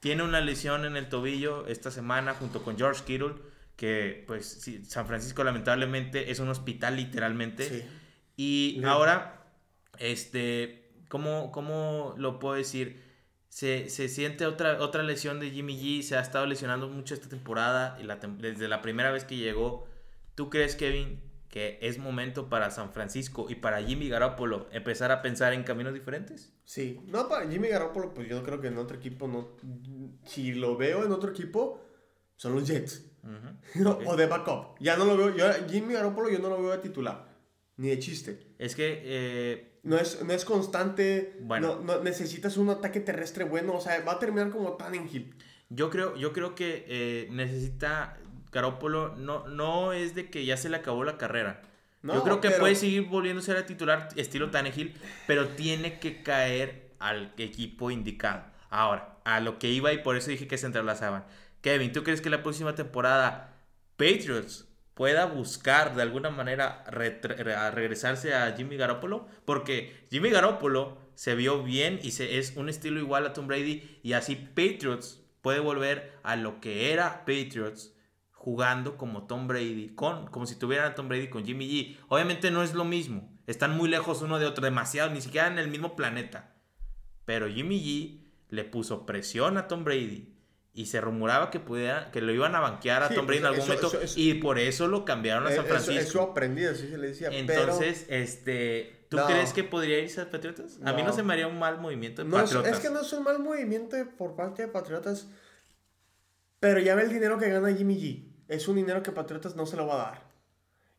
Tiene 0.00 0.22
una 0.22 0.42
lesión 0.42 0.84
en 0.84 0.98
el 0.98 1.08
tobillo 1.08 1.66
esta 1.66 1.90
semana 1.90 2.34
junto 2.34 2.62
con 2.62 2.76
George 2.76 3.04
Kittle, 3.06 3.36
que 3.74 4.22
pues 4.26 4.68
San 4.86 5.06
Francisco 5.06 5.42
lamentablemente 5.42 6.30
es 6.30 6.38
un 6.38 6.50
hospital 6.50 6.96
literalmente. 6.96 7.88
Y 8.36 8.82
ahora, 8.84 9.46
este, 9.98 10.90
¿cómo, 11.08 11.50
¿cómo 11.52 12.14
lo 12.18 12.38
puedo 12.38 12.54
decir? 12.54 13.02
Se, 13.56 13.88
se, 13.88 14.10
siente 14.10 14.44
otra, 14.44 14.82
otra 14.82 15.02
lesión 15.02 15.40
de 15.40 15.50
Jimmy 15.50 15.80
G. 15.80 16.02
Se 16.02 16.14
ha 16.14 16.20
estado 16.20 16.44
lesionando 16.44 16.90
mucho 16.90 17.14
esta 17.14 17.30
temporada. 17.30 17.96
Y 17.98 18.02
la, 18.02 18.16
desde 18.16 18.68
la 18.68 18.82
primera 18.82 19.10
vez 19.10 19.24
que 19.24 19.38
llegó. 19.38 19.86
¿Tú 20.34 20.50
crees, 20.50 20.76
Kevin, 20.76 21.22
que 21.48 21.78
es 21.80 21.96
momento 21.96 22.50
para 22.50 22.70
San 22.70 22.92
Francisco 22.92 23.46
y 23.48 23.54
para 23.54 23.82
Jimmy 23.82 24.10
Garoppolo 24.10 24.68
empezar 24.72 25.10
a 25.10 25.22
pensar 25.22 25.54
en 25.54 25.62
caminos 25.64 25.94
diferentes? 25.94 26.52
Sí. 26.66 27.00
No, 27.06 27.30
para 27.30 27.48
Jimmy 27.48 27.68
Garoppolo, 27.68 28.12
pues 28.12 28.28
yo 28.28 28.42
creo 28.42 28.60
que 28.60 28.66
en 28.66 28.76
otro 28.76 28.98
equipo 28.98 29.26
no. 29.26 29.56
Si 30.26 30.52
lo 30.52 30.76
veo 30.76 31.06
en 31.06 31.12
otro 31.12 31.30
equipo, 31.30 31.82
son 32.36 32.56
los 32.56 32.68
Jets. 32.68 33.10
Ujú, 33.22 33.88
ok. 33.88 34.02
O 34.04 34.16
de 34.16 34.26
backup. 34.26 34.78
Ya 34.80 34.98
no 34.98 35.06
lo 35.06 35.16
veo. 35.16 35.34
Yo, 35.34 35.46
Jimmy 35.66 35.94
Garoppolo 35.94 36.28
yo 36.28 36.40
no 36.40 36.50
lo 36.50 36.60
veo 36.60 36.72
de 36.72 36.78
titular. 36.78 37.26
Ni 37.76 37.88
de 37.88 37.98
chiste. 37.98 38.38
Es 38.58 38.74
que 38.74 39.02
eh, 39.04 39.78
No 39.82 39.96
es, 39.98 40.22
no 40.24 40.32
es 40.32 40.44
constante. 40.44 41.36
Bueno. 41.40 41.80
No, 41.82 41.96
no- 41.96 42.02
necesitas 42.02 42.56
un 42.56 42.70
ataque 42.70 43.00
terrestre 43.00 43.44
bueno. 43.44 43.74
O 43.74 43.80
sea, 43.80 44.00
va 44.04 44.12
a 44.12 44.18
terminar 44.18 44.50
como 44.50 44.72
Tannenhill. 44.76 45.34
yo 45.68 45.90
creo, 45.90 46.16
yo 46.16 46.32
creo 46.32 46.54
que 46.54 46.84
eh, 46.88 47.28
necesita 47.30 48.18
Garoppolo, 48.52 49.14
no, 49.16 49.46
no 49.48 49.92
es 49.92 50.14
de 50.14 50.30
que 50.30 50.44
ya 50.46 50.56
se 50.56 50.68
le 50.70 50.76
acabó 50.76 51.04
la 51.04 51.18
carrera. 51.18 51.62
No, 52.02 52.14
yo 52.14 52.22
creo 52.22 52.40
que 52.40 52.48
pero- 52.48 52.60
puede 52.60 52.76
seguir 52.76 53.02
volviéndose 53.02 53.52
a 53.52 53.66
titular 53.66 54.08
estilo 54.16 54.50
Tannehill, 54.50 54.94
pero 55.26 55.48
tiene 55.48 55.98
que 55.98 56.22
caer 56.22 56.92
al 56.98 57.32
equipo 57.36 57.90
indicado. 57.90 58.44
Ahora, 58.70 59.18
a 59.24 59.40
lo 59.40 59.58
que 59.58 59.68
iba 59.70 59.92
y 59.92 59.98
por 59.98 60.16
eso 60.16 60.30
dije 60.30 60.46
que 60.48 60.56
se 60.56 60.66
entrelazaban. 60.66 61.24
Kevin, 61.60 61.92
¿tú 61.92 62.02
crees 62.04 62.20
que 62.20 62.30
la 62.30 62.42
próxima 62.42 62.74
temporada 62.74 63.52
Patriots 63.96 64.65
pueda 64.96 65.26
buscar 65.26 65.94
de 65.94 66.00
alguna 66.00 66.30
manera 66.30 66.82
regresarse 66.88 68.34
a 68.34 68.50
Jimmy 68.56 68.78
Garoppolo? 68.78 69.28
Porque 69.44 70.06
Jimmy 70.10 70.30
Garoppolo 70.30 70.96
se 71.14 71.34
vio 71.34 71.62
bien 71.62 72.00
y 72.02 72.12
se, 72.12 72.38
es 72.38 72.56
un 72.56 72.70
estilo 72.70 72.98
igual 72.98 73.26
a 73.26 73.34
Tom 73.34 73.46
Brady 73.46 74.00
y 74.02 74.14
así 74.14 74.36
Patriots 74.36 75.22
puede 75.42 75.60
volver 75.60 76.18
a 76.22 76.36
lo 76.36 76.62
que 76.62 76.94
era 76.94 77.26
Patriots 77.26 77.94
jugando 78.32 78.96
como 78.96 79.26
Tom 79.26 79.46
Brady, 79.46 79.90
con, 79.94 80.28
como 80.28 80.46
si 80.46 80.58
tuvieran 80.58 80.92
a 80.92 80.94
Tom 80.94 81.08
Brady 81.08 81.28
con 81.28 81.44
Jimmy 81.44 81.68
G. 81.68 81.98
Obviamente 82.08 82.50
no 82.50 82.62
es 82.62 82.72
lo 82.72 82.86
mismo, 82.86 83.30
están 83.46 83.76
muy 83.76 83.90
lejos 83.90 84.22
uno 84.22 84.38
de 84.38 84.46
otro, 84.46 84.64
demasiado, 84.64 85.10
ni 85.10 85.20
siquiera 85.20 85.48
en 85.48 85.58
el 85.58 85.68
mismo 85.68 85.94
planeta. 85.94 86.54
Pero 87.26 87.50
Jimmy 87.50 87.82
G 87.82 88.24
le 88.48 88.64
puso 88.64 89.04
presión 89.04 89.58
a 89.58 89.68
Tom 89.68 89.84
Brady 89.84 90.35
y 90.76 90.86
se 90.86 91.00
rumoraba 91.00 91.50
que, 91.50 91.58
pudiera, 91.58 92.10
que 92.12 92.20
lo 92.20 92.32
iban 92.32 92.54
a 92.54 92.60
banquear 92.60 93.02
a 93.02 93.08
Sí, 93.08 93.14
Tom 93.14 93.26
Brady 93.26 93.38
en 93.38 93.42
pues, 93.48 93.58
algún 93.60 93.72
eso- 93.74 93.82
momento 93.82 93.96
eso- 94.04 94.04
eso- 94.04 94.20
y 94.20 94.34
por 94.34 94.58
eso 94.58 94.86
lo 94.86 95.04
cambiaron 95.06 95.44
a 95.46 95.48
San 95.48 95.58
Eh, 95.58 95.60
Eso, 95.62 95.68
Francisco. 95.68 96.00
eso 96.02 96.22
aprendí, 96.22 96.64
así 96.64 96.86
se 96.88 96.98
le 96.98 97.08
decía. 97.08 97.28
Entonces, 97.32 98.04
este, 98.10 99.06
¿tú 99.08 99.16
No. 99.16 99.26
crees 99.26 99.52
que 99.54 99.64
podría 99.64 99.98
irse 99.98 100.20
a 100.20 100.30
Patriotas? 100.30 100.78
A 100.84 100.92
mí 100.92 101.02
no 101.02 101.08
No. 101.08 101.14
se 101.14 101.22
me 101.22 101.32
haría 101.32 101.48
un 101.48 101.58
mal 101.58 101.80
movimiento 101.80 102.22
de 102.22 102.28
pero 102.28 102.38
no 102.38 102.44
es, 102.44 102.50
Patriotas. 102.52 102.78
es 102.78 102.86
que 102.86 102.92
no 102.94 103.00
es 103.00 103.12
un 103.12 103.24
mal 103.24 103.38
movimiento 103.38 103.96
por 104.18 104.36
parte 104.36 104.62
de 104.62 104.68
Patriotas. 104.68 105.26
Pero 106.60 106.80
ya 106.80 106.94
ve 106.94 107.02
el 107.02 107.10
dinero 107.10 107.38
que 107.38 107.48
gana 107.48 107.72
Jimmy 107.74 107.96
G. 108.00 108.32
Es 108.48 108.68
un 108.68 108.76
dinero 108.76 109.02
que 109.02 109.12
Patriotas 109.12 109.56
no 109.56 109.66
se 109.66 109.76
lo 109.76 109.86
va 109.86 109.94
a 109.94 109.98
dar. 110.10 110.26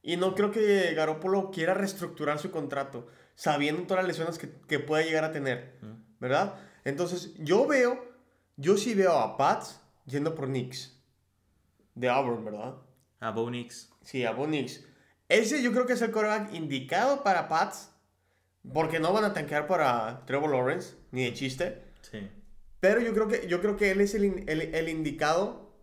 Y 0.02 0.18
no 0.18 0.36
creo 0.36 0.52
que 0.52 0.94
Garoppolo 0.96 1.52
quiera 1.52 1.74
reestructurar 1.74 2.40
su 2.40 2.50
contrato, 2.52 3.08
sabiendo 3.36 3.84
todas 3.84 4.04
las 4.04 4.08
lesiones 4.08 4.38
que, 4.38 4.50
que 4.68 4.80
pueda 4.80 5.04
llegar 5.04 5.24
a 5.24 5.32
tener. 5.32 5.78
¿Verdad? 6.20 6.56
Entonces, 6.84 7.34
yo 7.38 7.68
veo, 7.68 8.07
yo 8.58 8.76
sí 8.78 8.94
veo 8.94 9.14
a 9.18 9.38
Pats 9.38 9.80
yendo 10.06 10.36
por 10.36 10.48
Knicks. 10.48 11.00
De 11.96 12.10
Auburn, 12.10 12.44
¿verdad? 12.46 12.76
A 13.20 13.32
Bo 13.32 13.50
Nix. 13.50 13.90
Sí, 14.04 14.24
a 14.26 14.32
Bo 14.32 14.46
Nix. 14.48 14.84
Ese 15.30 15.64
yo 15.64 15.72
creo 15.72 15.86
que 15.88 15.94
es 15.94 16.02
el 16.02 16.12
coreback 16.12 16.54
indicado 16.54 17.24
para 17.24 17.48
Pats. 17.48 17.92
Porque 18.74 19.00
no 19.00 19.14
van 19.14 19.24
a 19.24 19.34
tanquear 19.34 19.66
para 19.66 20.26
Trevor 20.26 20.52
Lawrence, 20.52 20.96
ni 21.12 21.24
de 21.24 21.34
chiste. 21.34 21.82
Sí. 22.02 22.30
Pero 22.82 23.00
yo 23.02 23.14
creo 23.14 23.28
que, 23.28 23.48
yo 23.48 23.62
creo 23.62 23.78
que 23.78 23.92
él 23.92 24.02
es 24.02 24.14
el, 24.14 24.44
el- 24.48 24.76
el 24.76 24.90
indicado 24.90 25.74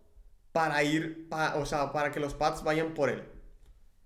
para 0.51 0.83
ir, 0.83 1.27
pa- 1.27 1.55
o 1.55 1.65
sea, 1.65 1.91
para 1.91 2.11
que 2.11 2.19
los 2.19 2.35
Pats 2.35 2.63
vayan 2.63 2.93
por 2.93 3.09
él. 3.09 3.23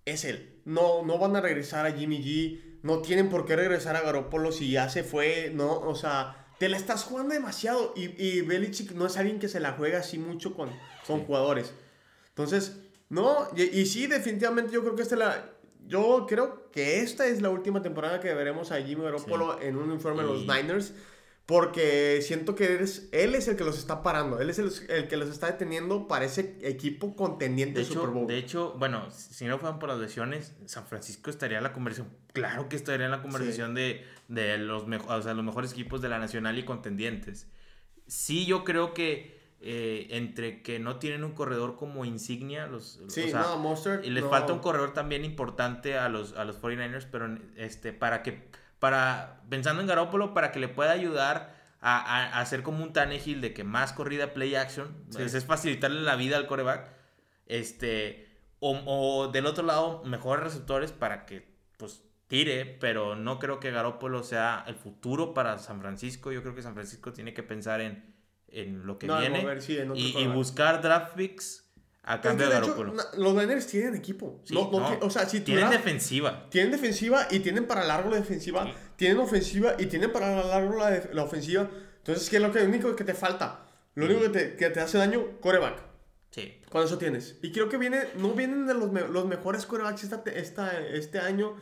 Es 0.05 0.23
él. 0.25 0.61
No, 0.65 1.03
no 1.03 1.17
van 1.19 1.35
a 1.35 1.41
regresar 1.41 1.85
a 1.85 1.91
Jimmy 1.91 2.23
G. 2.23 2.79
No 2.81 3.01
tienen 3.01 3.29
por 3.29 3.45
qué 3.45 3.55
regresar 3.57 3.95
a 3.97 4.01
Garoppolo 4.01 4.51
si 4.51 4.71
ya 4.71 4.89
se 4.89 5.03
fue. 5.03 5.51
No, 5.53 5.79
o 5.81 5.93
sea, 5.95 6.47
te 6.59 6.69
la 6.69 6.77
estás 6.77 7.03
jugando 7.03 7.33
demasiado. 7.33 7.93
Y, 7.95 8.21
y 8.23 8.41
Belichick 8.41 8.91
no 8.91 9.05
es 9.07 9.17
alguien 9.17 9.39
que 9.39 9.47
se 9.47 9.59
la 9.59 9.73
juega 9.73 9.99
así 9.99 10.17
mucho 10.17 10.53
con, 10.53 10.69
con 11.07 11.19
Sí. 11.19 11.23
jugadores. 11.25 11.73
Entonces, 12.29 12.77
no, 13.09 13.47
y, 13.55 13.63
y 13.63 13.85
sí, 13.85 14.07
definitivamente 14.07 14.71
yo 14.71 14.81
creo 14.81 14.95
que 14.95 15.01
esta 15.03 15.15
es 15.15 15.19
la... 15.19 15.49
Yo 15.87 16.25
creo 16.27 16.69
que 16.71 17.01
esta 17.01 17.25
es 17.25 17.41
la 17.41 17.49
última 17.49 17.81
temporada 17.81 18.19
que 18.19 18.31
veremos 18.35 18.71
a 18.71 18.79
Jimmy 18.79 19.03
Garoppolo 19.05 19.59
en 19.59 19.75
un 19.75 19.89
uniforme 19.89 20.21
de 20.21 20.27
los 20.27 20.41
Niners. 20.45 20.93
Porque 21.49 22.21
siento 22.21 22.53
que 22.53 22.75
eres, 22.75 23.09
él 23.11 23.33
es 23.33 23.47
el 23.47 23.55
que 23.57 23.63
los 23.63 23.79
está 23.79 24.03
parando. 24.03 24.39
Él 24.39 24.51
es 24.51 24.59
el, 24.59 24.71
el 24.87 25.07
que 25.07 25.17
los 25.17 25.29
está 25.29 25.47
deteniendo 25.47 26.07
para 26.07 26.25
ese 26.25 26.59
equipo 26.61 27.15
contendiente 27.15 27.79
De 27.79 27.85
Super 27.85 28.03
hecho, 28.03 28.11
Bowl. 28.11 28.27
de 28.27 28.37
hecho, 28.37 28.75
bueno, 28.77 29.09
si 29.09 29.45
no 29.45 29.57
fueran 29.57 29.79
por 29.79 29.89
las 29.89 29.97
lesiones, 29.97 30.53
San 30.67 30.85
Francisco 30.85 31.31
estaría 31.31 31.57
en 31.57 31.63
la 31.63 31.73
conversación. 31.73 32.13
Claro 32.33 32.69
que 32.69 32.75
estaría 32.75 33.05
en 33.05 33.11
la 33.11 33.23
conversación 33.23 33.73
de, 33.73 34.05
de 34.27 34.59
los, 34.59 34.85
mejo- 34.85 35.11
o 35.11 35.21
sea, 35.23 35.33
los 35.33 35.43
mejores 35.43 35.71
equipos 35.71 36.01
de 36.03 36.09
la 36.09 36.19
nacional 36.19 36.59
y 36.59 36.65
contendientes. 36.65 37.47
Sí, 38.05 38.45
yo 38.45 38.63
creo 38.63 38.93
que 38.93 39.39
eh, 39.61 40.05
entre 40.11 40.61
que 40.61 40.77
no 40.77 40.99
tienen 40.99 41.23
un 41.23 41.31
corredor 41.31 41.77
como 41.77 42.05
insignia, 42.05 42.67
los, 42.67 43.01
sí, 43.07 43.23
o 43.23 43.27
sea, 43.27 43.41
no, 43.41 43.99
y 44.03 44.11
les 44.11 44.23
no. 44.23 44.29
falta 44.29 44.53
un 44.53 44.59
corredor 44.59 44.93
también 44.93 45.25
importante 45.25 45.97
a 45.97 46.09
los, 46.09 46.33
a 46.37 46.45
los 46.45 46.61
49ers, 46.61 47.07
pero 47.11 47.35
este, 47.57 47.91
para 47.91 48.21
que, 48.21 48.47
para, 48.79 49.41
pensando 49.49 49.81
en 49.81 49.87
Garoppolo, 49.87 50.33
para 50.33 50.51
que 50.51 50.59
le 50.59 50.67
pueda 50.67 50.91
ayudar 50.91 51.55
a, 51.81 51.97
a- 51.99 52.37
a 52.37 52.41
hacer 52.41 52.63
como 52.63 52.83
un 52.83 52.93
Tannehill 52.93 53.41
de 53.41 53.53
que 53.53 53.63
más 53.63 53.93
corrida 53.93 54.33
play 54.33 54.55
action, 54.55 54.95
Sí. 55.09 55.21
es, 55.21 55.45
facilitarle 55.45 56.01
la 56.01 56.15
vida 56.15 56.37
al 56.37 56.47
coreback, 56.47 56.89
este, 57.45 58.27
o, 58.59 58.81
o 58.85 59.27
del 59.29 59.45
otro 59.45 59.63
lado, 59.65 60.03
mejores 60.05 60.43
receptores 60.43 60.91
para 60.91 61.25
que, 61.25 61.47
pues, 61.77 62.03
tire, 62.27 62.65
pero 62.65 63.15
no 63.15 63.39
creo 63.39 63.59
que 63.59 63.71
Garoppolo 63.71 64.23
sea 64.23 64.63
el 64.67 64.75
futuro 64.75 65.33
para 65.33 65.57
San 65.57 65.81
Francisco, 65.81 66.31
yo 66.31 66.41
creo 66.41 66.53
que 66.55 66.61
San 66.61 66.73
Francisco 66.73 67.11
tiene 67.13 67.33
que 67.33 67.43
pensar 67.43 67.81
en, 67.81 68.13
en 68.49 68.85
lo 68.85 68.99
que 68.99 69.07
No, 69.07 69.19
viene 69.19 69.41
mover, 69.41 69.61
sí, 69.61 69.77
y, 69.95 70.17
y 70.17 70.27
buscar 70.27 70.81
draft 70.81 71.15
picks 71.15 71.68
a 72.03 72.21
cambio 72.21 72.47
de 72.47 72.53
Garoppolo. 72.53 72.93
los 73.17 73.33
Niners 73.35 73.67
tienen 73.67 73.95
equipo. 73.95 74.41
Sí, 74.43 74.53
No- 74.53 74.69
no 74.71 74.79
no. 74.79 74.89
ti- 74.91 74.97
o 75.01 75.09
sea, 75.09 75.27
si 75.29 75.41
Tienen 75.41 75.69
defensiva. 75.69 76.47
tienen 76.49 76.71
defensiva 76.71 77.27
y 77.29 77.39
tienen 77.39 77.65
para 77.67 77.83
largo 77.85 78.09
la 78.09 78.15
defensiva. 78.17 78.65
Sí. 78.65 78.71
Tienen 78.95 79.17
ofensiva 79.19 79.75
y 79.77 79.85
tienen 79.85 80.11
para 80.11 80.43
largo 80.43 80.77
la, 80.77 81.01
la 81.13 81.23
ofensiva. 81.23 81.69
Entonces, 81.97 82.29
¿qué 82.29 82.37
es 82.37 82.41
lo, 82.41 82.51
que, 82.51 82.59
lo 82.61 82.65
único 82.69 82.95
que 82.95 83.03
te 83.03 83.13
falta? 83.13 83.65
Lo 83.95 84.05
único 84.05 84.21
que 84.21 84.29
te, 84.29 84.55
que 84.55 84.69
te 84.69 84.79
hace 84.79 84.97
daño, 84.97 85.39
coreback. 85.41 85.83
Sí. 86.31 86.61
Con 86.69 86.83
eso 86.85 86.97
tienes. 86.97 87.37
Y 87.41 87.51
creo 87.51 87.69
que 87.69 87.77
viene, 87.77 88.03
no 88.17 88.29
vienen 88.33 88.65
de 88.67 88.73
los, 88.73 88.91
me- 88.91 89.07
los 89.07 89.25
mejores 89.25 89.65
corebacks 89.65 90.03
esta, 90.03 90.23
esta, 90.33 90.79
este 90.87 91.19
año, 91.19 91.55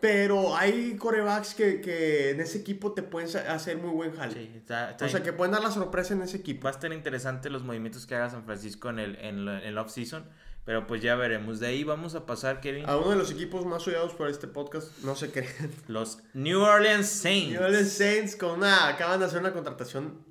pero 0.00 0.54
hay 0.54 0.96
corebacks 0.96 1.54
que, 1.54 1.80
que 1.80 2.30
en 2.30 2.40
ese 2.40 2.58
equipo 2.58 2.92
te 2.92 3.02
pueden 3.02 3.34
hacer 3.48 3.78
muy 3.78 3.90
buen 3.90 4.14
jale. 4.14 4.34
Sí, 4.34 4.52
está, 4.54 4.90
está 4.90 5.06
o 5.06 5.08
sea, 5.08 5.22
que 5.22 5.32
pueden 5.32 5.52
dar 5.52 5.62
la 5.62 5.70
sorpresa 5.70 6.14
en 6.14 6.22
ese 6.22 6.36
equipo. 6.36 6.64
va 6.64 6.70
a 6.70 6.74
estar 6.74 6.92
interesante 6.92 7.48
los 7.48 7.62
movimientos 7.62 8.06
que 8.06 8.14
haga 8.14 8.30
San 8.30 8.44
Francisco 8.44 8.90
en 8.90 8.98
el, 8.98 9.16
en 9.16 9.48
el 9.48 9.78
off-season, 9.78 10.26
pero 10.64 10.86
pues 10.86 11.00
ya 11.00 11.14
veremos. 11.14 11.60
De 11.60 11.68
ahí 11.68 11.82
vamos 11.82 12.14
a 12.14 12.26
pasar, 12.26 12.60
Kevin, 12.60 12.88
A 12.88 12.96
uno 12.96 13.10
de 13.10 13.16
los 13.16 13.30
equipos 13.30 13.64
más 13.64 13.86
odiados 13.88 14.12
por 14.14 14.28
este 14.28 14.48
podcast, 14.48 14.98
no 15.02 15.16
se 15.16 15.30
creen. 15.30 15.72
los 15.88 16.18
New 16.34 16.60
Orleans 16.60 17.08
Saints. 17.08 17.52
New 17.52 17.62
Orleans 17.62 17.92
Saints 17.92 18.36
con 18.36 18.58
una, 18.58 18.88
acaban 18.88 19.18
de 19.20 19.26
hacer 19.26 19.40
una 19.40 19.52
contratación 19.52 20.24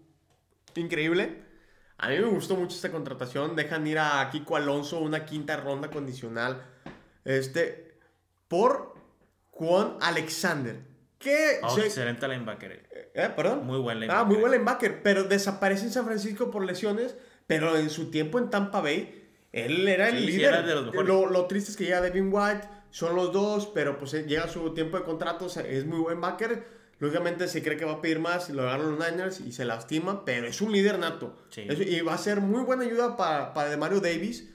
increíble. 0.76 1.44
A 1.98 2.10
mí 2.10 2.20
me 2.20 2.26
gustó 2.26 2.56
mucho 2.56 2.76
esta 2.76 2.92
contratación. 2.92 3.56
Dejan 3.56 3.88
ir 3.88 4.00
a 4.00 4.30
Kiko 4.30 4.58
Alonso 4.58 5.00
una 5.00 5.26
quinta 5.26 5.58
ronda 5.58 5.90
condicional. 5.90 6.62
Este, 7.24 7.98
por 8.48 8.95
Juan 9.56 9.96
Alexander. 10.02 10.78
Que 11.18 11.60
Oh, 11.64 11.70
se- 11.74 11.86
excelente 11.86 12.28
linebacker. 12.28 12.88
¿Eh? 13.14 13.30
¿Perdón? 13.36 13.66
Muy 13.66 13.80
buen 13.80 13.98
Ah, 13.98 14.00
linebacker. 14.02 14.28
muy 14.28 14.38
buen 14.38 14.52
linebacker, 14.52 15.02
pero 15.02 15.24
desaparece 15.24 15.86
en 15.86 15.92
San 15.92 16.06
Francisco 16.06 16.52
por 16.52 16.66
lesiones, 16.66 17.16
pero 17.48 17.76
en 17.78 17.90
su 17.90 18.12
tiempo 18.12 18.38
en 18.38 18.50
Tampa 18.50 18.82
Bay, 18.82 19.24
él 19.54 19.88
era 19.88 20.10
el 20.10 20.18
Sí, 20.20 20.26
sí, 20.26 20.32
líder. 20.34 20.54
era 20.54 20.62
de 20.62 20.76
los 20.76 20.86
mejores. 20.88 21.08
lo, 21.08 21.30
lo 21.30 21.46
triste 21.46 21.72
es 21.72 21.78
que 21.78 21.86
llega 21.86 22.02
Devin 22.02 22.30
White, 22.32 22.68
son 22.92 23.16
los 23.16 23.32
dos, 23.32 23.68
pero 23.74 23.98
pues 23.98 24.14
eh, 24.14 24.26
llega 24.28 24.48
su 24.50 24.74
tiempo 24.74 24.98
de 24.98 25.04
contrato, 25.06 25.48
sea, 25.50 25.64
es 25.64 25.86
muy 25.86 26.00
buen 26.00 26.20
backer. 26.22 26.64
Lógicamente 27.00 27.48
se 27.48 27.64
cree 27.64 27.78
que 27.78 27.86
va 27.86 27.94
a 27.94 28.02
pedir 28.02 28.20
más, 28.20 28.50
lo 28.50 28.64
agarran 28.64 28.98
los 28.98 29.10
Niners 29.12 29.40
y 29.42 29.52
se 29.54 29.66
lastima, 29.66 30.24
pero 30.26 30.48
es 30.48 30.62
un 30.62 30.72
líder 30.74 31.00
nato. 31.00 31.36
Sí. 31.50 31.66
Es- 31.68 31.80
y 31.80 32.02
va 32.02 32.14
a 32.14 32.18
ser 32.18 32.40
muy 32.42 32.64
buena 32.64 32.84
ayuda 32.84 33.16
para, 33.18 33.54
para 33.54 33.76
Mario 33.78 34.00
Davis. 34.02 34.50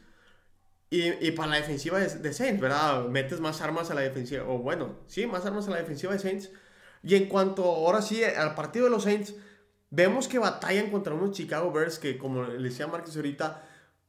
Y, 0.91 1.27
y 1.27 1.31
para 1.31 1.51
la 1.51 1.57
defensiva 1.57 2.01
de, 2.01 2.33
Saints, 2.33 2.61
¿verdad? 2.61 3.07
Metes 3.07 3.41
más 3.41 3.61
armas 3.61 3.91
a 3.91 3.95
la 3.95 4.01
defensiva, 4.01 4.45
o 4.45 4.59
bueno, 4.59 4.97
sí, 5.07 5.25
más 5.27 5.47
armas 5.47 5.69
a 5.69 5.71
la 5.71 5.77
defensiva 5.77 6.13
de 6.13 6.19
Saints. 6.19 6.51
Y 7.03 7.15
en 7.15 7.29
cuanto 7.29 7.65
ahora 7.65 8.03
sí 8.03 8.25
al 8.25 8.55
partido 8.57 8.87
de 8.87 8.91
los 8.91 9.05
Saints, 9.05 9.35
vemos 9.91 10.27
que 10.27 10.39
batallan 10.39 10.91
contra 10.91 11.15
unos 11.15 11.31
Chicago 11.31 11.73
Bears 11.73 11.99
que, 11.99 12.19
como 12.19 12.43
le 12.43 12.69
decía 12.69 12.89
Márquez 12.89 13.17
ahorita, 13.17 13.63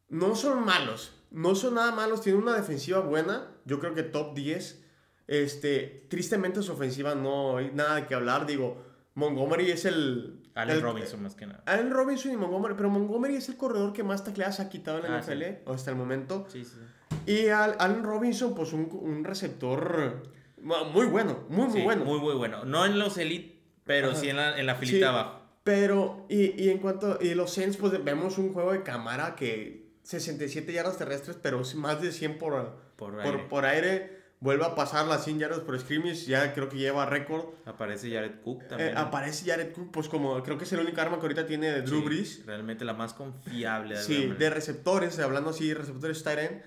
no 0.09 0.35
son 0.35 0.65
malos, 0.65 1.13
no 1.29 1.55
son 1.55 1.75
nada 1.75 1.91
malos, 1.91 2.21
tienen 2.21 2.41
una 2.41 2.55
defensiva 2.55 2.99
buena, 2.99 3.47
yo 3.65 3.79
creo 3.79 3.93
que 3.93 4.03
top 4.03 4.33
10. 4.35 4.83
Este, 5.27 6.07
tristemente 6.09 6.61
su 6.61 6.73
ofensiva 6.73 7.15
no 7.15 7.57
hay 7.57 7.71
nada 7.71 8.05
que 8.07 8.15
hablar, 8.15 8.45
digo, 8.45 8.83
Montgomery 9.13 9.71
es 9.71 9.85
el... 9.85 10.40
Allen 10.55 10.75
el- 10.77 10.81
Robinson 10.81 11.23
más 11.23 11.35
que 11.35 11.45
nada. 11.47 11.63
Allen 11.65 11.91
Robinson 11.91 12.31
y 12.31 12.37
Montgomery, 12.37 12.73
pero 12.75 12.89
Montgomery 12.89 13.35
es 13.35 13.47
el 13.49 13.57
corredor 13.57 13.93
que 13.93 14.03
más 14.03 14.23
tacleadas 14.23 14.59
ha 14.59 14.69
quitado 14.69 14.97
en 14.97 15.03
la 15.11 15.17
Ah, 15.17 15.23
sí. 15.23 15.31
NFL 15.31 15.69
hasta 15.71 15.91
el 15.91 15.97
momento. 15.97 16.45
Sí, 16.49 16.65
sí. 16.65 16.77
Y 17.25 17.47
Al- 17.49 17.75
Allen 17.79 18.03
Robinson, 18.03 18.53
pues 18.55 18.73
un, 18.73 18.89
un 18.91 19.23
receptor 19.23 20.23
muy 20.61 21.05
bueno, 21.07 21.45
muy, 21.49 21.67
muy 21.67 21.77
Sí, 21.79 21.83
bueno. 21.83 22.05
Muy, 22.05 22.19
muy 22.19 22.35
bueno. 22.35 22.65
No 22.65 22.85
en 22.85 22.99
los 22.99 23.17
elite, 23.17 23.59
pero 23.85 24.09
Ajá. 24.11 24.19
sí 24.19 24.29
en 24.29 24.37
la, 24.37 24.59
en 24.59 24.65
la 24.65 24.75
filita 24.75 25.09
abajo. 25.09 25.41
Pero, 25.63 26.25
y, 26.29 26.59
y 26.61 26.69
en 26.69 26.79
cuanto, 26.79 27.19
y 27.21 27.33
los 27.35 27.53
Saints, 27.53 27.77
pues 27.77 28.03
vemos 28.03 28.37
un 28.39 28.51
juego 28.53 28.71
de 28.71 28.81
cámara 28.83 29.35
que 29.35 29.91
67 30.03 30.73
yardas 30.73 30.97
terrestres, 30.97 31.37
pero 31.41 31.61
más 31.75 32.01
de 32.01 32.11
100 32.11 32.37
por, 32.39 32.77
Por 32.95 33.11
por, 33.13 33.21
aire. 33.21 33.37
por 33.47 33.65
aire. 33.65 34.20
Vuelve 34.41 34.65
a 34.65 34.73
pasar 34.73 35.05
las 35.05 35.23
100 35.23 35.37
yardas 35.37 35.59
por 35.59 35.79
scrimmage, 35.79 36.25
ya 36.25 36.51
creo 36.53 36.67
que 36.67 36.77
lleva 36.77 37.05
récord. 37.05 37.45
Aparece 37.65 38.11
Jared 38.11 38.41
Cook 38.43 38.63
Eh, 38.63 38.67
también. 38.69 38.97
aparece 38.97 39.45
Jared 39.49 39.71
Cook, 39.71 39.91
pues 39.91 40.09
como 40.09 40.41
creo 40.41 40.57
que 40.57 40.63
es 40.63 40.73
el 40.73 40.79
único 40.79 40.99
arma 40.99 41.17
que 41.17 41.21
ahorita 41.21 41.45
tiene 41.45 41.71
de 41.71 41.83
Drew 41.83 41.99
Sí, 41.99 42.05
Brees. 42.05 42.45
Realmente 42.47 42.83
la 42.83 42.93
más 42.93 43.13
confiable. 43.13 43.95
de 43.97 44.01
Sí, 44.03 44.25
de 44.27 44.49
receptores, 44.49 45.19
hablando 45.19 45.51
así, 45.51 45.71
receptores 45.73 46.23
tight. 46.23 46.63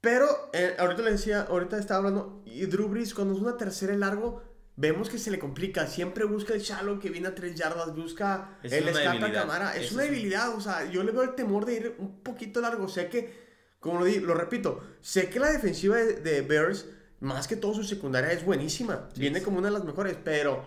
Pero 0.00 0.26
eh, 0.52 0.74
ahorita 0.78 1.02
le 1.02 1.12
decía, 1.12 1.42
ahorita 1.48 1.78
estaba 1.78 1.98
hablando, 1.98 2.42
y 2.44 2.66
Drew 2.66 2.88
Brees, 2.88 3.14
cuando 3.14 3.34
es 3.34 3.40
una 3.40 3.56
tercera 3.56 3.94
y 3.94 3.98
largo, 3.98 4.42
vemos 4.74 5.08
que 5.08 5.18
se 5.18 5.30
le 5.30 5.38
complica. 5.38 5.86
Siempre 5.86 6.24
busca 6.24 6.52
el 6.54 6.60
shallow 6.62 6.98
que 6.98 7.10
viene 7.10 7.28
a 7.28 7.34
tres 7.36 7.54
yardas, 7.54 7.94
busca 7.94 8.58
Es 8.64 8.72
el 8.72 8.88
escape 8.88 9.24
a 9.24 9.32
cámara. 9.32 9.76
Es 9.76 9.86
Eso 9.86 9.94
una 9.94 10.02
debilidad, 10.02 10.52
o 10.56 10.60
sea, 10.60 10.90
yo 10.90 11.04
le 11.04 11.12
veo 11.12 11.22
el 11.22 11.36
temor 11.36 11.64
de 11.64 11.74
ir 11.74 11.94
un 11.98 12.20
poquito 12.24 12.60
largo. 12.60 12.88
Sé 12.88 13.08
que, 13.08 13.41
como 13.82 13.98
lo, 13.98 14.06
di, 14.06 14.20
lo 14.20 14.32
repito, 14.34 14.82
sé 15.02 15.28
que 15.28 15.38
la 15.38 15.52
defensiva 15.52 15.96
de, 15.98 16.14
de 16.14 16.40
Bears, 16.40 16.86
más 17.20 17.46
que 17.46 17.56
todo 17.56 17.74
su 17.74 17.84
secundaria, 17.84 18.32
es 18.32 18.44
buenísima. 18.46 19.08
Sí, 19.12 19.20
viene 19.20 19.40
sí. 19.40 19.44
como 19.44 19.58
una 19.58 19.68
de 19.68 19.74
las 19.74 19.84
mejores, 19.84 20.16
pero, 20.24 20.64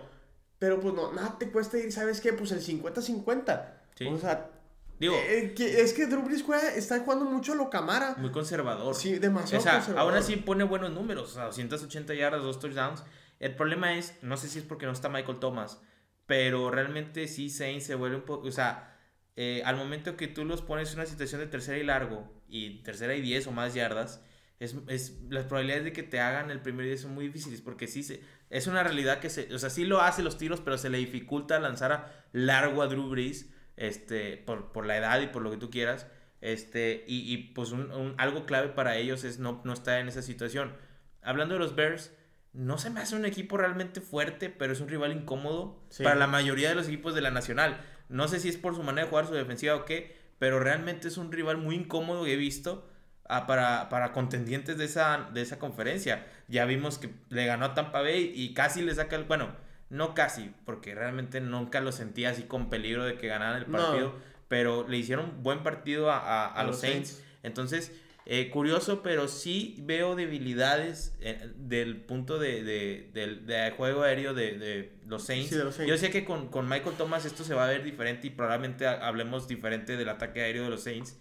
pero 0.60 0.80
pues 0.80 0.94
no, 0.94 1.12
nada 1.14 1.38
te 1.40 1.50
cuesta 1.50 1.80
ir, 1.80 1.92
¿sabes 1.92 2.22
qué? 2.22 2.32
Pues 2.34 2.52
el 2.52 2.62
50-50. 2.62 3.66
Sí. 3.96 4.06
O 4.06 4.18
sea, 4.20 4.52
Digo, 5.00 5.16
eh, 5.28 5.54
que- 5.58 5.82
es 5.82 5.92
que 5.94 6.06
Drew 6.06 6.22
Brees 6.24 6.44
juega, 6.44 6.74
está 6.74 7.00
jugando 7.00 7.26
mucho 7.26 7.52
a 7.52 7.56
lo 7.56 7.70
camara. 7.70 8.16
muy 8.18 8.32
conservador. 8.32 8.96
Sí, 8.96 9.18
demasiado 9.20 9.60
O 9.60 9.64
sea, 9.64 9.74
conservador. 9.76 10.10
aún 10.14 10.18
así 10.22 10.38
pone 10.38 10.64
buenos 10.64 10.92
números. 10.92 11.32
O 11.32 11.34
sea, 11.34 11.46
280 11.46 12.14
yardas, 12.14 12.44
dos 12.44 12.60
touchdowns. 12.60 13.04
El 13.40 13.56
problema 13.56 13.98
es, 13.98 14.14
no 14.22 14.38
sé 14.38 14.48
si 14.48 14.60
es 14.60 14.64
porque 14.66 14.86
no 14.86 14.94
está 14.94 15.10
Michael 15.10 15.40
Thomas, 15.40 15.82
pero 16.26 16.72
realmente 16.72 17.28
sí 17.28 17.50
Saints 17.50 17.86
se 17.86 17.96
vuelve 17.96 18.16
un 18.16 18.22
poco. 18.22 18.48
O 18.48 18.52
sea, 18.54 18.95
eh, 19.36 19.62
al 19.66 19.76
momento 19.76 20.16
que 20.18 20.28
tú 20.28 20.46
los 20.46 20.62
pones 20.62 20.90
en 20.94 21.00
una 21.00 21.06
situación 21.08 21.42
de 21.42 21.48
tercera 21.48 21.78
y 21.78 21.84
largo, 21.84 22.32
y 22.48 22.82
tercera 22.84 23.16
y 23.16 23.22
10 23.22 23.48
o 23.48 23.52
más 23.52 23.74
yardas, 23.74 24.22
es, 24.60 24.76
es, 24.88 25.20
las 25.30 25.44
probabilidades 25.46 25.84
de 25.84 25.92
que 25.94 26.04
te 26.04 26.20
hagan 26.22 26.50
el 26.52 26.62
primer 26.62 26.86
día 26.86 26.98
son 26.98 27.14
muy 27.14 27.26
difíciles, 27.26 27.60
porque 27.62 27.88
sí 27.88 28.04
se, 28.04 28.22
es 28.50 28.68
una 28.68 28.84
realidad 28.84 29.20
que 29.20 29.30
se. 29.30 29.54
O 29.54 29.60
sea, 29.60 29.70
sí 29.70 29.84
lo 29.84 30.02
hace 30.02 30.24
los 30.24 30.38
tiros, 30.38 30.62
pero 30.62 30.78
se 30.78 30.90
le 30.90 30.98
dificulta 30.98 31.60
lanzar 31.60 31.92
a 31.92 32.24
largo 32.32 32.82
a 32.82 32.88
Drew 32.88 33.10
Brees, 33.10 33.50
este, 33.76 34.38
por, 34.38 34.72
por 34.72 34.86
la 34.86 34.96
edad 34.98 35.20
y 35.22 35.28
por 35.28 35.42
lo 35.42 35.52
que 35.52 35.58
tú 35.58 35.70
quieras. 35.70 36.08
Este, 36.42 37.04
y, 37.08 37.34
y, 37.34 37.38
pues 37.54 37.72
un, 37.72 37.92
un- 37.92 38.16
algo 38.18 38.46
clave 38.46 38.70
para 38.70 38.96
ellos 38.98 39.24
es 39.26 39.40
no, 39.40 39.62
no 39.66 39.74
estar 39.74 40.00
en 40.00 40.08
esa 40.08 40.22
situación. 40.22 40.74
Hablando 41.22 41.56
de 41.56 41.60
los 41.60 41.76
Bears, 41.76 42.12
no 42.54 42.78
se 42.78 42.90
me 42.90 43.02
hace 43.02 43.16
un 43.18 43.26
equipo 43.26 43.58
realmente 43.58 44.00
fuerte, 44.00 44.50
pero 44.50 44.72
es 44.72 44.80
un 44.80 44.88
rival 44.88 45.12
incómodo 45.12 45.84
Sí. 45.90 46.04
para 46.04 46.16
la 46.16 46.28
mayoría 46.28 46.70
de 46.70 46.76
los 46.76 46.88
equipos 46.88 47.14
de 47.16 47.22
la 47.22 47.32
Nacional. 47.32 47.82
No 48.10 48.28
sé 48.28 48.40
si 48.40 48.50
es 48.50 48.58
por 48.58 48.76
su 48.76 48.84
manera 48.84 49.06
de 49.06 49.10
jugar, 49.10 49.28
su 49.28 49.34
defensiva 49.34 49.76
o 49.76 49.86
qué, 49.86 50.16
pero 50.40 50.60
realmente 50.60 51.08
es 51.08 51.18
un 51.18 51.32
rival 51.32 51.58
muy 51.58 51.76
incómodo 51.76 52.24
que 52.26 52.34
he 52.34 52.38
visto 52.38 52.88
ah, 53.28 53.48
para, 53.48 53.90
para 53.90 54.12
contendientes 54.12 54.78
de 54.78 54.86
esa, 54.86 55.30
de 55.34 55.42
esa 55.42 55.58
conferencia. 55.60 56.26
Ya 56.48 56.66
vimos 56.66 56.98
que 56.98 57.10
le 57.30 57.46
ganó 57.46 57.66
a 57.66 57.74
Tampa 57.74 58.02
Bay 58.02 58.32
y 58.36 58.54
casi 58.54 58.82
le 58.82 58.94
saca 58.94 59.16
el... 59.16 59.24
Bueno, 59.24 59.50
no 59.90 60.14
casi, 60.14 60.52
porque 60.66 60.94
realmente 60.96 61.42
nunca 61.42 61.80
lo 61.80 61.92
sentía 61.92 62.32
así 62.32 62.44
con 62.44 62.70
peligro 62.70 63.06
de 63.06 63.18
que 63.18 63.28
ganaran 63.28 63.62
el 63.64 63.72
No. 63.72 63.78
partido, 63.78 64.16
pero 64.48 64.88
le 64.88 64.98
hicieron 64.98 65.42
buen 65.44 65.64
partido 65.64 66.12
a, 66.12 66.18
a- 66.20 66.46
a 66.48 66.54
A 66.54 66.64
los 66.64 66.72
los 66.74 66.80
Saints. 66.82 67.10
Saints. 67.10 67.26
Entonces, 67.44 67.92
eh, 68.26 68.50
curioso, 68.50 69.04
pero 69.04 69.28
sí 69.28 69.76
veo 69.84 70.16
debilidades 70.16 71.16
eh, 71.22 71.52
del 71.58 71.98
punto 72.02 72.40
de, 72.40 72.64
de- 72.64 73.12
del 73.46 73.72
juego 73.74 74.02
aéreo 74.04 74.34
de, 74.34 74.58
de 74.58 74.94
los 75.06 75.24
Saints. 75.24 75.50
Sí, 75.50 75.56
de 75.56 75.64
los 75.64 75.76
Saints. 75.76 75.90
Yo 75.92 75.98
sé 75.98 76.10
que 76.10 76.26
con, 76.26 76.48
con 76.50 76.68
Michael 76.68 76.96
Thomas 76.98 77.26
esto 77.26 77.44
se 77.44 77.54
va 77.54 77.66
a 77.66 77.70
ver 77.70 77.84
diferente 77.84 78.28
y 78.28 78.30
probablemente 78.32 78.88
ha- 78.88 79.06
hablemos 79.08 79.48
diferente 79.48 79.96
del 79.98 80.10
ataque 80.10 80.42
aéreo 80.42 80.64
de 80.64 80.70
los 80.72 80.82
Saints, 80.84 81.18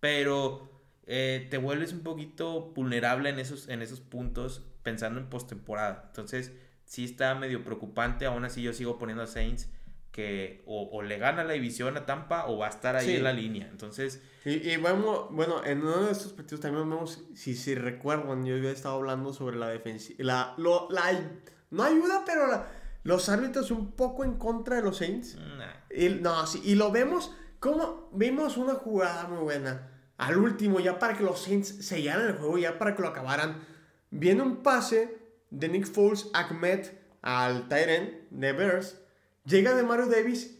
pero 0.00 0.70
eh, 1.06 1.46
te 1.50 1.58
vuelves 1.58 1.92
un 1.92 2.00
poquito 2.02 2.72
vulnerable 2.74 3.30
en 3.30 3.38
esos, 3.38 3.68
en 3.68 3.82
esos 3.82 4.00
puntos 4.00 4.62
pensando 4.82 5.20
en 5.20 5.28
postemporada. 5.28 6.04
Entonces, 6.08 6.52
sí 6.84 7.04
está 7.04 7.34
medio 7.34 7.62
preocupante. 7.64 8.26
Aún 8.26 8.44
así, 8.44 8.62
yo 8.62 8.72
sigo 8.72 8.98
poniendo 8.98 9.22
a 9.22 9.26
Saints 9.26 9.70
que 10.20 10.62
o, 10.66 10.88
o 10.92 11.02
le 11.02 11.18
gana 11.18 11.44
la 11.44 11.54
división 11.54 11.96
a 11.96 12.04
Tampa 12.06 12.46
o 12.46 12.58
va 12.58 12.66
a 12.66 12.70
estar 12.70 12.94
ahí 12.96 13.06
Sí. 13.06 13.16
en 13.16 13.24
la 13.24 13.32
línea. 13.32 13.68
Entonces, 13.70 14.22
Y, 14.44 14.70
y 14.70 14.76
bueno, 14.76 15.28
bueno, 15.30 15.64
en 15.64 15.80
uno 15.82 16.04
de 16.06 16.12
estos 16.12 16.32
partidos 16.32 16.60
también 16.60 16.88
vemos, 16.88 17.22
si 17.34 17.54
se 17.54 17.74
recuerdan, 17.74 18.44
yo 18.44 18.54
había 18.56 18.70
estado 18.70 18.96
hablando 18.96 19.32
sobre 19.32 19.56
la 19.56 19.68
defensiva, 19.68 20.16
la, 20.24 20.54
lo- 20.58 20.88
la, 20.90 21.04
no 21.70 21.82
ayuda, 21.82 22.22
pero 22.26 22.46
la- 22.46 22.66
los 23.02 23.28
árbitros 23.28 23.70
un 23.70 23.92
poco 23.92 24.24
en 24.24 24.34
contra 24.34 24.76
de 24.76 24.82
los 24.82 24.98
Saints. 24.98 25.36
nah. 25.36 25.72
Y, 25.94 26.08
no, 26.20 26.46
sí, 26.46 26.60
y 26.64 26.74
lo 26.74 26.90
vemos, 26.92 27.34
como 27.58 28.10
vimos 28.12 28.56
una 28.56 28.74
jugada 28.74 29.26
muy 29.28 29.42
buena. 29.42 29.88
Al 30.18 30.36
último, 30.36 30.80
ya 30.80 30.98
para 30.98 31.16
que 31.16 31.24
los 31.24 31.40
Saints 31.42 31.68
sellaran 31.86 32.26
el 32.28 32.34
juego, 32.34 32.58
ya 32.58 32.78
para 32.78 32.94
que 32.94 33.00
lo 33.02 33.08
acabaran. 33.08 33.62
Viene 34.10 34.42
un 34.42 34.62
pase 34.62 35.16
de 35.50 35.68
Nick 35.68 35.86
Foles 35.86 36.28
Ahmed 36.34 36.86
al 37.22 37.68
Tyrant 37.68 38.10
de 38.30 38.52
Bears. 38.52 38.99
Llega 39.44 39.74
de 39.74 39.82
Mario 39.82 40.06
Davis, 40.06 40.58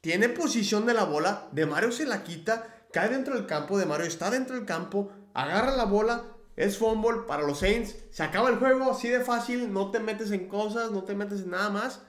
tiene 0.00 0.28
posición 0.28 0.86
de 0.86 0.94
la 0.94 1.04
bola, 1.04 1.48
de 1.52 1.66
Mario 1.66 1.92
se 1.92 2.06
la 2.06 2.24
quita, 2.24 2.86
cae 2.92 3.08
dentro 3.08 3.34
del 3.34 3.46
campo, 3.46 3.78
de 3.78 3.86
Mario 3.86 4.06
está 4.06 4.30
dentro 4.30 4.56
del 4.56 4.64
campo, 4.64 5.12
agarra 5.34 5.76
la 5.76 5.84
bola, 5.84 6.24
es 6.56 6.78
fumble 6.78 7.22
para 7.26 7.46
los 7.46 7.60
Saints, 7.60 7.96
se 8.10 8.22
acaba 8.22 8.48
el 8.48 8.56
juego 8.56 8.90
así 8.90 9.08
de 9.08 9.20
fácil, 9.20 9.72
no 9.72 9.90
te 9.90 10.00
metes 10.00 10.30
en 10.30 10.48
cosas, 10.48 10.90
no 10.90 11.04
te 11.04 11.14
metes 11.14 11.42
en 11.42 11.50
nada 11.50 11.70
más. 11.70 12.02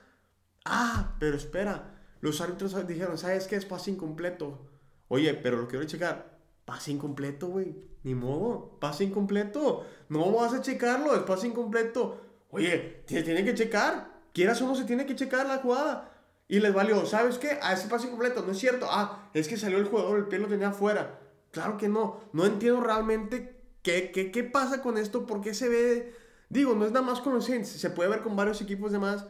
Ah, 0.66 1.16
pero 1.20 1.36
espera, 1.36 1.94
los 2.22 2.40
árbitros 2.40 2.88
dijeron, 2.88 3.18
¿sabes 3.18 3.48
qué? 3.48 3.58
Es 3.58 3.66
pase 3.66 3.92
incompleto. 3.92 4.70
Oye, 5.10 5.34
pero 5.34 5.58
lo 5.58 5.68
quiero 5.68 5.86
checar. 5.86 6.40
Pase 6.66 6.92
incompleto, 6.92 7.48
güey. 7.48 7.76
Ni 8.04 8.16
modo, 8.16 8.80
pase 8.80 9.04
incompleto. 9.04 9.86
No 10.10 10.32
vas 10.32 10.54
a 10.54 10.62
checarlo, 10.62 11.16
es 11.16 11.24
pase 11.24 11.48
incompleto. 11.48 12.22
Oye, 12.50 13.04
tiene 13.06 13.44
que 13.44 13.54
checar. 13.54 14.13
Quieras 14.34 14.62
o 14.62 14.68
no, 14.68 14.76
se 14.76 14.84
tiene 14.84 15.06
que 15.06 15.16
checar 15.16 15.46
la 15.48 15.60
jugada. 15.60 16.10
Y 16.48 16.60
les 16.60 16.74
valió, 16.74 17.06
¿sabes 17.06 17.38
qué? 17.38 17.58
Ah, 17.62 17.74
ese 17.74 17.88
pase 17.88 18.08
incompleto, 18.08 18.44
no 18.46 18.52
es 18.52 18.60
cierto. 18.60 18.88
Ah, 18.90 19.30
es 19.34 19.48
que 19.48 19.58
salió 19.58 19.78
el 19.78 19.86
jugador, 19.86 20.18
el 20.18 20.28
pie 20.28 20.40
lo 20.40 20.48
tenía 20.48 20.70
afuera. 20.70 21.20
Claro 21.52 21.78
que 21.78 21.88
no. 21.88 22.20
No 22.34 22.46
entiendo 22.46 22.82
realmente 22.82 23.62
qué, 23.82 24.12
qué, 24.12 24.32
qué 24.32 24.44
pasa 24.44 24.82
con 24.82 24.98
esto, 24.98 25.26
por 25.26 25.42
qué 25.42 25.54
se 25.54 25.70
ve... 25.70 26.16
Digo, 26.50 26.76
no 26.76 26.86
es 26.86 26.92
nada 26.92 27.06
más 27.06 27.22
con 27.22 27.34
los 27.34 27.46
Saints, 27.46 27.70
se 27.70 27.90
puede 27.90 28.10
ver 28.10 28.22
con 28.22 28.36
varios 28.36 28.62
equipos 28.62 28.92
de 28.92 29.00
más, 29.00 29.26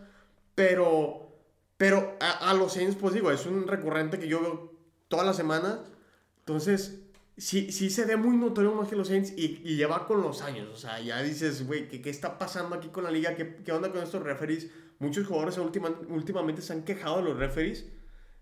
pero... 0.55 1.19
Pero 1.77 2.15
a, 2.19 2.49
a 2.49 2.53
los 2.53 2.73
Saints, 2.73 2.95
pues 2.95 3.13
digo, 3.13 3.31
es 3.31 3.45
un 3.45 3.67
recurrente 3.67 4.19
que 4.19 4.27
yo 4.27 4.41
veo 4.41 4.73
todas 5.07 5.25
las 5.25 5.35
semanas. 5.35 5.79
Entonces, 6.39 6.99
sí, 7.37 7.71
sí 7.71 7.89
se 7.89 8.05
ve 8.05 8.15
muy 8.15 8.37
notorio 8.37 8.73
más 8.73 8.87
que 8.87 8.95
los 8.95 9.07
Saints 9.07 9.33
y, 9.35 9.61
y 9.63 9.75
lleva 9.75 10.07
con 10.07 10.21
los 10.21 10.41
años. 10.41 10.69
O 10.73 10.77
sea, 10.77 10.99
ya 10.99 11.21
dices, 11.21 11.65
güey, 11.65 11.89
¿qué, 11.89 12.01
¿qué 12.01 12.09
está 12.09 12.37
pasando 12.37 12.75
aquí 12.75 12.89
con 12.89 13.03
la 13.03 13.11
liga? 13.11 13.35
¿Qué, 13.35 13.55
qué 13.63 13.71
onda 13.71 13.91
con 13.91 14.01
estos 14.01 14.23
referees? 14.23 14.69
Muchos 15.03 15.27
jugadores 15.27 15.57
última- 15.57 15.99
últimamente 16.07 16.61
se 16.61 16.73
han 16.73 16.83
quejado 16.83 17.17
de 17.17 17.23
los 17.23 17.37
referees. 17.37 17.85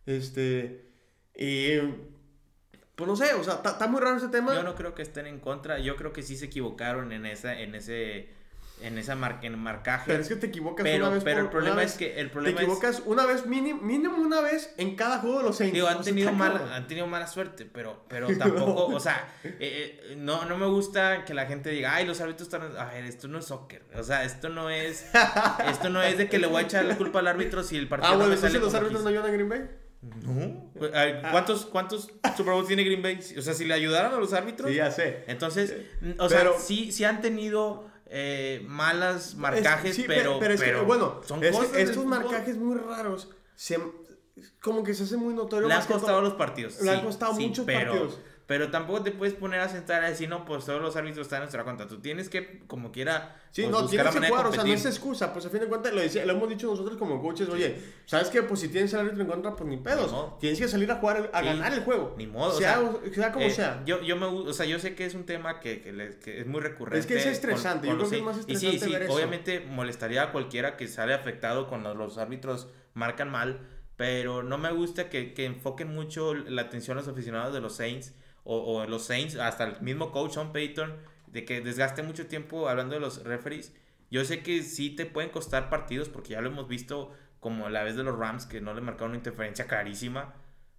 Este. 0.06 0.92
Y. 1.36 1.78
Pues 2.96 3.08
no 3.08 3.16
sé, 3.16 3.34
o 3.34 3.44
sea, 3.44 3.62
está 3.66 3.88
muy 3.88 4.00
raro 4.00 4.18
ese 4.18 4.28
tema. 4.28 4.54
Yo 4.54 4.64
no 4.64 4.76
creo 4.76 4.94
que 4.94 5.02
estén 5.02 5.26
en 5.26 5.40
contra. 5.40 5.80
Yo 5.80 5.96
creo 5.96 6.14
que 6.14 6.22
sí 6.22 6.38
se 6.38 6.46
equivocaron 6.46 7.12
en 7.12 7.26
esa, 7.26 7.60
en 7.60 7.74
ese, 7.74 8.30
en 8.82 8.98
esa 8.98 9.16
mar- 9.16 9.40
en 9.44 9.58
marcaje. 9.60 10.04
pero 10.08 10.22
es 10.22 10.28
que 10.30 10.36
te 10.36 10.48
equivocas 10.48 10.84
Pero, 10.84 11.06
una 11.06 11.14
vez 11.16 11.24
pero 11.24 11.38
por- 11.38 11.46
el 11.46 11.50
problema 11.52 11.84
es 11.84 11.94
que 11.94 12.20
el 12.20 12.28
Te 12.28 12.34
problema 12.34 12.60
es 12.60 12.64
equivocas 12.68 13.02
una 13.06 13.26
vez, 13.26 13.46
mínimo, 13.46 13.82
mínimo 13.82 14.18
una 14.18 14.42
vez 14.42 14.74
en 14.78 14.96
cada 14.96 15.20
juego 15.20 15.38
de 15.40 15.44
los 15.44 15.58
Saints. 15.58 15.74
Digo, 15.74 15.88
han 15.88 16.02
tenido, 16.02 16.32
mala, 16.32 16.76
han 16.76 16.88
tenido 16.88 17.08
mala 17.08 17.28
suerte, 17.28 17.66
pero, 17.66 18.06
pero 18.08 18.28
tampoco, 18.38 18.88
o 18.88 19.00
sea, 19.00 19.34
eh, 19.44 19.60
eh, 19.60 20.16
no, 20.18 20.46
no 20.46 20.58
me 20.58 20.66
gusta 20.66 21.26
que 21.26 21.34
la 21.34 21.46
gente 21.46 21.70
diga, 21.70 21.94
ay, 21.96 22.06
los 22.06 22.20
árbitros 22.22 22.48
están, 22.48 22.76
a 22.78 22.86
ver, 22.86 23.06
esto 23.06 23.28
no 23.28 23.40
es 23.40 23.46
soccer, 23.46 23.84
o 23.96 24.04
sea, 24.04 24.24
esto 24.24 24.50
no 24.50 24.70
es, 24.70 25.06
esto 25.70 25.90
no 25.90 26.02
es 26.02 26.18
de 26.18 26.28
que 26.28 26.40
le 26.40 26.48
voy 26.48 26.64
a 26.64 26.66
echar 26.66 26.86
la 26.86 26.98
culpa 26.98 27.20
al 27.20 27.28
árbitro 27.28 27.64
si 27.64 27.78
el 27.78 27.88
partido 27.88 28.14
Ah, 28.14 28.18
no 28.18 28.26
bueno, 28.26 28.38
sale 28.42 28.60
los 28.60 28.74
árbitros 28.74 29.04
no 29.04 29.10
quise". 29.10 29.20
ayudan 29.20 29.30
a 29.30 29.34
Green 29.34 29.50
Bay. 29.50 29.70
No, 30.02 30.72
Pues, 30.80 30.96
a 30.96 31.06
ver, 31.06 31.22
¿cuántos, 31.30 31.68
¿cuántos 31.68 32.12
Super 32.36 32.54
Bowls 32.54 32.68
tiene 32.68 32.84
Green 32.84 33.04
Bay? 33.04 33.20
O 33.38 33.42
sea, 33.44 33.54
si 33.54 33.66
le 33.66 33.76
ayudaron 33.76 34.12
a 34.14 34.18
los 34.18 34.34
árbitros, 34.34 34.70
Sí, 34.72 34.78
ya 34.78 34.90
sé. 34.90 35.24
entonces, 35.28 35.76
o 36.18 36.28
Pero- 36.28 36.54
sea, 36.54 36.60
sí, 36.60 36.92
sí 36.92 37.04
han 37.04 37.22
tenido 37.22 37.91
eh, 38.14 38.62
malas 38.68 39.36
marcajes, 39.36 39.92
Es- 39.92 39.96
sí, 39.96 40.04
pero, 40.06 40.38
pero 40.38 40.54
es 40.54 40.60
que, 40.60 40.66
pero 40.68 40.84
bueno, 40.86 41.22
son 41.26 41.42
es 41.44 41.56
cosas 41.56 41.74
estos 41.78 42.06
marcajes 42.06 42.58
muy 42.58 42.76
raros, 42.78 43.30
se, 43.56 43.80
como 44.62 44.84
que 44.84 44.94
se 44.94 45.04
hace 45.04 45.16
muy 45.16 45.34
notorio. 45.34 45.68
Le 45.70 45.74
que 45.88 45.94
costado 45.94 46.18
todo- 46.18 46.22
los 46.22 46.34
partidos. 46.34 46.82
Le 46.82 46.96
sí, 46.98 47.02
costado 47.04 47.36
sí, 47.36 47.48
muchos 47.48 47.66
pero, 47.66 47.92
partidos. 47.94 48.20
Pero 48.52 48.70
tampoco 48.70 49.02
te 49.02 49.12
puedes 49.12 49.34
poner 49.34 49.62
a 49.62 49.70
sentar 49.70 50.04
a 50.04 50.10
decir, 50.10 50.28
no, 50.28 50.44
pues 50.44 50.66
todos 50.66 50.82
los 50.82 50.94
árbitros 50.98 51.28
están 51.28 51.38
en 51.38 51.44
nuestra 51.44 51.64
contra. 51.64 51.88
Tú 51.88 52.02
tienes 52.02 52.28
que, 52.28 52.60
como 52.68 52.92
quiera, 52.92 53.38
Sí, 53.52 53.62
pues, 53.62 53.72
no, 53.72 53.84
buscar 53.84 53.90
tienes 54.12 54.16
la 54.16 54.22
que 54.22 54.28
jugar, 54.28 54.44
de 54.44 54.50
o 54.50 54.54
sea, 54.54 54.64
no 54.66 54.74
es 54.74 54.86
excusa. 54.86 55.32
Pues 55.32 55.46
a 55.46 55.50
fin 55.50 55.62
de 55.62 55.68
cuentas, 55.68 55.94
lo, 55.94 56.02
dice- 56.02 56.26
lo 56.26 56.34
hemos 56.34 56.50
dicho 56.50 56.68
nosotros 56.68 56.98
como 56.98 57.22
coaches, 57.22 57.48
oye, 57.48 57.78
¿sabes 58.06 58.28
qué? 58.30 58.44
Pues 58.44 58.60
si 58.60 58.68
tienes 58.68 58.92
el 58.92 59.00
árbitro 59.00 59.22
en 59.22 59.28
contra, 59.30 59.56
pues 59.56 59.70
ni 59.70 59.78
pedos. 59.78 60.12
Modo. 60.12 60.38
Tienes 60.42 60.60
que 60.60 60.68
salir 60.68 60.92
a 60.92 60.96
jugar, 60.98 61.30
a 61.34 61.40
Sí, 61.40 61.46
ganar 61.46 61.72
el 61.72 61.80
juego. 61.86 62.14
Ni 62.18 62.28
modo, 62.28 62.52
Sea, 62.52 62.82
o 62.82 63.00
sea, 63.06 63.14
sea 63.14 63.32
como 63.32 63.46
eh, 63.46 63.52
sea. 63.52 63.82
Yo, 63.86 64.02
yo, 64.02 64.18
me, 64.18 64.26
o 64.26 64.52
sea, 64.52 64.66
yo 64.66 64.80
sé 64.80 64.96
que 64.96 65.06
es 65.06 65.14
un 65.16 65.26
tema 65.26 65.62
que, 65.62 65.82
que, 65.82 65.94
le- 65.94 66.20
que 66.20 66.42
es 66.42 66.46
muy 66.46 66.60
recurrente. 66.60 67.00
Es 67.00 67.06
que 67.06 67.16
es 67.16 67.24
con- 67.24 67.32
estresante, 67.32 67.88
yo 67.88 67.94
los 67.94 68.10
creo 68.10 68.22
que 68.24 68.30
es 68.30 68.36
más 68.36 68.46
Y 68.50 68.56
sí, 68.58 68.66
estresante 68.68 68.86
sí, 68.86 68.92
ver 68.92 69.04
eso. 69.04 69.14
obviamente 69.14 69.62
molestaría 69.62 70.24
a 70.24 70.32
cualquiera 70.34 70.76
que 70.76 70.90
sale 70.90 71.14
afectado 71.14 71.70
cuando 71.70 71.96
los 71.96 72.18
árbitros 72.18 72.68
marcan 72.96 73.30
mal, 73.32 73.62
pero 73.96 74.44
no 74.44 74.58
me 74.58 74.74
gusta 74.74 75.08
que, 75.10 75.34
que 75.34 75.46
enfoquen 75.46 75.94
mucho 75.94 76.34
la 76.34 76.64
atención 76.64 76.98
a 76.98 77.00
los 77.02 77.08
aficionados 77.10 77.54
de 77.54 77.62
los 77.62 77.76
Saints 77.78 78.14
o, 78.44 78.58
o 78.82 78.86
los 78.88 79.04
Saints, 79.06 79.36
hasta 79.36 79.64
el 79.66 79.82
mismo 79.82 80.12
coach 80.12 80.34
Sean 80.34 80.52
Payton, 80.52 80.96
de 81.28 81.46
que 81.46 81.62
desgaste 81.62 82.04
mucho 82.04 82.28
tiempo 82.28 82.68
hablando 82.70 82.96
de 82.96 83.00
los 83.02 83.24
referees. 83.24 83.74
Yo 84.10 84.26
sé 84.26 84.42
que 84.44 84.64
sí 84.64 84.90
te 84.90 85.06
pueden 85.06 85.30
costar 85.30 85.70
partidos 85.70 86.10
porque 86.10 86.30
ya 86.32 86.42
lo 86.42 86.50
hemos 86.50 86.68
visto 86.68 87.12
como 87.40 87.70
la 87.70 87.84
vez 87.84 87.96
de 87.96 88.04
los 88.04 88.18
Rams 88.18 88.46
que 88.46 88.60
no 88.62 88.74
le 88.74 88.82
marcaron 88.82 89.12
una 89.12 89.18
interferencia 89.18 89.66
clarísima. 89.68 90.34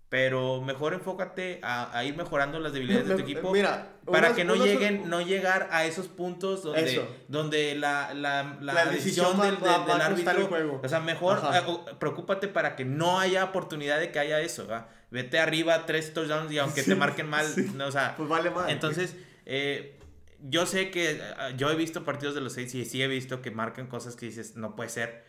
Pero 0.09 0.61
mejor 0.61 0.93
enfócate 0.93 1.59
a, 1.63 1.97
a 1.97 2.05
ir 2.05 2.15
mejorando 2.19 2.61
las 2.61 2.75
debilidades 2.75 3.09
de 3.09 3.15
tu 3.15 3.21
equipo 3.23 3.51
Mira, 3.51 3.93
para 4.05 4.27
unas- 4.29 4.37
que 4.37 4.45
no 4.45 4.53
unas- 4.53 4.67
lleguen, 4.67 5.09
no 5.09 5.23
llegar 5.23 5.69
a 5.73 5.87
esos 5.87 6.07
puntos 6.09 6.63
donde, 6.63 6.85
Eso. 6.93 7.09
donde 7.29 7.75
la, 7.77 8.13
la, 8.13 8.59
la 8.61 8.75
La 8.75 8.85
decisión 8.85 9.41
va- 9.41 9.47
del, 9.47 9.55
va- 9.55 9.79
del- 9.79 9.89
va 9.91 9.95
del 9.95 10.03
a 10.03 10.11
costar 10.11 10.37
árbitro. 10.37 10.81
O 10.85 10.89
sea, 10.89 11.01
mejor 11.01 11.41
o- 11.67 11.85
preocúpate 11.99 12.49
para 12.49 12.77
que 12.77 12.85
no 12.85 13.19
haya 13.21 13.43
oportunidad 13.45 13.99
de 14.01 14.13
que 14.13 14.19
haya 14.19 14.39
eso. 14.41 14.69
¿va? 14.69 14.91
Vete 15.13 15.39
arriba 15.39 15.87
tres 15.87 16.13
touchdowns 16.13 16.51
y 16.51 16.59
aunque 16.59 16.83
Sí, 16.83 16.91
te 16.91 16.97
marquen 16.97 17.29
mal, 17.29 17.47
sí. 17.47 17.71
no, 17.77 17.87
o 17.87 17.93
sea, 17.93 18.17
Pues 18.17 18.29
vale 18.29 18.51
más. 18.51 18.69
entonces, 18.71 19.15
eh, 19.47 19.99
yo 20.41 20.67
sé 20.67 20.91
que 20.91 21.11
eh, 21.13 21.21
yo 21.57 21.71
he 21.71 21.77
visto 21.77 22.05
partidos 22.05 22.35
de 22.35 22.41
los 22.41 22.55
seis 22.55 22.75
y 22.75 22.85
sí 22.85 23.03
he 23.03 23.07
visto 23.09 23.43
que 23.43 23.51
marcan 23.51 23.87
cosas 23.87 24.17
que 24.17 24.27
dices, 24.27 24.57
no 24.57 24.75
puede 24.75 24.89
ser. 24.89 25.25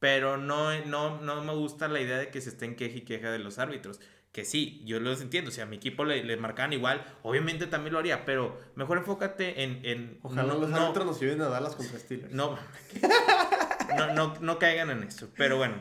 Pero 0.00 0.36
no, 0.36 0.78
no, 0.86 1.20
no 1.20 1.44
me 1.44 1.52
gusta 1.54 1.86
la 1.88 2.00
idea 2.00 2.18
de 2.18 2.28
que 2.28 2.40
se 2.40 2.48
estén 2.50 2.74
queja 2.74 2.96
y 2.98 3.00
queja 3.02 3.30
de 3.30 3.38
los 3.38 3.58
árbitros. 3.58 4.00
Que 4.32 4.44
sí, 4.44 4.80
yo 4.86 4.98
los 5.00 5.20
entiendo. 5.20 5.50
Si 5.50 5.60
a 5.60 5.66
mi 5.66 5.76
equipo 5.76 6.04
le, 6.04 6.22
le 6.24 6.36
marcaban 6.36 6.72
igual, 6.72 7.04
obviamente 7.22 7.66
también 7.66 7.92
lo 7.92 7.98
haría. 7.98 8.24
Pero 8.24 8.58
mejor 8.76 8.98
enfócate 8.98 9.62
en. 9.64 9.80
en 9.84 10.18
Ojalá 10.22 10.54
no, 10.54 10.60
los 10.60 10.70
no, 10.70 10.76
árbitros 10.78 11.04
nos 11.06 11.20
lleven 11.20 11.42
a 11.42 11.48
Dallas 11.48 11.74
contra 11.74 11.98
Steelers. 11.98 12.32
no, 12.32 12.58
no, 13.96 14.14
no, 14.14 14.34
no 14.40 14.58
caigan 14.58 14.90
en 14.90 15.02
eso. 15.02 15.28
Pero 15.36 15.56
bueno, 15.56 15.74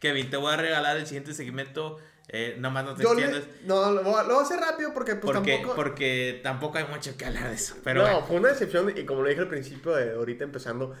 Kevin, 0.00 0.28
te 0.30 0.36
voy 0.36 0.52
a 0.52 0.56
regalar 0.56 0.96
el 0.96 1.06
siguiente 1.06 1.34
segmento. 1.34 1.98
Eh, 2.30 2.56
nada 2.58 2.74
más 2.74 2.84
no 2.84 2.94
te 2.94 3.02
Yo 3.02 3.14
le- 3.14 3.22
extiendas. 3.22 3.48
no, 3.64 3.90
lo, 3.90 4.02
voy 4.02 4.14
a- 4.14 4.22
lo 4.24 4.34
voy 4.34 4.42
a 4.42 4.46
hacer 4.46 4.60
rápido 4.60 4.92
porque 4.92 5.14
pues 5.16 5.34
Porque, 5.34 5.52
tampoco... 5.54 5.74
porque 5.76 6.40
tampoco 6.42 6.76
hay 6.78 6.84
mucho 6.86 7.16
que 7.16 7.24
hablar 7.24 7.48
de 7.48 7.54
eso. 7.54 7.74
Pero 7.82 8.02
no, 8.02 8.10
bueno. 8.10 8.26
fue 8.26 8.36
una 8.36 8.48
decepción 8.50 8.92
y 8.96 9.04
como 9.06 9.22
lo 9.22 9.28
dije 9.30 9.40
al 9.40 9.48
principio 9.48 9.92
de 9.96 10.12
ahorita 10.12 10.44
empezando, 10.44 10.94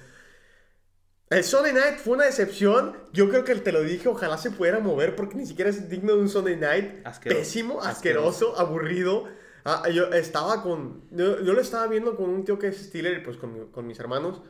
el 1.30 1.44
Sunday 1.44 1.74
Night 1.74 1.98
fue 1.98 2.14
una 2.14 2.24
decepción. 2.24 2.96
Yo 3.12 3.28
creo 3.28 3.44
que 3.44 3.54
te 3.56 3.72
lo 3.72 3.82
dije, 3.82 4.08
ojalá 4.08 4.38
se 4.38 4.50
pudiera 4.50 4.78
mover 4.80 5.14
porque 5.16 5.36
ni 5.36 5.44
siquiera 5.46 5.68
es 5.70 5.90
digno 5.90 6.14
de 6.14 6.20
un 6.20 6.28
Sunday 6.30 6.56
Night. 6.56 7.06
Asqueroso. 7.06 7.38
Pésimo, 7.40 7.82
Asqueroso. 7.82 8.28
asqueroso, 8.54 8.58
aburrido. 8.58 9.28
Ah, 9.64 9.86
yo 9.90 10.06
estaba 10.14 10.62
con, 10.62 11.04
yo, 11.10 11.42
yo 11.42 11.52
lo 11.52 11.60
estaba 11.60 11.86
viendo 11.88 12.16
con 12.16 12.30
un 12.30 12.44
tío 12.46 12.58
que 12.58 12.68
es 12.68 12.78
Steeler 12.86 13.22
pues 13.22 13.36
con, 13.36 13.70
con 13.70 13.86
mis 13.86 13.98
hermanos 14.00 14.40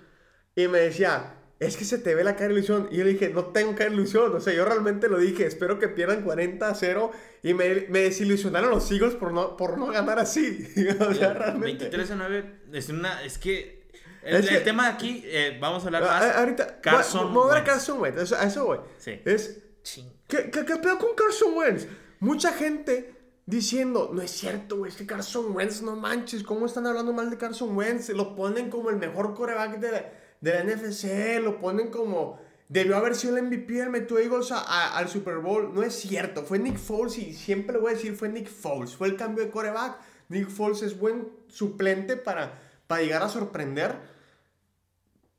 y 0.55 0.69
me 0.69 0.79
decía, 0.79 1.35
es 1.61 1.77
que 1.77 1.85
se 1.85 1.99
te 1.99 2.15
ve 2.15 2.23
la 2.25 2.35
cara 2.37 2.49
de 2.49 2.55
ilusión. 2.55 2.89
Y 2.91 2.99
yo 2.99 3.05
le 3.05 3.13
dije, 3.15 3.31
no 3.31 3.47
tengo 3.47 3.75
cara 3.75 3.91
de 3.91 3.97
ilusión. 3.97 4.35
O 4.35 4.41
sea, 4.41 4.53
yo 4.55 4.65
realmente 4.65 5.09
lo 5.09 5.19
dije, 5.19 5.45
espero 5.47 5.79
que 5.79 5.89
pierdan 5.89 6.23
40 6.23 6.69
a 6.69 6.75
0. 6.75 7.11
Y 7.43 7.55
me, 7.55 7.87
me 7.89 8.01
desilusionaron 8.01 8.71
los 8.71 8.91
Eagles 8.93 9.15
por 9.15 9.33
no, 9.33 9.57
por 9.57 9.77
no 9.79 9.87
ganar 9.89 10.19
así. 10.19 10.67
o 11.01 11.15
sea, 11.15 11.35
realmente. 11.35 11.85
23 11.89 12.11
a 12.13 12.15
9 12.17 12.61
es 12.73 12.89
una. 12.91 13.23
Es 13.25 13.39
que. 13.39 13.79
El, 14.23 14.37
Es 14.37 14.49
el 14.49 14.59
que- 14.59 14.65
tema 14.65 14.89
de 14.89 14.93
aquí, 14.95 15.23
eh, 15.27 15.57
vamos 15.61 15.83
a 15.85 15.87
hablar 15.87 16.03
Ah, 16.03 16.07
más. 16.07 16.23
ah, 16.23 16.41
ahorita, 16.41 16.81
Carson 16.81 17.33
voy 17.33 17.57
a. 17.57 17.65
Carson 17.65 18.01
Wentz, 18.01 18.21
eso- 18.23 18.37
a 18.37 18.45
eso 18.45 18.65
voy. 18.67 18.79
Sí. 18.99 19.21
Es, 19.25 19.61
Ching. 19.83 20.13
¿qué, 20.27 20.51
qué, 20.51 20.65
qué 20.65 20.77
pedo 20.77 20.99
con 20.99 21.15
Carson 21.15 21.55
Wentz? 21.57 21.87
Mucha 22.21 22.53
gente 22.53 23.15
diciendo, 23.47 24.11
no 24.13 24.21
es 24.21 24.31
cierto, 24.33 24.77
güey, 24.77 24.91
es 24.91 24.99
que 24.99 25.07
Carson 25.07 25.55
Wentz, 25.57 25.81
no 25.83 25.97
manches, 25.97 26.43
¿cómo 26.43 26.67
están 26.67 26.87
hablando 26.87 27.13
mal 27.13 27.31
de 27.31 27.39
Carson 27.39 27.75
Wentz? 27.77 28.11
Lo 28.11 28.35
ponen 28.37 28.69
como 28.69 28.91
el 28.91 28.97
mejor 28.97 29.35
coreback 29.35 29.79
de 29.79 29.93
la, 29.93 30.13
de 30.41 30.53
la 30.55 30.65
NFC, 30.65 31.41
lo 31.43 31.61
ponen 31.61 31.91
como, 31.91 32.39
debió 32.69 32.97
haber 32.97 33.15
sido 33.15 33.37
el 33.37 33.45
MVP, 33.45 33.81
el 33.81 33.91
metió 33.91 34.19
Eagles 34.19 34.53
a- 34.53 34.59
a- 34.61 34.97
al 34.99 35.09
Super 35.09 35.39
Bowl. 35.39 35.73
No 35.75 35.83
es 35.83 35.95
cierto, 35.95 36.43
fue 36.45 36.59
Nick 36.59 36.77
Foles 36.79 37.19
y 37.19 37.33
siempre 37.33 37.75
lo 37.75 37.81
voy 37.83 37.93
a 37.93 37.95
decir, 37.95 38.15
fue 38.15 38.29
Nick 38.29 38.49
Foles, 38.49 38.95
fue 38.97 39.09
el 39.09 39.17
cambio 39.17 39.45
de 39.45 39.51
coreback. 39.51 39.99
Nick 40.29 40.49
Foles 40.51 40.83
es 40.83 40.99
buen 40.99 41.29
suplente 41.49 42.17
para, 42.17 42.61
para 42.87 43.03
llegar 43.03 43.23
a 43.23 43.29
sorprender. 43.29 44.17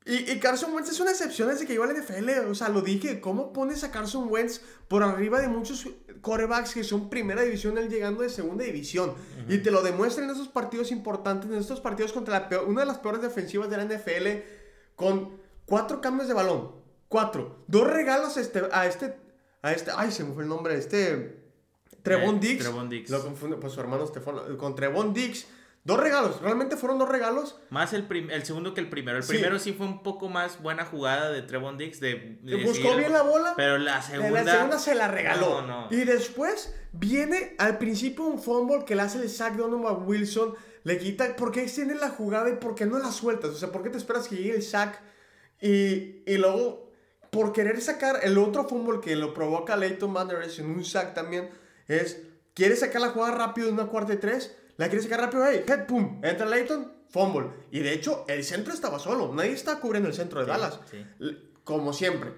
Y, 0.06 0.30
y 0.32 0.40
Carson 0.40 0.72
Wentz 0.74 0.90
es 0.90 0.98
una 0.98 1.10
excepción 1.10 1.48
desde 1.48 1.66
que 1.66 1.74
llegó 1.74 1.84
a 1.84 1.88
la 1.88 1.92
NFL. 1.92 2.30
O 2.50 2.54
sea, 2.54 2.68
lo 2.70 2.80
dije. 2.80 3.20
¿Cómo 3.20 3.52
pones 3.52 3.84
a 3.84 3.90
Carson 3.92 4.28
Wentz 4.30 4.60
por 4.88 5.02
arriba 5.02 5.40
de 5.40 5.46
muchos 5.48 5.86
corebacks 6.22 6.72
que 6.74 6.82
son 6.84 7.10
primera 7.10 7.42
división, 7.42 7.76
él 7.78 7.88
llegando 7.90 8.22
de 8.22 8.30
segunda 8.30 8.64
división? 8.64 9.14
Y 9.48 9.58
te 9.58 9.70
lo 9.70 9.82
demuestra 9.82 10.24
en 10.24 10.30
esos 10.30 10.48
partidos 10.48 10.90
importantes, 10.90 11.50
en 11.50 11.58
estos 11.58 11.80
partidos 11.80 12.12
contra 12.12 12.40
la 12.40 12.48
peor- 12.48 12.66
una 12.66 12.80
de 12.80 12.86
las 12.86 12.98
peores 12.98 13.20
defensivas 13.20 13.68
de 13.70 13.76
la 13.76 13.84
NFL, 13.84 14.42
con 15.00 15.30
cuatro 15.64 16.02
cambios 16.02 16.28
de 16.28 16.34
balón. 16.34 16.72
Cuatro. 17.08 17.64
Dos 17.66 17.88
regalos 17.90 18.36
a 18.36 18.40
este. 18.40 18.62
A 18.70 18.86
este, 18.86 19.16
a 19.62 19.72
este 19.72 19.90
ay, 19.96 20.12
se 20.12 20.22
me 20.24 20.34
fue 20.34 20.42
el 20.42 20.48
nombre. 20.50 20.74
Este. 20.76 21.40
Trevon 22.02 22.36
Eh, 22.36 22.40
Diggs. 22.40 22.64
Trevon 22.64 22.88
Diggs. 22.90 23.10
Lo 23.10 23.22
confunde, 23.22 23.56
pues 23.56 23.72
su 23.72 23.80
hermano 23.80 24.06
Stefano. 24.06 24.42
Con 24.58 24.74
Trevon 24.74 25.14
Diggs. 25.14 25.46
Dos 25.82 25.98
regalos. 25.98 26.42
Realmente 26.42 26.76
fueron 26.76 26.98
dos 26.98 27.08
regalos. 27.08 27.58
Más 27.70 27.94
el, 27.94 28.06
el 28.30 28.44
segundo 28.44 28.74
que 28.74 28.80
el 28.82 28.90
primero. 28.90 29.16
El 29.16 29.22
Sí. 29.24 29.32
primero 29.32 29.58
sí 29.58 29.72
fue 29.72 29.86
un 29.86 30.02
poco 30.02 30.28
más 30.28 30.60
buena 30.62 30.84
jugada 30.84 31.30
de 31.30 31.40
Trevon 31.40 31.78
Diggs. 31.78 31.98
De, 32.00 32.38
de 32.42 32.62
Buscó 32.64 32.94
bien 32.96 33.12
la 33.14 33.22
bola. 33.22 33.54
Pero 33.56 33.78
la 33.78 34.02
segunda. 34.02 34.42
la 34.44 34.52
segunda 34.52 34.78
se 34.78 34.94
la 34.94 35.08
regaló. 35.08 35.62
No, 35.62 35.66
no. 35.66 35.86
Y 35.90 36.04
después 36.04 36.74
viene 36.92 37.54
al 37.58 37.78
principio 37.78 38.24
un 38.26 38.38
fumble 38.38 38.84
que 38.84 38.94
le 38.94 39.02
hace 39.02 39.18
el 39.22 39.30
sack 39.30 39.54
de 39.54 39.62
Donovan 39.62 40.06
Wilson. 40.06 40.54
Le 40.84 40.98
quita. 40.98 41.36
¿Por 41.36 41.52
qué 41.52 41.62
extiende 41.62 41.94
la 41.94 42.08
jugada 42.10 42.50
y 42.50 42.56
por 42.56 42.74
qué 42.74 42.86
no 42.86 42.98
la 42.98 43.10
sueltas? 43.12 43.50
O 43.50 43.56
sea, 43.56 43.70
¿por 43.72 43.82
qué 43.82 43.90
te 43.90 43.98
esperas 43.98 44.28
que 44.28 44.36
llegue 44.36 44.56
el 44.56 44.62
sack? 44.62 45.00
Y, 45.60 46.22
y 46.26 46.36
luego, 46.38 46.90
por 47.30 47.52
querer 47.52 47.80
sacar 47.80 48.20
el 48.22 48.38
otro 48.38 48.66
fumble 48.68 49.00
que 49.00 49.14
lo 49.16 49.34
provoca 49.34 49.76
Leighton 49.76 50.14
Esch 50.42 50.58
en 50.60 50.66
un 50.70 50.84
sack 50.84 51.14
también, 51.14 51.50
es. 51.88 52.22
Quiere 52.54 52.74
sacar 52.76 53.00
la 53.00 53.10
jugada 53.10 53.36
rápido 53.36 53.68
en 53.68 53.74
una 53.74 53.86
cuarta 53.86 54.12
y 54.12 54.16
tres. 54.16 54.54
La 54.76 54.88
quiere 54.88 55.02
sacar 55.02 55.20
rápido 55.20 55.44
ahí. 55.44 55.64
Head, 55.66 55.86
pum. 55.86 56.20
Entra 56.24 56.46
Leighton, 56.46 56.92
fumble. 57.08 57.46
Y 57.70 57.78
de 57.80 57.92
hecho, 57.92 58.24
el 58.28 58.42
centro 58.44 58.74
estaba 58.74 58.98
solo. 58.98 59.32
Nadie 59.32 59.52
está 59.52 59.78
cubriendo 59.78 60.08
el 60.08 60.14
centro 60.14 60.40
de 60.40 60.46
Sí, 60.46 60.50
Dallas. 60.50 60.80
sí. 60.90 61.06
Como 61.64 61.92
siempre. 61.92 62.32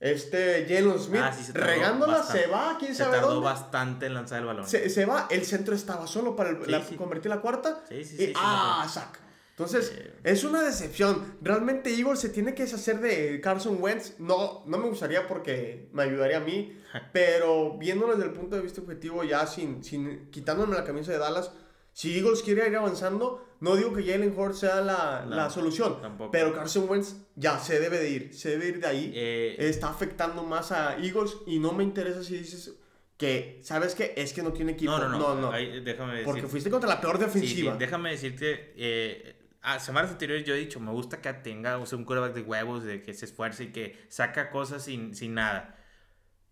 Este 0.00 0.64
Jalen 0.68 0.98
Smith 0.98 1.20
Ah, 1.24 1.32
sí, 1.36 1.42
se 1.44 1.52
regándola, 1.52 2.18
bastante. 2.18 2.42
se 2.42 2.48
va, 2.48 2.76
quién 2.78 2.94
Se 2.94 3.02
sabe 3.02 3.16
tardó 3.16 3.34
dónde. 3.34 3.44
bastante 3.46 4.06
en 4.06 4.14
lanzar 4.14 4.38
el 4.40 4.44
balón. 4.46 4.66
Se, 4.68 4.88
se 4.90 5.06
va, 5.06 5.26
el 5.30 5.44
centro 5.44 5.74
estaba 5.74 6.06
solo 6.06 6.36
para 6.36 6.50
el- 6.50 6.64
Sí, 6.64 6.70
la- 6.70 6.84
sí. 6.84 6.94
convertir 6.94 7.30
la 7.30 7.40
cuarta. 7.40 7.82
Sí, 7.88 8.04
sí, 8.04 8.16
y, 8.26 8.32
ah, 8.36 8.82
no 8.84 8.88
saca. 8.90 9.18
Entonces, 9.50 9.92
Eh. 9.96 10.14
es 10.22 10.44
una 10.44 10.62
decepción. 10.62 11.34
Realmente 11.42 11.90
Eagles 11.92 12.20
se 12.20 12.28
tiene 12.28 12.54
que 12.54 12.62
deshacer 12.62 13.00
de 13.00 13.40
Carson 13.40 13.78
Wentz. 13.82 14.14
No, 14.20 14.62
no 14.66 14.78
me 14.78 14.88
gustaría 14.88 15.26
porque 15.26 15.88
me 15.92 16.04
ayudaría 16.04 16.36
a 16.36 16.40
mí. 16.40 16.78
pero 17.12 17.76
viéndolo 17.76 18.14
desde 18.14 18.28
el 18.30 18.34
punto 18.34 18.54
de 18.54 18.62
vista 18.62 18.80
objetivo, 18.80 19.24
ya 19.24 19.46
sin, 19.48 19.82
sin 19.82 20.30
quitándome 20.30 20.76
la 20.76 20.84
camisa 20.84 21.10
de 21.10 21.18
Dallas, 21.18 21.50
si 21.92 22.16
Eagles 22.16 22.42
quiere 22.42 22.68
ir 22.68 22.76
avanzando, 22.76 23.44
no 23.60 23.74
digo 23.76 23.92
que 23.92 24.04
Jalen 24.04 24.34
Hurts 24.36 24.58
sea 24.60 24.80
la, 24.80 25.24
No, 25.28 25.34
la 25.36 25.50
solución. 25.50 26.00
tampoco. 26.00 26.30
Pero 26.30 26.54
Carson 26.54 26.88
Wentz 26.88 27.16
ya 27.36 27.58
se 27.58 27.80
debe 27.80 27.98
de 27.98 28.10
ir. 28.10 28.34
Se 28.34 28.50
debe 28.50 28.68
ir 28.68 28.80
de 28.80 28.86
ahí 28.86 29.12
Eh, 29.14 29.56
está 29.58 29.88
afectando 29.88 30.42
más 30.44 30.70
a 30.72 30.96
Eagles 30.98 31.36
y 31.46 31.58
no 31.58 31.72
me 31.72 31.82
interesa 31.84 32.22
si 32.22 32.36
dices 32.38 32.74
que, 33.16 33.58
¿sabes 33.64 33.94
qué? 33.96 34.14
Es 34.16 34.32
que 34.32 34.42
no 34.42 34.52
tiene 34.52 34.72
equipo. 34.72 34.92
no, 34.96 35.08
no, 35.08 35.18
no. 35.18 35.34
no. 35.40 35.50
Ahí, 35.52 35.80
déjame 35.80 36.12
decir. 36.12 36.24
Porque 36.26 36.46
fuiste 36.46 36.70
contra 36.70 36.88
la 36.88 37.00
peor 37.00 37.16
Sí, 37.18 37.24
sí, 37.24 37.26
defensiva. 37.40 37.76
déjame 37.76 38.10
decirte, 38.10 38.72
eh, 38.76 39.34
a 39.60 39.80
semanas 39.80 40.12
anteriores 40.12 40.44
yo 40.44 40.54
he 40.54 40.58
dicho, 40.58 40.78
me 40.78 40.92
gusta 40.92 41.20
que 41.20 41.32
tenga 41.32 41.78
o 41.78 41.84
sea, 41.86 41.98
un 41.98 42.04
quarterback 42.04 42.34
de 42.34 42.42
huevos, 42.42 42.84
de 42.84 43.02
que 43.02 43.12
se 43.14 43.24
esfuerce 43.24 43.64
y 43.64 43.72
que 43.72 43.98
saca 44.08 44.50
cosas 44.50 44.84
sin, 44.84 45.16
sin 45.16 45.34
nada. 45.34 45.74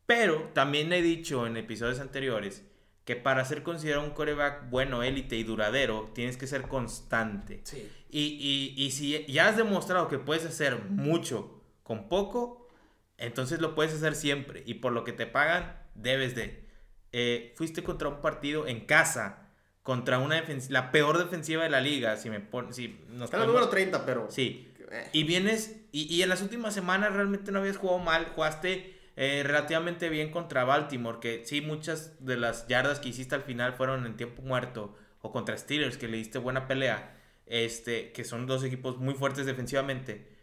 Pero 0.07 0.51
también 0.55 0.93
he 0.93 1.03
dicho 1.03 1.47
en 1.47 1.57
episodios 1.57 2.01
anteriores 2.01 2.65
que 3.07 3.17
para 3.17 3.43
ser 3.47 3.63
considerado 3.63 4.05
un 4.05 4.11
quarterback 4.11 4.69
bueno, 4.69 5.03
élite 5.03 5.37
y 5.37 5.45
duradero, 5.45 6.11
tienes 6.15 6.37
que 6.37 6.47
ser 6.47 6.63
constante. 6.63 7.61
Sí. 7.65 7.89
Y, 8.11 8.75
y, 8.77 8.85
y 8.85 8.91
si 8.91 9.25
ya 9.27 9.49
has 9.49 9.57
demostrado 9.57 10.09
que 10.09 10.19
puedes 10.19 10.45
hacer 10.45 10.83
mucho 10.91 11.63
con 11.85 12.09
poco, 12.09 12.69
entonces 13.17 13.61
lo 13.61 13.75
puedes 13.75 13.95
hacer 13.95 14.15
siempre. 14.17 14.63
Y 14.67 14.75
por 14.75 14.93
lo 14.93 15.05
que 15.05 15.13
te 15.13 15.27
pagan, 15.27 15.79
debes 15.95 16.35
de. 16.35 16.67
Eh, 17.13 17.55
fuiste 17.57 17.83
contra 17.85 18.09
un 18.09 18.21
partido 18.21 18.67
en 18.67 18.81
casa, 18.87 19.51
contra 19.85 20.19
una 20.19 20.43
la 20.69 20.91
peor 20.91 21.17
defensiva 21.17 21.63
de 21.63 21.71
la 21.71 21.81
liga. 21.81 22.17
Si 22.17 22.29
me 22.29 22.41
pon- 22.41 22.75
si 22.75 23.01
nos 23.11 23.27
Está 23.27 23.37
en 23.37 23.43
el 23.45 23.49
número 23.49 23.69
30, 23.69 24.05
pero... 24.05 24.27
Sí. 24.31 24.73
Eh. 24.91 25.09
Y 25.13 25.23
vienes, 25.23 25.77
y, 25.93 26.13
y 26.13 26.23
en 26.23 26.29
las 26.29 26.43
últimas 26.43 26.75
semanas 26.75 27.13
realmente 27.13 27.53
no 27.53 27.61
habías 27.61 27.77
jugado 27.77 28.01
mal, 28.01 28.27
jugaste 28.35 28.96
eh, 29.17 29.43
relativamente 29.45 30.11
bien 30.11 30.31
contra 30.31 30.65
Baltimore, 30.65 31.19
que 31.21 31.45
sí, 31.45 31.63
muchas 31.63 32.25
de 32.25 32.37
las 32.37 32.69
yardas 32.69 33.01
que 33.01 33.09
hiciste 33.09 33.35
al 33.35 33.43
final 33.43 33.73
fueron 33.73 34.05
en 34.05 34.17
tiempo 34.17 34.43
muerto, 34.43 34.95
o 35.23 35.33
contra 35.33 35.57
Steelers, 35.57 35.97
que 35.97 36.07
le 36.07 36.19
diste 36.19 36.39
buena 36.39 36.69
pelea, 36.69 37.17
este, 37.47 38.13
que 38.13 38.25
son 38.25 38.47
dos 38.47 38.63
equipos 38.63 38.99
muy 38.99 39.15
fuertes 39.15 39.47
defensivamente. 39.47 40.37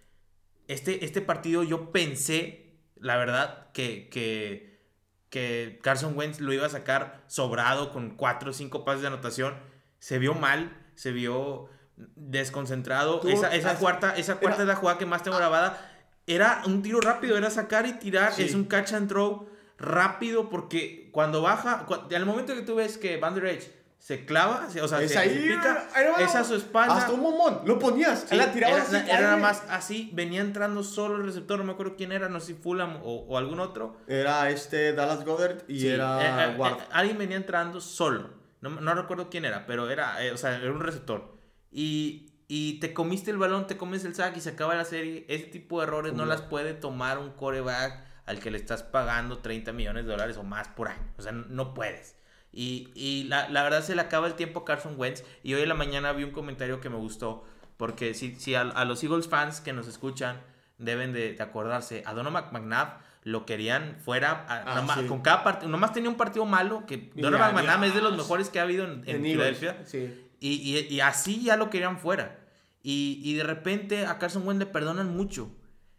Este, 0.67 1.05
este 1.05 1.21
partido 1.21 1.63
yo 1.63 1.91
pensé, 1.91 2.79
la 2.95 3.17
verdad, 3.17 3.71
que, 3.73 4.09
que, 4.09 4.81
que 5.29 5.79
Carson 5.83 6.17
Wentz 6.17 6.39
lo 6.39 6.51
iba 6.51 6.65
a 6.65 6.69
sacar 6.69 7.23
sobrado 7.27 7.91
con 7.91 8.15
cuatro 8.15 8.49
o 8.49 8.53
cinco 8.53 8.83
pases 8.85 9.01
de 9.01 9.07
anotación. 9.07 9.55
Se 9.99 10.17
vio 10.17 10.33
mal, 10.33 10.75
se 10.95 11.11
vio 11.11 11.69
desconcentrado. 11.95 13.21
Esa, 13.27 13.53
esa 13.53 13.71
ah, 13.71 13.77
cuarta, 13.77 14.15
esa 14.17 14.37
cuarta 14.37 14.63
es 14.63 14.67
la 14.67 14.75
jugada 14.75 14.97
que 14.97 15.05
más 15.05 15.21
tengo 15.21 15.37
grabada. 15.37 15.92
Era 16.27 16.61
un 16.65 16.81
tiro 16.81 16.99
rápido, 17.01 17.37
era 17.37 17.49
sacar 17.49 17.85
y 17.85 17.93
tirar. 17.93 18.33
Sí. 18.33 18.43
Es 18.43 18.53
un 18.55 18.65
catch 18.65 18.93
and 18.93 19.09
throw 19.09 19.47
rápido 19.77 20.49
porque 20.49 21.09
cuando 21.11 21.41
baja, 21.41 21.85
cu- 21.85 22.13
al 22.15 22.25
momento 22.25 22.53
que 22.55 22.61
tú 22.61 22.75
ves 22.75 22.97
que 22.97 23.17
Van 23.17 23.35
Der 23.35 23.45
Esch 23.47 23.69
se 23.99 24.25
clava, 24.25 24.67
o 24.81 24.87
sea, 24.87 25.01
Es 25.01 25.11
se, 25.11 25.17
ahí, 25.17 25.29
se 25.29 25.35
pica, 25.35 25.87
ahí 25.93 26.05
va. 26.07 26.23
es 26.23 26.35
a 26.35 26.43
su 26.43 26.55
espalda. 26.55 26.97
Hasta 26.97 27.13
un 27.13 27.21
momón. 27.21 27.61
Lo 27.65 27.79
ponías. 27.79 28.25
Sí, 28.27 28.35
la 28.35 28.51
tirabas 28.51 28.89
era, 28.89 28.99
así, 28.99 29.09
era 29.09 29.29
aire. 29.31 29.41
más 29.41 29.63
así, 29.69 30.09
venía 30.13 30.41
entrando 30.41 30.83
solo 30.83 31.15
el 31.17 31.25
receptor, 31.25 31.57
no 31.59 31.63
me 31.65 31.71
acuerdo 31.71 31.95
quién 31.95 32.11
era, 32.11 32.27
no 32.27 32.39
sé 32.41 32.47
si 32.47 32.53
Fulham 32.53 32.97
o, 33.03 33.25
o 33.27 33.37
algún 33.37 33.61
otro. 33.61 33.97
Era 34.07 34.49
este 34.49 34.91
Dallas 34.93 35.23
Goddard 35.23 35.63
y 35.69 35.79
Sí, 35.81 35.87
era 35.87 36.47
eh, 36.47 36.51
eh, 36.51 36.55
Ward. 36.57 36.79
eh, 36.79 36.83
alguien 36.91 37.17
venía 37.17 37.37
entrando 37.37 37.79
solo, 37.79 38.29
no, 38.59 38.69
no 38.71 38.93
recuerdo 38.93 39.29
quién 39.29 39.45
era, 39.45 39.65
pero 39.65 39.89
era, 39.89 40.21
eh, 40.23 40.31
o 40.33 40.37
sea, 40.37 40.55
era 40.57 40.71
un 40.71 40.81
receptor. 40.81 41.37
Y, 41.71 42.32
y 42.47 42.79
te 42.79 42.93
comiste 42.93 43.31
el 43.31 43.37
balón, 43.37 43.67
te 43.67 43.77
comes 43.77 44.03
el 44.05 44.13
sack 44.15 44.37
y 44.37 44.41
se 44.41 44.49
acaba 44.51 44.75
la 44.75 44.85
serie. 44.85 45.25
Ese 45.27 45.45
tipo 45.45 45.79
de 45.79 45.87
errores 45.87 46.13
no 46.13 46.25
las 46.25 46.41
puede 46.41 46.73
tomar 46.73 47.17
un 47.17 47.31
coreback 47.31 48.03
al 48.25 48.39
que 48.39 48.51
le 48.51 48.57
estás 48.57 48.83
pagando 48.83 49.39
30 49.39 49.71
millones 49.73 50.05
de 50.05 50.11
dólares 50.11 50.37
o 50.37 50.43
más 50.43 50.67
por 50.69 50.87
año. 50.89 51.01
O 51.17 51.21
sea, 51.21 51.31
no, 51.31 51.73
puedes. 51.73 52.15
Y, 52.51 52.91
y 52.95 53.23
la, 53.25 53.49
la 53.49 53.63
verdad 53.63 53.81
se 53.83 53.95
le 53.95 54.01
acaba 54.01 54.27
el 54.27 54.35
tiempo 54.35 54.59
a 54.61 54.65
Carson 54.65 54.95
Wentz. 54.97 55.23
Y 55.41 55.53
hoy 55.55 55.63
en 55.63 55.69
la 55.69 55.75
mañana 55.75 56.11
vi 56.13 56.23
un 56.23 56.31
comentario 56.31 56.79
que 56.79 56.89
me 56.89 56.97
gustó. 56.97 57.43
Porque 57.77 58.13
si, 58.13 58.35
si 58.35 58.55
a, 58.55 58.61
a 58.61 58.85
los 58.85 59.03
Eagles 59.03 59.27
fans 59.27 59.59
que 59.59 59.73
nos 59.73 59.87
escuchan 59.87 60.41
deben 60.77 61.11
de, 61.13 61.33
de 61.33 61.43
acordarse, 61.43 62.03
a 62.05 62.13
Donovan 62.13 62.45
McNabb 62.51 62.99
lo 63.23 63.45
querían 63.45 63.97
fuera 64.03 64.45
a- 64.49 64.63
Ah, 64.73 64.75
nomás- 64.81 64.99
sí. 65.01 65.07
con 65.07 65.21
cada 65.21 65.43
partido. 65.43 65.69
Nomás 65.71 65.93
tenía 65.93 66.09
un 66.09 66.17
partido 66.17 66.45
malo 66.45 66.85
que 66.85 67.09
Donovan 67.15 67.55
McNabb 67.55 67.83
es 67.85 67.95
de 67.95 68.01
los 68.01 68.17
mejores 68.17 68.49
que 68.49 68.59
ha 68.59 68.63
habido 68.63 68.83
en, 68.85 69.03
en 69.07 69.23
Filadelfia. 69.23 69.77
Sí. 69.85 70.22
Y, 70.45 70.77
y- 70.77 70.93
y 70.93 70.99
así 70.99 71.41
ya 71.43 71.55
lo 71.55 71.69
querían 71.69 71.97
fuera. 71.99 72.39
Y, 72.81 73.21
y 73.23 73.33
de 73.35 73.43
repente 73.43 74.05
a 74.05 74.19
Carson 74.19 74.45
Wentz 74.45 74.59
le 74.59 74.65
perdonan 74.65 75.15
mucho. 75.15 75.49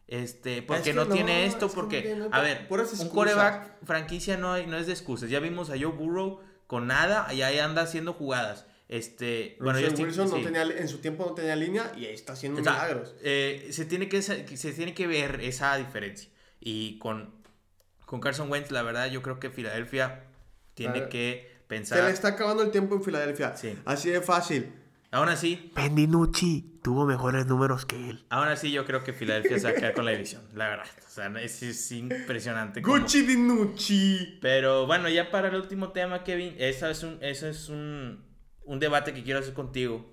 Este, 0.07 0.61
porque 0.61 0.83
que 0.83 0.93
no, 0.93 1.07
no, 1.07 1.15
tiene 1.15 1.47
es 1.47 1.55
esto, 1.55 1.69
que 1.69 1.75
porque, 1.75 2.01
tiene- 2.03 2.29
a 2.31 2.41
ver, 2.43 2.67
un 2.69 3.09
coreback 3.09 3.79
franquicia 3.85 4.37
no, 4.37 4.53
hay- 4.53 4.67
no 4.67 4.77
es 4.77 4.87
de 4.87 4.93
excusas. 4.93 5.31
Ya 5.31 5.41
vimos 5.41 5.71
a 5.71 5.79
Joe 5.79 5.87
Burrow 5.87 6.41
con 6.67 6.87
nada 6.87 7.33
y 7.33 7.41
ahí 7.41 7.59
anda 7.59 7.83
haciendo 7.83 8.13
jugadas. 8.13 8.67
Este, 8.87 9.57
bueno, 9.61 9.79
Wilson 9.79 10.29
no 10.29 10.37
sí. 10.37 10.43
tenía, 10.45 10.63
en 10.63 10.89
su 10.89 10.99
tiempo 10.99 11.25
no 11.25 11.33
tenía 11.35 11.57
línea 11.57 11.91
y 11.97 12.05
ahí 12.05 12.13
está 12.13 12.35
haciendo 12.35 12.61
O 12.61 12.65
sea, 12.65 12.75
milagros. 12.75 13.15
eh, 13.23 13.69
se, 13.71 13.87
tiene 13.87 14.11
que, 14.11 14.21
se 14.21 14.45
tiene 14.75 14.93
que 14.93 15.07
ver 15.07 15.41
esa 15.41 15.75
diferencia. 15.79 16.29
Y 16.61 16.99
con, 16.99 17.33
con 18.05 18.21
Carson 18.21 18.51
Wentz, 18.53 18.71
la 18.71 18.83
verdad, 18.83 19.11
yo 19.11 19.23
creo 19.23 19.41
que 19.41 19.49
Filadelfia 19.49 20.25
tiene 20.75 20.95
Claro. 20.95 21.09
Que 21.69 21.75
Se 21.77 21.81
pensar. 21.95 22.05
le 22.05 22.11
está 22.11 22.29
acabando 22.29 22.63
el 22.63 22.71
tiempo 22.71 22.95
en 22.95 23.03
Filadelfia. 23.03 23.57
Sí. 23.57 23.77
Así 23.85 24.11
de 24.11 24.21
fácil. 24.21 24.73
Aún 25.11 25.29
así, 25.29 25.71
Pendinucci 25.77 26.81
tuvo 26.83 27.07
mejores 27.07 27.47
números 27.47 27.87
que 27.87 28.11
él. 28.11 28.25
Aún 28.31 28.49
así, 28.49 28.73
yo 28.73 28.85
creo 28.85 29.05
que 29.05 29.13
Filadelfia 29.13 29.59
se 29.61 29.65
va 29.65 29.71
a 29.71 29.75
quedar 29.75 29.95
con 29.95 30.05
la 30.05 30.11
división, 30.11 30.43
la 30.55 30.69
verdad. 30.69 30.87
O 31.07 31.11
sea, 31.11 31.29
es, 31.41 31.63
es 31.63 31.93
impresionante. 31.93 32.83
cómo- 32.83 32.99
Gucci 32.99 33.23
Dinucci. 33.23 34.39
Pero 34.43 34.87
bueno, 34.87 35.09
ya 35.09 35.31
para 35.31 35.49
el 35.49 35.55
último 35.55 35.91
tema, 35.93 36.25
Kevin, 36.25 36.57
eso 36.59 36.89
es 36.89 37.03
un, 37.05 37.19
eso 37.21 37.47
es 37.49 37.69
un, 37.69 38.25
un 38.65 38.81
debate 38.81 39.15
que 39.15 39.23
quiero 39.23 39.39
hacer 39.41 39.55
contigo. 39.55 40.13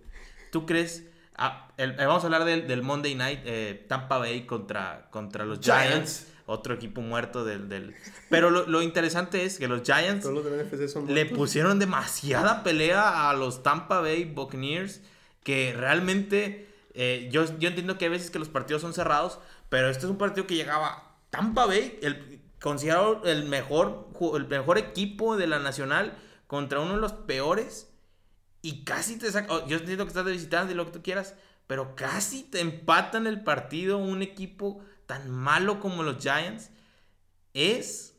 ¿Tú 0.52 0.66
crees? 0.68 1.08
ah, 1.36 1.70
el- 1.78 1.92
eh, 2.00 2.06
vamos 2.06 2.22
a 2.24 2.28
hablar 2.28 2.46
del, 2.46 2.68
del 2.68 2.84
Monday 2.84 3.16
Night, 3.16 3.40
eh, 3.46 3.86
Tampa 3.90 4.20
Bay 4.20 4.46
contra, 4.46 5.08
contra 5.10 5.46
los 5.46 5.60
Giants. 5.60 5.90
Giants. 5.92 6.28
Otro 6.46 6.74
equipo 6.74 7.02
muerto 7.02 7.46
del... 7.46 7.70
del... 7.70 7.96
Pero 8.30 8.50
lo, 8.50 8.68
lo 8.68 8.82
interesante 8.82 9.46
es 9.46 9.58
que 9.58 9.68
los 9.68 9.84
Giants 9.84 10.26
los 10.26 10.92
son 10.92 11.14
le 11.14 11.26
pusieron 11.26 11.80
demasiada 11.80 12.64
pelea 12.64 13.30
a 13.30 13.34
los 13.34 13.64
Tampa 13.64 14.02
Bay 14.02 14.26
Buccaneers 14.26 15.02
que 15.44 15.74
realmente 15.78 16.68
eh, 16.94 17.30
yo, 17.32 17.46
yo 17.58 17.70
entiendo 17.70 17.98
que 17.98 18.06
a 18.06 18.10
veces 18.10 18.32
que 18.32 18.40
los 18.40 18.50
partidos 18.50 18.82
son 18.82 18.94
cerrados, 18.94 19.40
pero 19.70 19.90
este 19.90 20.06
es 20.06 20.12
un 20.12 20.18
partido 20.18 20.48
que 20.48 20.56
llegaba 20.56 21.16
Tampa 21.30 21.66
Bay, 21.66 22.00
el, 22.02 22.42
considerado 22.60 23.24
el 23.26 23.46
mejor, 23.46 24.10
el 24.36 24.48
mejor 24.48 24.78
equipo 24.78 25.38
de 25.38 25.48
la 25.48 25.60
nacional 25.60 26.18
contra 26.48 26.80
uno 26.80 26.96
de 26.96 27.02
los 27.02 27.14
peores 27.14 27.90
y 28.62 28.84
casi 28.84 29.18
te 29.18 29.32
saca, 29.32 29.54
oh, 29.54 29.68
yo 29.68 29.78
entiendo 29.78 30.04
que 30.04 30.10
estás 30.10 30.26
de 30.26 30.34
visitante 30.34 30.74
y 30.74 30.76
lo 30.76 30.86
que 30.86 30.92
tú 30.92 31.02
quieras, 31.02 31.36
pero 31.68 31.96
casi 31.96 32.44
te 32.44 32.60
empatan 32.60 33.26
el 33.26 33.44
partido 33.44 33.98
un 33.98 34.22
equipo 34.22 34.84
tan 35.12 35.30
malo 35.30 35.82
como 35.82 36.04
los 36.04 36.20
Giants. 36.24 36.72
Es 37.54 38.16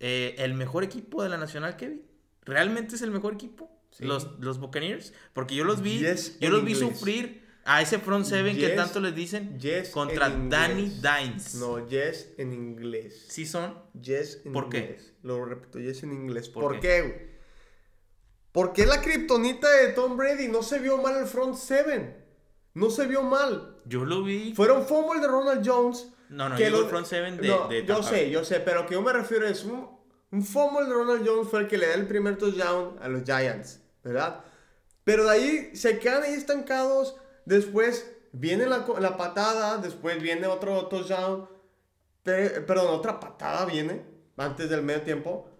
eh, 0.00 0.34
el 0.38 0.54
mejor 0.54 0.82
equipo 0.82 1.22
de 1.22 1.28
la 1.28 1.38
Nacional, 1.38 1.76
Kevin. 1.76 2.02
¿Realmente 2.42 2.96
es 2.96 3.02
el 3.02 3.12
mejor 3.12 3.34
equipo? 3.34 3.70
Sí. 3.92 4.04
Los, 4.04 4.40
los 4.40 4.58
Buccaneers. 4.58 5.12
Porque 5.32 5.54
yo 5.54 5.62
los 5.62 5.80
vi, 5.80 6.00
Yes 6.00 6.36
yo 6.40 6.50
los 6.50 6.64
vi 6.64 6.74
sufrir 6.74 7.44
a 7.64 7.80
ese 7.82 8.00
front 8.00 8.26
seven 8.26 8.56
que 8.56 8.70
tanto 8.70 8.98
les 8.98 9.14
dicen 9.14 9.60
yes 9.60 9.90
contra 9.90 10.28
Danny. 10.28 10.88
Dines. 11.00 11.54
No, 11.54 11.86
yes 11.86 12.30
en 12.36 12.52
inglés. 12.52 13.26
Sí 13.28 13.46
son. 13.46 13.78
Yes 14.02 14.40
en 14.44 14.52
¿Por 14.52 14.68
qué? 14.68 14.78
inglés. 14.78 15.12
Lo 15.22 15.44
repito, 15.44 15.78
yes 15.78 16.02
en 16.02 16.12
inglés. 16.14 16.48
¿Por 16.48 16.64
¿Por, 16.64 16.80
qué? 16.80 16.80
qué, 16.80 17.00
güey? 17.02 17.34
Porque 18.50 18.86
la 18.86 19.00
kriptonita 19.00 19.70
de 19.70 19.92
Tom 19.92 20.16
Brady 20.16 20.48
no 20.48 20.64
se 20.64 20.80
vio 20.80 20.98
mal 21.00 21.16
el 21.16 21.26
front 21.26 21.54
seven. 21.54 22.16
No 22.74 22.90
se 22.90 23.06
vio 23.06 23.22
mal. 23.22 23.76
Yo 23.84 24.04
lo 24.04 24.24
vi. 24.24 24.52
Fueron 24.52 24.84
fumble 24.84 25.20
de 25.20 25.28
Ronald 25.28 25.62
Jones. 25.64 26.08
No, 26.30 26.48
no, 26.48 26.56
que 26.56 26.64
yo 26.64 26.70
lo- 26.70 26.80
el 26.82 26.88
front 26.88 27.06
seven 27.06 27.36
de, 27.36 27.48
No, 27.48 27.68
de 27.68 27.84
yo 27.84 27.94
Tampa 27.96 28.08
sé, 28.10 28.14
Bay. 28.22 28.30
yo 28.30 28.44
sé, 28.44 28.60
pero 28.60 28.86
que 28.86 28.94
yo 28.94 29.02
me 29.02 29.12
refiero 29.12 29.46
es 29.46 29.64
un, 29.64 29.88
un 30.30 30.42
fumble 30.44 30.86
de 30.86 30.92
Ronald 30.94 31.26
Jones 31.26 31.48
fue 31.48 31.60
el 31.60 31.68
que 31.68 31.78
le 31.78 31.86
da 31.88 31.94
el 31.94 32.06
primer 32.06 32.36
touchdown 32.38 32.96
a 33.00 33.08
los 33.08 33.22
Giants, 33.24 33.80
¿verdad? 34.02 34.40
Pero 35.04 35.24
de 35.24 35.30
ahí 35.30 35.76
se 35.76 35.98
quedan 35.98 36.22
ahí 36.22 36.32
estancados. 36.34 37.16
Después 37.44 38.10
viene 38.32 38.66
la, 38.66 38.86
la 39.00 39.16
patada, 39.16 39.78
después 39.78 40.20
viene 40.22 40.46
otro 40.46 40.86
touchdown. 40.86 41.48
pe- 42.22 42.62
perdón, 42.62 42.86
otra 42.88 43.20
patada 43.20 43.66
viene 43.66 44.02
antes 44.38 44.70
del 44.70 44.82
medio 44.82 45.02
tiempo. 45.02 45.50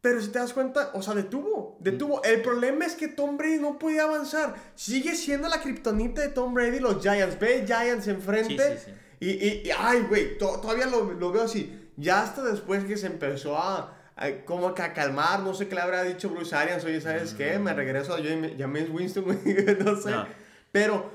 Pero 0.00 0.20
si 0.20 0.28
te 0.28 0.38
das 0.40 0.52
cuenta, 0.52 0.90
o 0.94 1.02
sea, 1.02 1.14
detuvo, 1.14 1.76
detuvo. 1.78 2.22
El 2.24 2.42
problema 2.42 2.84
es 2.86 2.94
que 2.96 3.06
Tom 3.06 3.36
Brady 3.36 3.60
no 3.60 3.78
podía 3.78 4.02
avanzar. 4.02 4.56
Sigue 4.74 5.14
siendo 5.14 5.48
la 5.48 5.60
kriptonita 5.60 6.22
de 6.22 6.28
Tom 6.30 6.54
Brady 6.54 6.80
los 6.80 7.00
Giants. 7.00 7.38
Ve 7.38 7.62
Giants 7.64 8.08
enfrente. 8.08 8.78
Sí, 8.78 8.84
sí, 8.84 8.90
sí. 8.90 8.96
Y, 9.22 9.30
y, 9.30 9.62
y, 9.66 9.70
ay, 9.76 10.04
güey, 10.08 10.36
to- 10.38 10.58
todavía 10.60 10.86
lo, 10.86 11.12
lo 11.12 11.30
veo 11.32 11.42
así. 11.42 11.90
Ya 11.96 12.22
hasta 12.22 12.42
después 12.42 12.84
que 12.84 12.96
se 12.96 13.06
empezó 13.06 13.56
a, 13.56 13.96
a- 14.16 14.44
como 14.44 14.74
que 14.74 14.82
a 14.82 14.92
calmar, 14.92 15.40
no 15.40 15.54
sé 15.54 15.68
qué 15.68 15.74
le 15.76 15.80
habrá 15.80 16.02
dicho 16.02 16.28
Bruce 16.30 16.54
Arians, 16.56 16.84
oye, 16.84 17.00
¿sabes 17.00 17.32
qué? 17.34 17.58
Me 17.58 17.72
regreso 17.72 18.14
a 18.14 18.18
James 18.58 18.90
Winston, 18.90 19.24
no 19.84 19.96
sé. 19.96 20.10
No. 20.10 20.26
Pero, 20.72 21.10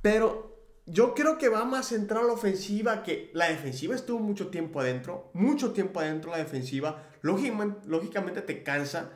pero 0.00 0.56
yo 0.86 1.14
creo 1.14 1.36
que 1.38 1.48
va 1.48 1.64
más 1.64 1.88
centrado 1.88 2.24
a 2.24 2.28
la 2.28 2.32
ofensiva, 2.34 3.02
que 3.02 3.30
la 3.34 3.48
defensiva 3.48 3.94
estuvo 3.94 4.20
mucho 4.20 4.48
tiempo 4.48 4.80
adentro, 4.80 5.30
mucho 5.34 5.72
tiempo 5.72 6.00
adentro 6.00 6.30
la 6.30 6.38
defensiva, 6.38 7.02
lógicamente, 7.22 7.80
lógicamente 7.86 8.40
te 8.42 8.62
cansa. 8.62 9.10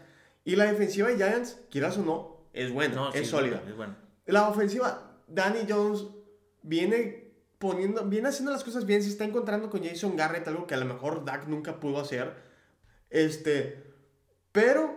Y 0.45 0.57
la 0.57 0.65
defensiva 0.65 1.09
de 1.09 1.17
Giants, 1.17 1.61
quieras 1.71 1.97
o 1.99 2.03
no, 2.03 2.47
es 2.53 2.71
buena, 2.73 2.95
No, 2.97 3.13
sí, 3.13 3.19
es 3.19 3.29
sólida. 3.29 3.57
bueno, 3.59 3.71
es 3.71 3.77
bueno. 3.77 3.97
La 4.27 4.49
ofensiva, 4.49 5.21
Danny 5.29 5.61
Jones 5.69 6.05
viene 6.63 7.22
poniendo, 7.63 8.05
viene 8.05 8.29
haciendo 8.29 8.51
las 8.51 8.65
cosas 8.65 8.85
bien, 8.87 9.05
se 9.05 9.09
está 9.09 9.25
encontrando 9.25 9.71
con 9.71 9.85
Jason 9.85 10.17
Garrett, 10.17 10.49
algo 10.49 10.67
que 10.67 10.75
a 10.75 10.79
lo 10.79 10.85
mejor 10.85 11.25
Dak 11.25 11.47
nunca 11.47 11.79
pudo 11.79 12.01
hacer. 12.01 12.35
Este, 13.09 13.85
pero, 14.51 14.97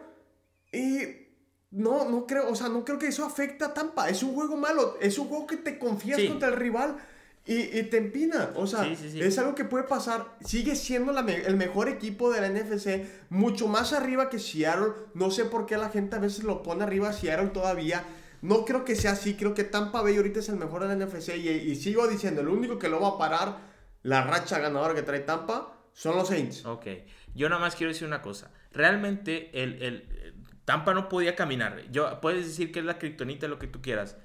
y 0.72 1.28
no, 1.70 2.10
no 2.10 2.26
creo, 2.26 2.50
o 2.50 2.56
sea, 2.56 2.70
no 2.70 2.84
creo 2.84 2.98
que 2.98 3.08
eso 3.08 3.24
afecte 3.24 3.64
a 3.66 3.74
Tampa. 3.76 4.10
Es 4.10 4.24
un 4.24 4.34
juego 4.34 4.58
malo, 4.58 4.98
es 5.00 5.20
un 5.20 5.28
juego 5.28 5.46
que 5.46 5.58
te 5.58 5.78
confías 5.78 6.20
Sí. 6.20 6.28
contra 6.28 6.48
el 6.48 6.56
rival 6.56 6.98
y, 7.46 7.78
y 7.78 7.84
te 7.84 7.98
empina. 7.98 8.52
O 8.56 8.66
sea, 8.66 8.84
Sí, 8.86 8.96
sí, 8.96 9.12
sí. 9.12 9.22
es 9.22 9.38
algo 9.38 9.54
que 9.54 9.66
puede 9.66 9.84
pasar. 9.84 10.36
Sigue 10.44 10.76
siendo 10.76 11.12
la 11.12 11.22
me- 11.22 11.46
el 11.46 11.58
mejor 11.58 11.88
equipo 11.88 12.32
de 12.32 12.42
la 12.42 12.48
NFC, 12.50 13.06
mucho 13.30 13.68
más 13.68 13.94
arriba 13.94 14.30
que 14.30 14.40
Seattle. 14.40 14.94
No 15.14 15.30
sé 15.30 15.46
por 15.46 15.68
qué 15.68 15.78
la 15.78 15.90
gente 15.90 16.16
a 16.16 16.20
veces 16.20 16.44
lo 16.44 16.64
pone 16.64 16.84
arriba 16.84 17.10
a 17.10 17.14
Seattle 17.14 17.50
todavía. 17.50 18.04
No 18.46 18.66
creo 18.66 18.86
que 18.86 18.96
sea 18.96 19.12
así, 19.12 19.36
creo 19.36 19.54
que 19.54 19.64
Tampa 19.64 20.02
Bay 20.02 20.18
ahorita 20.18 20.40
es 20.40 20.50
el 20.50 20.56
mejor 20.58 20.88
de 20.88 20.96
la 20.96 21.06
NFC 21.06 21.30
y, 21.38 21.50
y 21.50 21.76
sigo 21.76 22.08
diciendo, 22.08 22.42
el 22.42 22.48
único 22.50 22.78
que 22.80 22.90
lo 22.90 23.00
va 23.00 23.10
a 23.10 23.18
parar 23.18 23.58
la 24.04 24.24
racha 24.24 24.60
ganadora 24.60 24.94
que 24.94 25.02
trae 25.02 25.22
Tampa 25.22 25.78
son 25.94 26.16
los 26.18 26.28
Saints. 26.28 26.66
Ok, 26.66 26.86
yo 27.34 27.50
nada 27.50 27.62
más 27.62 27.76
quiero 27.76 27.92
decir 27.92 28.08
una 28.08 28.22
cosa. 28.22 28.52
Realmente 28.72 29.50
el, 29.64 29.82
el- 29.82 30.34
Tampa 30.66 30.94
no 30.94 31.10
podía 31.10 31.36
caminar. 31.36 31.84
Yo, 31.92 32.20
puedes 32.22 32.46
decir 32.48 32.72
que 32.72 32.80
es 32.80 32.86
la 32.86 32.98
kriptonita, 32.98 33.48
lo 33.48 33.60
que 33.60 33.68
tú 33.68 33.82
quieras. 33.82 34.18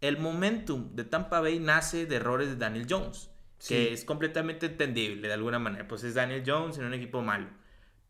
El 0.00 0.18
momentum 0.18 0.94
de 0.94 1.04
Tampa 1.04 1.40
Bay 1.40 1.58
nace 1.58 2.06
de 2.06 2.16
errores 2.16 2.48
de 2.48 2.56
Daniel 2.56 2.86
Jones, 2.88 3.30
que 3.66 3.92
es 3.92 4.04
completamente 4.04 4.66
entendible 4.66 5.26
de 5.26 5.34
alguna 5.34 5.58
manera. 5.58 5.88
Pues 5.88 6.04
es 6.04 6.14
Daniel 6.14 6.42
Jones 6.46 6.76
en 6.78 6.84
un 6.84 6.94
equipo 6.94 7.22
malo. 7.22 7.48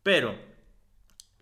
Pero 0.03 0.35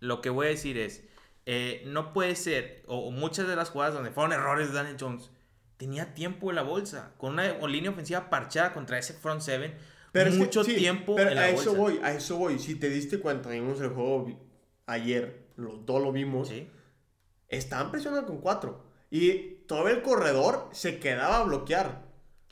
lo 0.00 0.20
que 0.20 0.30
voy 0.30 0.46
a 0.46 0.50
decir 0.50 0.78
es, 0.78 1.04
eh, 1.46 1.82
no 1.86 2.12
puede 2.12 2.34
ser, 2.36 2.82
o, 2.86 2.98
o 3.08 3.10
muchas 3.10 3.46
de 3.48 3.56
las 3.56 3.70
jugadas 3.70 3.94
donde 3.94 4.10
fueron 4.10 4.32
errores 4.32 4.68
de 4.68 4.74
Daniel 4.74 4.96
Jones, 4.98 5.30
tenía 5.76 6.14
tiempo 6.14 6.50
en 6.50 6.56
la 6.56 6.62
bolsa, 6.62 7.12
con 7.18 7.32
una 7.34 7.52
línea 7.66 7.90
ofensiva 7.90 8.30
parchada 8.30 8.72
contra 8.72 8.98
ese 8.98 9.12
front 9.14 9.40
seven, 9.40 9.74
Pero 10.12 10.30
es 10.30 10.36
que- 10.36 10.42
mucho 10.42 10.64
sí, 10.64 10.76
tiempo 10.76 11.16
pero 11.16 11.30
en 11.30 11.36
la 11.36 11.42
a 11.42 11.48
eso 11.50 11.74
voy, 11.74 12.00
a 12.02 12.12
eso 12.12 12.36
voy. 12.36 12.58
Si 12.58 12.76
te 12.76 12.88
diste 12.88 13.18
cuenta, 13.18 13.50
vimos 13.50 13.80
el 13.80 13.88
juego 13.90 14.40
ayer, 14.86 15.48
los 15.56 15.84
dos 15.84 16.00
lo 16.02 16.12
vimos. 16.12 16.48
Sí. 16.48 16.70
Estaban 17.48 17.90
presionando 17.90 18.26
con 18.26 18.38
cuatro. 18.40 18.84
Y 19.10 19.64
todo 19.66 19.88
el 19.88 20.02
corredor 20.02 20.68
se 20.72 20.98
quedaba 20.98 21.38
a 21.38 21.42
bloquear. 21.44 22.02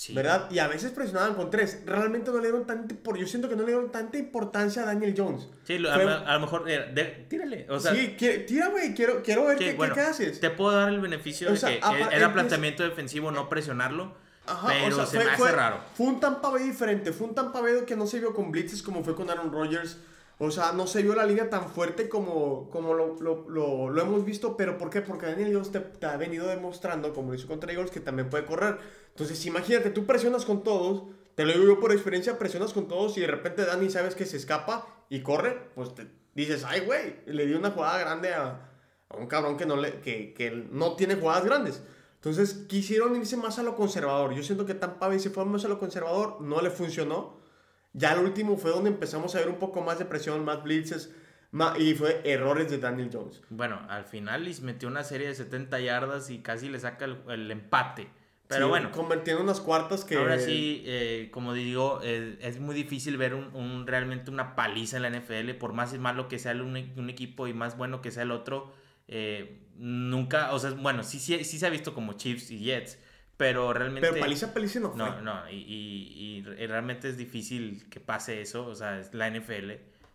Sí. 0.02 0.14
¿Verdad? 0.14 0.50
Y 0.50 0.58
a 0.58 0.66
veces 0.66 0.90
presionaban 0.90 1.34
con 1.34 1.48
tres. 1.48 1.82
Realmente 1.86 2.32
no 2.32 2.38
le 2.38 2.48
dieron 2.48 2.66
tanta, 2.66 2.92
por, 3.04 3.16
yo 3.16 3.24
siento 3.24 3.48
que 3.48 3.54
no 3.54 3.60
le 3.62 3.68
dieron 3.68 3.92
tanta 3.92 4.18
importancia 4.18 4.82
a 4.82 4.86
Daniel 4.86 5.14
Jones. 5.16 5.46
Sí, 5.62 5.78
lo- 5.78 5.92
a, 5.92 5.94
Fue- 5.94 6.12
a 6.12 6.34
lo 6.34 6.40
mejor, 6.40 6.68
eh, 6.68 6.90
de- 6.92 7.24
tírale. 7.28 7.66
O 7.70 7.78
sea, 7.78 7.94
sí, 7.94 8.16
qui- 8.18 8.44
tira, 8.44 8.66
güey, 8.66 8.94
quiero, 8.94 9.22
quiero 9.22 9.44
ver 9.46 9.56
que, 9.58 9.64
qué, 9.66 9.70
qué- 9.70 9.76
bueno, 9.76 9.94
qué 9.94 10.00
haces. 10.00 10.40
te 10.40 10.50
puedo 10.50 10.72
dar 10.76 10.88
el 10.88 11.00
beneficio 11.00 11.48
O 11.48 11.52
de 11.52 11.60
que 11.60 11.80
era 12.10 12.32
planteamiento 12.32 12.82
defensivo 12.82 13.30
no 13.30 13.48
presionarlo, 13.48 14.12
Ajá, 14.44 14.66
pero 14.72 14.92
o 14.92 14.98
sea, 14.98 15.06
se 15.06 15.16
fue, 15.18 15.24
me 15.24 15.30
hace 15.30 15.40
fue- 15.40 15.52
raro. 15.52 15.78
Fue 15.94 16.06
un 16.08 16.18
Tampa 16.18 16.50
Bay 16.50 16.64
diferente, 16.64 17.12
fue 17.12 17.28
un 17.28 17.36
Tampa 17.36 17.60
Bay 17.60 17.84
que 17.86 17.94
no 17.94 18.08
se 18.08 18.18
vio 18.18 18.34
con 18.34 18.50
blitzes 18.50 18.82
como 18.82 19.04
fue 19.04 19.14
con 19.14 19.30
Aaron 19.30 19.52
Rodgers. 19.52 19.98
O 20.44 20.50
sea, 20.50 20.72
no 20.72 20.88
se 20.88 21.02
vio 21.02 21.14
la 21.14 21.24
línea 21.24 21.48
tan 21.48 21.70
fuerte 21.70 22.08
como, 22.08 22.68
como 22.68 22.94
lo, 22.94 23.16
lo, 23.48 24.02
hemos 24.02 24.24
visto. 24.24 24.56
¿Pero 24.56 24.76
por 24.76 24.90
qué? 24.90 25.00
Porque 25.00 25.26
Daniel 25.26 25.54
Jones 25.54 25.70
te, 25.70 26.04
ha 26.04 26.16
venido 26.16 26.48
demostrando, 26.48 27.14
como 27.14 27.28
lo 27.28 27.36
hizo 27.36 27.46
contra 27.46 27.70
Eagles, 27.70 27.92
que 27.92 28.00
también 28.00 28.28
puede 28.28 28.44
correr. 28.44 28.76
Entonces, 29.10 29.46
imagínate, 29.46 29.90
tú 29.90 30.04
presionas 30.04 30.44
con 30.44 30.64
todos. 30.64 31.04
Te 31.36 31.44
lo 31.44 31.52
digo 31.52 31.64
yo 31.64 31.78
por 31.78 31.92
experiencia, 31.92 32.40
presionas 32.40 32.72
con 32.72 32.88
todos 32.88 33.16
y 33.18 33.20
de 33.20 33.28
repente 33.28 33.64
Dani 33.64 33.88
sabes 33.88 34.16
que 34.16 34.26
se 34.26 34.36
escapa 34.36 35.04
y 35.08 35.22
corre. 35.22 35.70
Pues 35.76 35.90
dices, 36.34 36.64
ay, 36.66 36.80
güey, 36.80 37.20
le 37.26 37.46
di 37.46 37.54
una 37.54 37.70
jugada 37.70 37.98
grande 37.98 38.34
a, 38.34 38.68
a 39.10 39.16
un 39.16 39.28
cabrón 39.28 39.56
que 39.56 39.64
no, 39.64 39.76
le, 39.76 40.00
que, 40.00 40.34
que 40.34 40.50
no 40.50 40.96
tiene 40.96 41.14
jugadas 41.14 41.44
grandes. 41.44 41.84
Entonces 42.16 42.64
quisieron 42.68 43.14
irse 43.14 43.36
más 43.36 43.60
a 43.60 43.62
lo 43.62 43.76
conservador. 43.76 44.34
Yo 44.34 44.42
siento 44.42 44.66
que 44.66 44.74
Tampa 44.74 45.06
Bay 45.06 45.20
se 45.20 45.30
fue 45.30 45.44
más 45.44 45.64
a 45.64 45.68
lo 45.68 45.78
conservador, 45.78 46.40
no 46.40 46.60
le 46.60 46.70
funcionó. 46.70 47.41
Ya 47.92 48.12
el 48.14 48.20
último 48.20 48.56
fue 48.56 48.70
donde 48.70 48.90
empezamos 48.90 49.34
a 49.34 49.38
ver 49.40 49.48
un 49.48 49.56
poco 49.58 49.80
más 49.82 49.98
de 49.98 50.04
presión, 50.06 50.44
más 50.44 50.62
blitzes, 50.62 51.10
y 51.78 51.94
fue 51.94 52.22
errores 52.24 52.70
de 52.70 52.78
Daniel 52.78 53.10
Jones. 53.12 53.42
Bueno, 53.50 53.80
al 53.88 54.04
final 54.04 54.44
les 54.44 54.62
metió 54.62 54.88
una 54.88 55.04
serie 55.04 55.28
de 55.28 55.34
70 55.34 55.78
yardas 55.80 56.30
y 56.30 56.38
casi 56.38 56.68
le 56.70 56.80
saca 56.80 57.04
el, 57.04 57.18
el 57.28 57.50
empate. 57.50 58.08
Pero 58.48 58.66
Sí, 58.66 58.70
bueno, 58.70 58.90
Convirtiendo 58.90 59.42
unas 59.42 59.60
cuartas 59.60 60.04
que... 60.04 60.16
ahora 60.16 60.38
sí, 60.38 60.82
eh, 60.86 61.28
como 61.32 61.52
digo, 61.54 62.00
eh, 62.02 62.38
es 62.40 62.58
muy 62.60 62.74
difícil 62.74 63.16
ver 63.18 63.34
un, 63.34 63.54
un- 63.54 63.86
realmente 63.86 64.30
una 64.30 64.54
paliza 64.56 64.96
en 64.96 65.02
la 65.02 65.08
NFL, 65.10 65.50
por 65.58 65.72
más 65.74 65.92
malo 65.98 66.28
que 66.28 66.38
sea 66.38 66.52
el 66.52 66.60
un, 66.62 66.76
un 66.96 67.10
equipo 67.10 67.46
y 67.46 67.54
más 67.54 67.76
bueno 67.76 68.00
que 68.02 68.10
sea 68.10 68.22
el 68.24 68.30
otro. 68.30 68.72
eh, 69.08 69.58
nunca, 69.76 70.52
o 70.52 70.58
sea, 70.58 70.70
bueno, 70.72 71.02
sí, 71.02 71.18
sí, 71.18 71.44
sí 71.44 71.58
se 71.58 71.66
ha 71.66 71.70
visto 71.70 71.92
como 71.94 72.12
Chiefs 72.14 72.50
y 72.50 72.58
Jets, 72.60 72.98
pero 73.36 73.72
realmente... 73.72 74.08
Pero 74.08 74.20
paliza, 74.20 74.52
paliza 74.54 74.80
no 74.80 74.90
fue. 74.90 74.98
No, 74.98 75.20
no, 75.20 75.50
y, 75.50 75.56
y- 75.56 76.36
y 76.38 76.66
realmente 76.66 77.08
es 77.08 77.16
difícil 77.16 77.88
que 77.90 78.00
pase 78.00 78.40
eso, 78.40 78.66
o 78.66 78.74
sea, 78.74 78.98
es 79.00 79.12
la 79.14 79.28
NFL. 79.30 79.72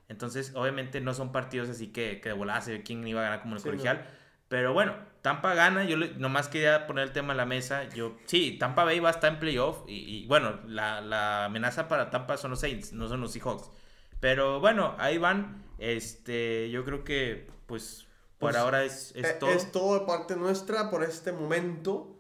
Entonces, 0.10 0.54
obviamente 0.56 1.02
no 1.02 1.14
son 1.14 1.32
partidos 1.34 1.68
así 1.70 1.88
que, 1.88 2.22
que 2.22 2.30
de 2.30 2.36
volada 2.36 2.62
se 2.62 2.72
ve 2.72 2.84
quién 2.84 3.06
iba 3.08 3.20
a 3.22 3.24
ganar 3.24 3.42
como 3.42 3.56
el 3.56 3.62
Sí, 3.62 3.66
no. 3.68 3.72
colegial. 3.72 4.08
Pero 4.48 4.72
bueno, 4.72 4.96
Tampa 5.22 5.54
gana, 5.56 5.84
yo 5.84 5.98
le- 5.98 6.14
nomás 6.16 6.48
quería 6.48 6.88
poner 6.88 7.04
el 7.08 7.12
tema 7.12 7.34
en 7.34 7.38
la 7.38 7.46
mesa. 7.46 7.90
Yo, 7.90 8.16
sí, 8.28 8.56
Tampa 8.58 8.86
Bay 8.86 9.00
va 9.02 9.10
a 9.10 9.12
estar 9.12 9.34
en 9.34 9.40
playoff 9.40 9.80
y, 9.90 9.96
y, 9.96 10.26
bueno, 10.28 10.62
la, 10.68 11.02
la 11.02 11.46
amenaza 11.46 11.90
para 11.90 12.10
Tampa 12.10 12.38
son 12.38 12.52
los 12.52 12.62
Saints, 12.62 12.94
no 12.94 13.10
son 13.10 13.20
los 13.20 13.34
Seahawks. 13.34 13.70
Pero 14.22 14.62
bueno, 14.62 14.96
ahí 15.00 15.18
van. 15.18 15.64
Este, 15.80 16.70
yo 16.72 16.86
creo 16.86 17.04
que 17.04 17.48
pues 17.66 18.08
por 18.40 18.52
Pues, 18.52 18.56
ahora 18.56 18.84
es, 18.86 19.12
es 19.16 19.26
Eh, 19.26 19.36
todo. 19.40 19.50
Es 19.52 19.72
todo 19.72 20.00
de 20.00 20.06
parte 20.06 20.36
nuestra 20.38 20.90
por 20.90 21.04
este 21.04 21.32
momento. 21.34 22.17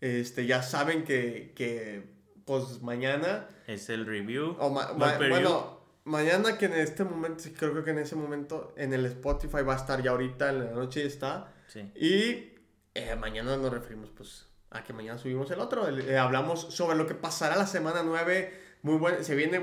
Este, 0.00 0.46
ya 0.46 0.62
saben 0.62 1.04
que, 1.04 1.52
que 1.54 2.02
pues 2.44 2.82
mañana 2.82 3.48
Es 3.66 3.88
el 3.88 4.06
review. 4.06 4.56
O 4.58 4.70
ma- 4.70 4.96
preview. 5.18 5.30
bueno, 5.30 5.80
mañana 6.04 6.58
que 6.58 6.66
en 6.66 6.74
este 6.74 7.04
momento, 7.04 7.44
creo 7.58 7.82
que 7.84 7.90
en 7.90 7.98
ese 7.98 8.16
momento 8.16 8.74
en 8.76 8.92
el 8.92 9.06
Spotify 9.06 9.62
va 9.62 9.74
a 9.74 9.76
estar 9.76 10.02
ya 10.02 10.10
ahorita, 10.10 10.50
en 10.50 10.64
la 10.66 10.70
noche 10.72 11.06
está. 11.06 11.52
Sí. 11.68 11.80
Y 11.94 12.52
eh, 12.94 13.16
mañana 13.18 13.56
nos 13.56 13.72
referimos 13.72 14.10
pues 14.10 14.46
a 14.70 14.84
que 14.84 14.92
mañana 14.92 15.18
subimos 15.18 15.50
el 15.50 15.60
otro. 15.60 15.88
Eh, 15.88 16.18
hablamos 16.18 16.60
sobre 16.74 16.96
lo 16.96 17.06
que 17.06 17.14
pasará 17.14 17.56
la 17.56 17.66
semana 17.66 18.02
9. 18.04 18.52
Muy 18.82 18.98
bueno, 18.98 19.22
se 19.22 19.34
viene 19.34 19.62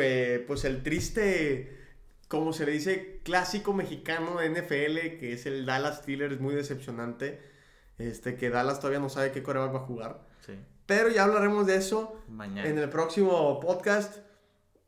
eh, 0.00 0.44
pues 0.46 0.64
el 0.64 0.82
triste, 0.84 1.76
como 2.28 2.52
se 2.52 2.64
le 2.66 2.72
dice, 2.72 3.20
clásico 3.24 3.72
mexicano 3.72 4.38
de 4.38 4.50
NFL, 4.50 5.18
que 5.18 5.32
es 5.32 5.46
el 5.46 5.66
Dallas 5.66 5.98
Steelers, 5.98 6.38
muy 6.38 6.54
decepcionante. 6.54 7.40
Este, 7.98 8.36
que 8.36 8.50
Dallas 8.50 8.80
todavía 8.80 9.00
no 9.00 9.08
sabe 9.08 9.32
qué 9.32 9.42
coreback 9.42 9.74
va 9.74 9.78
a 9.78 9.86
jugar. 9.86 10.20
Sí. 10.44 10.58
Pero 10.86 11.08
ya 11.08 11.24
hablaremos 11.24 11.66
de 11.66 11.76
eso 11.76 12.16
Mañana. 12.28 12.68
en 12.68 12.78
el 12.78 12.88
próximo 12.88 13.60
podcast 13.60 14.18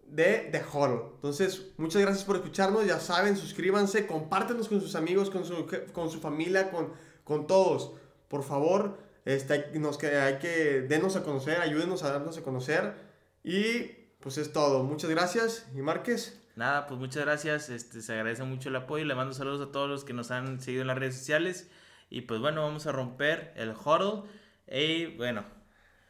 de 0.06 0.48
The 0.50 0.62
Huddle. 0.72 1.02
Entonces, 1.16 1.72
muchas 1.76 2.02
gracias 2.02 2.24
por 2.24 2.36
escucharnos. 2.36 2.86
Ya 2.86 3.00
saben, 3.00 3.36
suscríbanse, 3.36 4.06
compártenos 4.06 4.68
con 4.68 4.80
sus 4.80 4.94
amigos, 4.94 5.30
con 5.30 5.44
su, 5.44 5.66
con 5.92 6.10
su 6.10 6.20
familia, 6.20 6.70
con, 6.70 6.92
con 7.24 7.46
todos. 7.46 7.92
Por 8.28 8.42
favor, 8.42 8.98
este, 9.24 9.78
nos, 9.78 9.98
que, 9.98 10.08
hay 10.16 10.38
que 10.38 10.82
denos 10.82 11.16
a 11.16 11.22
conocer, 11.22 11.60
ayúdenos 11.60 12.02
a 12.02 12.10
darnos 12.10 12.36
a 12.38 12.42
conocer. 12.42 12.94
Y 13.42 13.82
pues 14.20 14.38
es 14.38 14.52
todo. 14.52 14.82
Muchas 14.82 15.10
gracias. 15.10 15.66
Y 15.74 15.82
Márquez. 15.82 16.40
Nada, 16.56 16.86
pues 16.86 16.98
muchas 17.00 17.24
gracias. 17.24 17.68
Este, 17.68 18.00
se 18.00 18.12
agradece 18.12 18.44
mucho 18.44 18.68
el 18.68 18.76
apoyo. 18.76 19.04
Le 19.04 19.14
mando 19.14 19.34
saludos 19.34 19.68
a 19.68 19.72
todos 19.72 19.88
los 19.88 20.04
que 20.04 20.12
nos 20.12 20.30
han 20.30 20.60
seguido 20.60 20.82
en 20.82 20.88
las 20.88 20.98
redes 20.98 21.16
sociales. 21.16 21.68
Y 22.14 22.20
pues 22.20 22.40
bueno, 22.40 22.62
vamos 22.62 22.86
a 22.86 22.92
romper 22.92 23.52
el 23.56 23.70
huddle. 23.70 24.22
Y 24.70 25.06
bueno, 25.16 25.44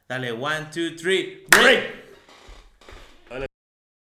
dale, 0.07 0.33
one, 0.33 0.67
two, 0.71 0.95
three, 0.97 1.47
break. 1.49 2.04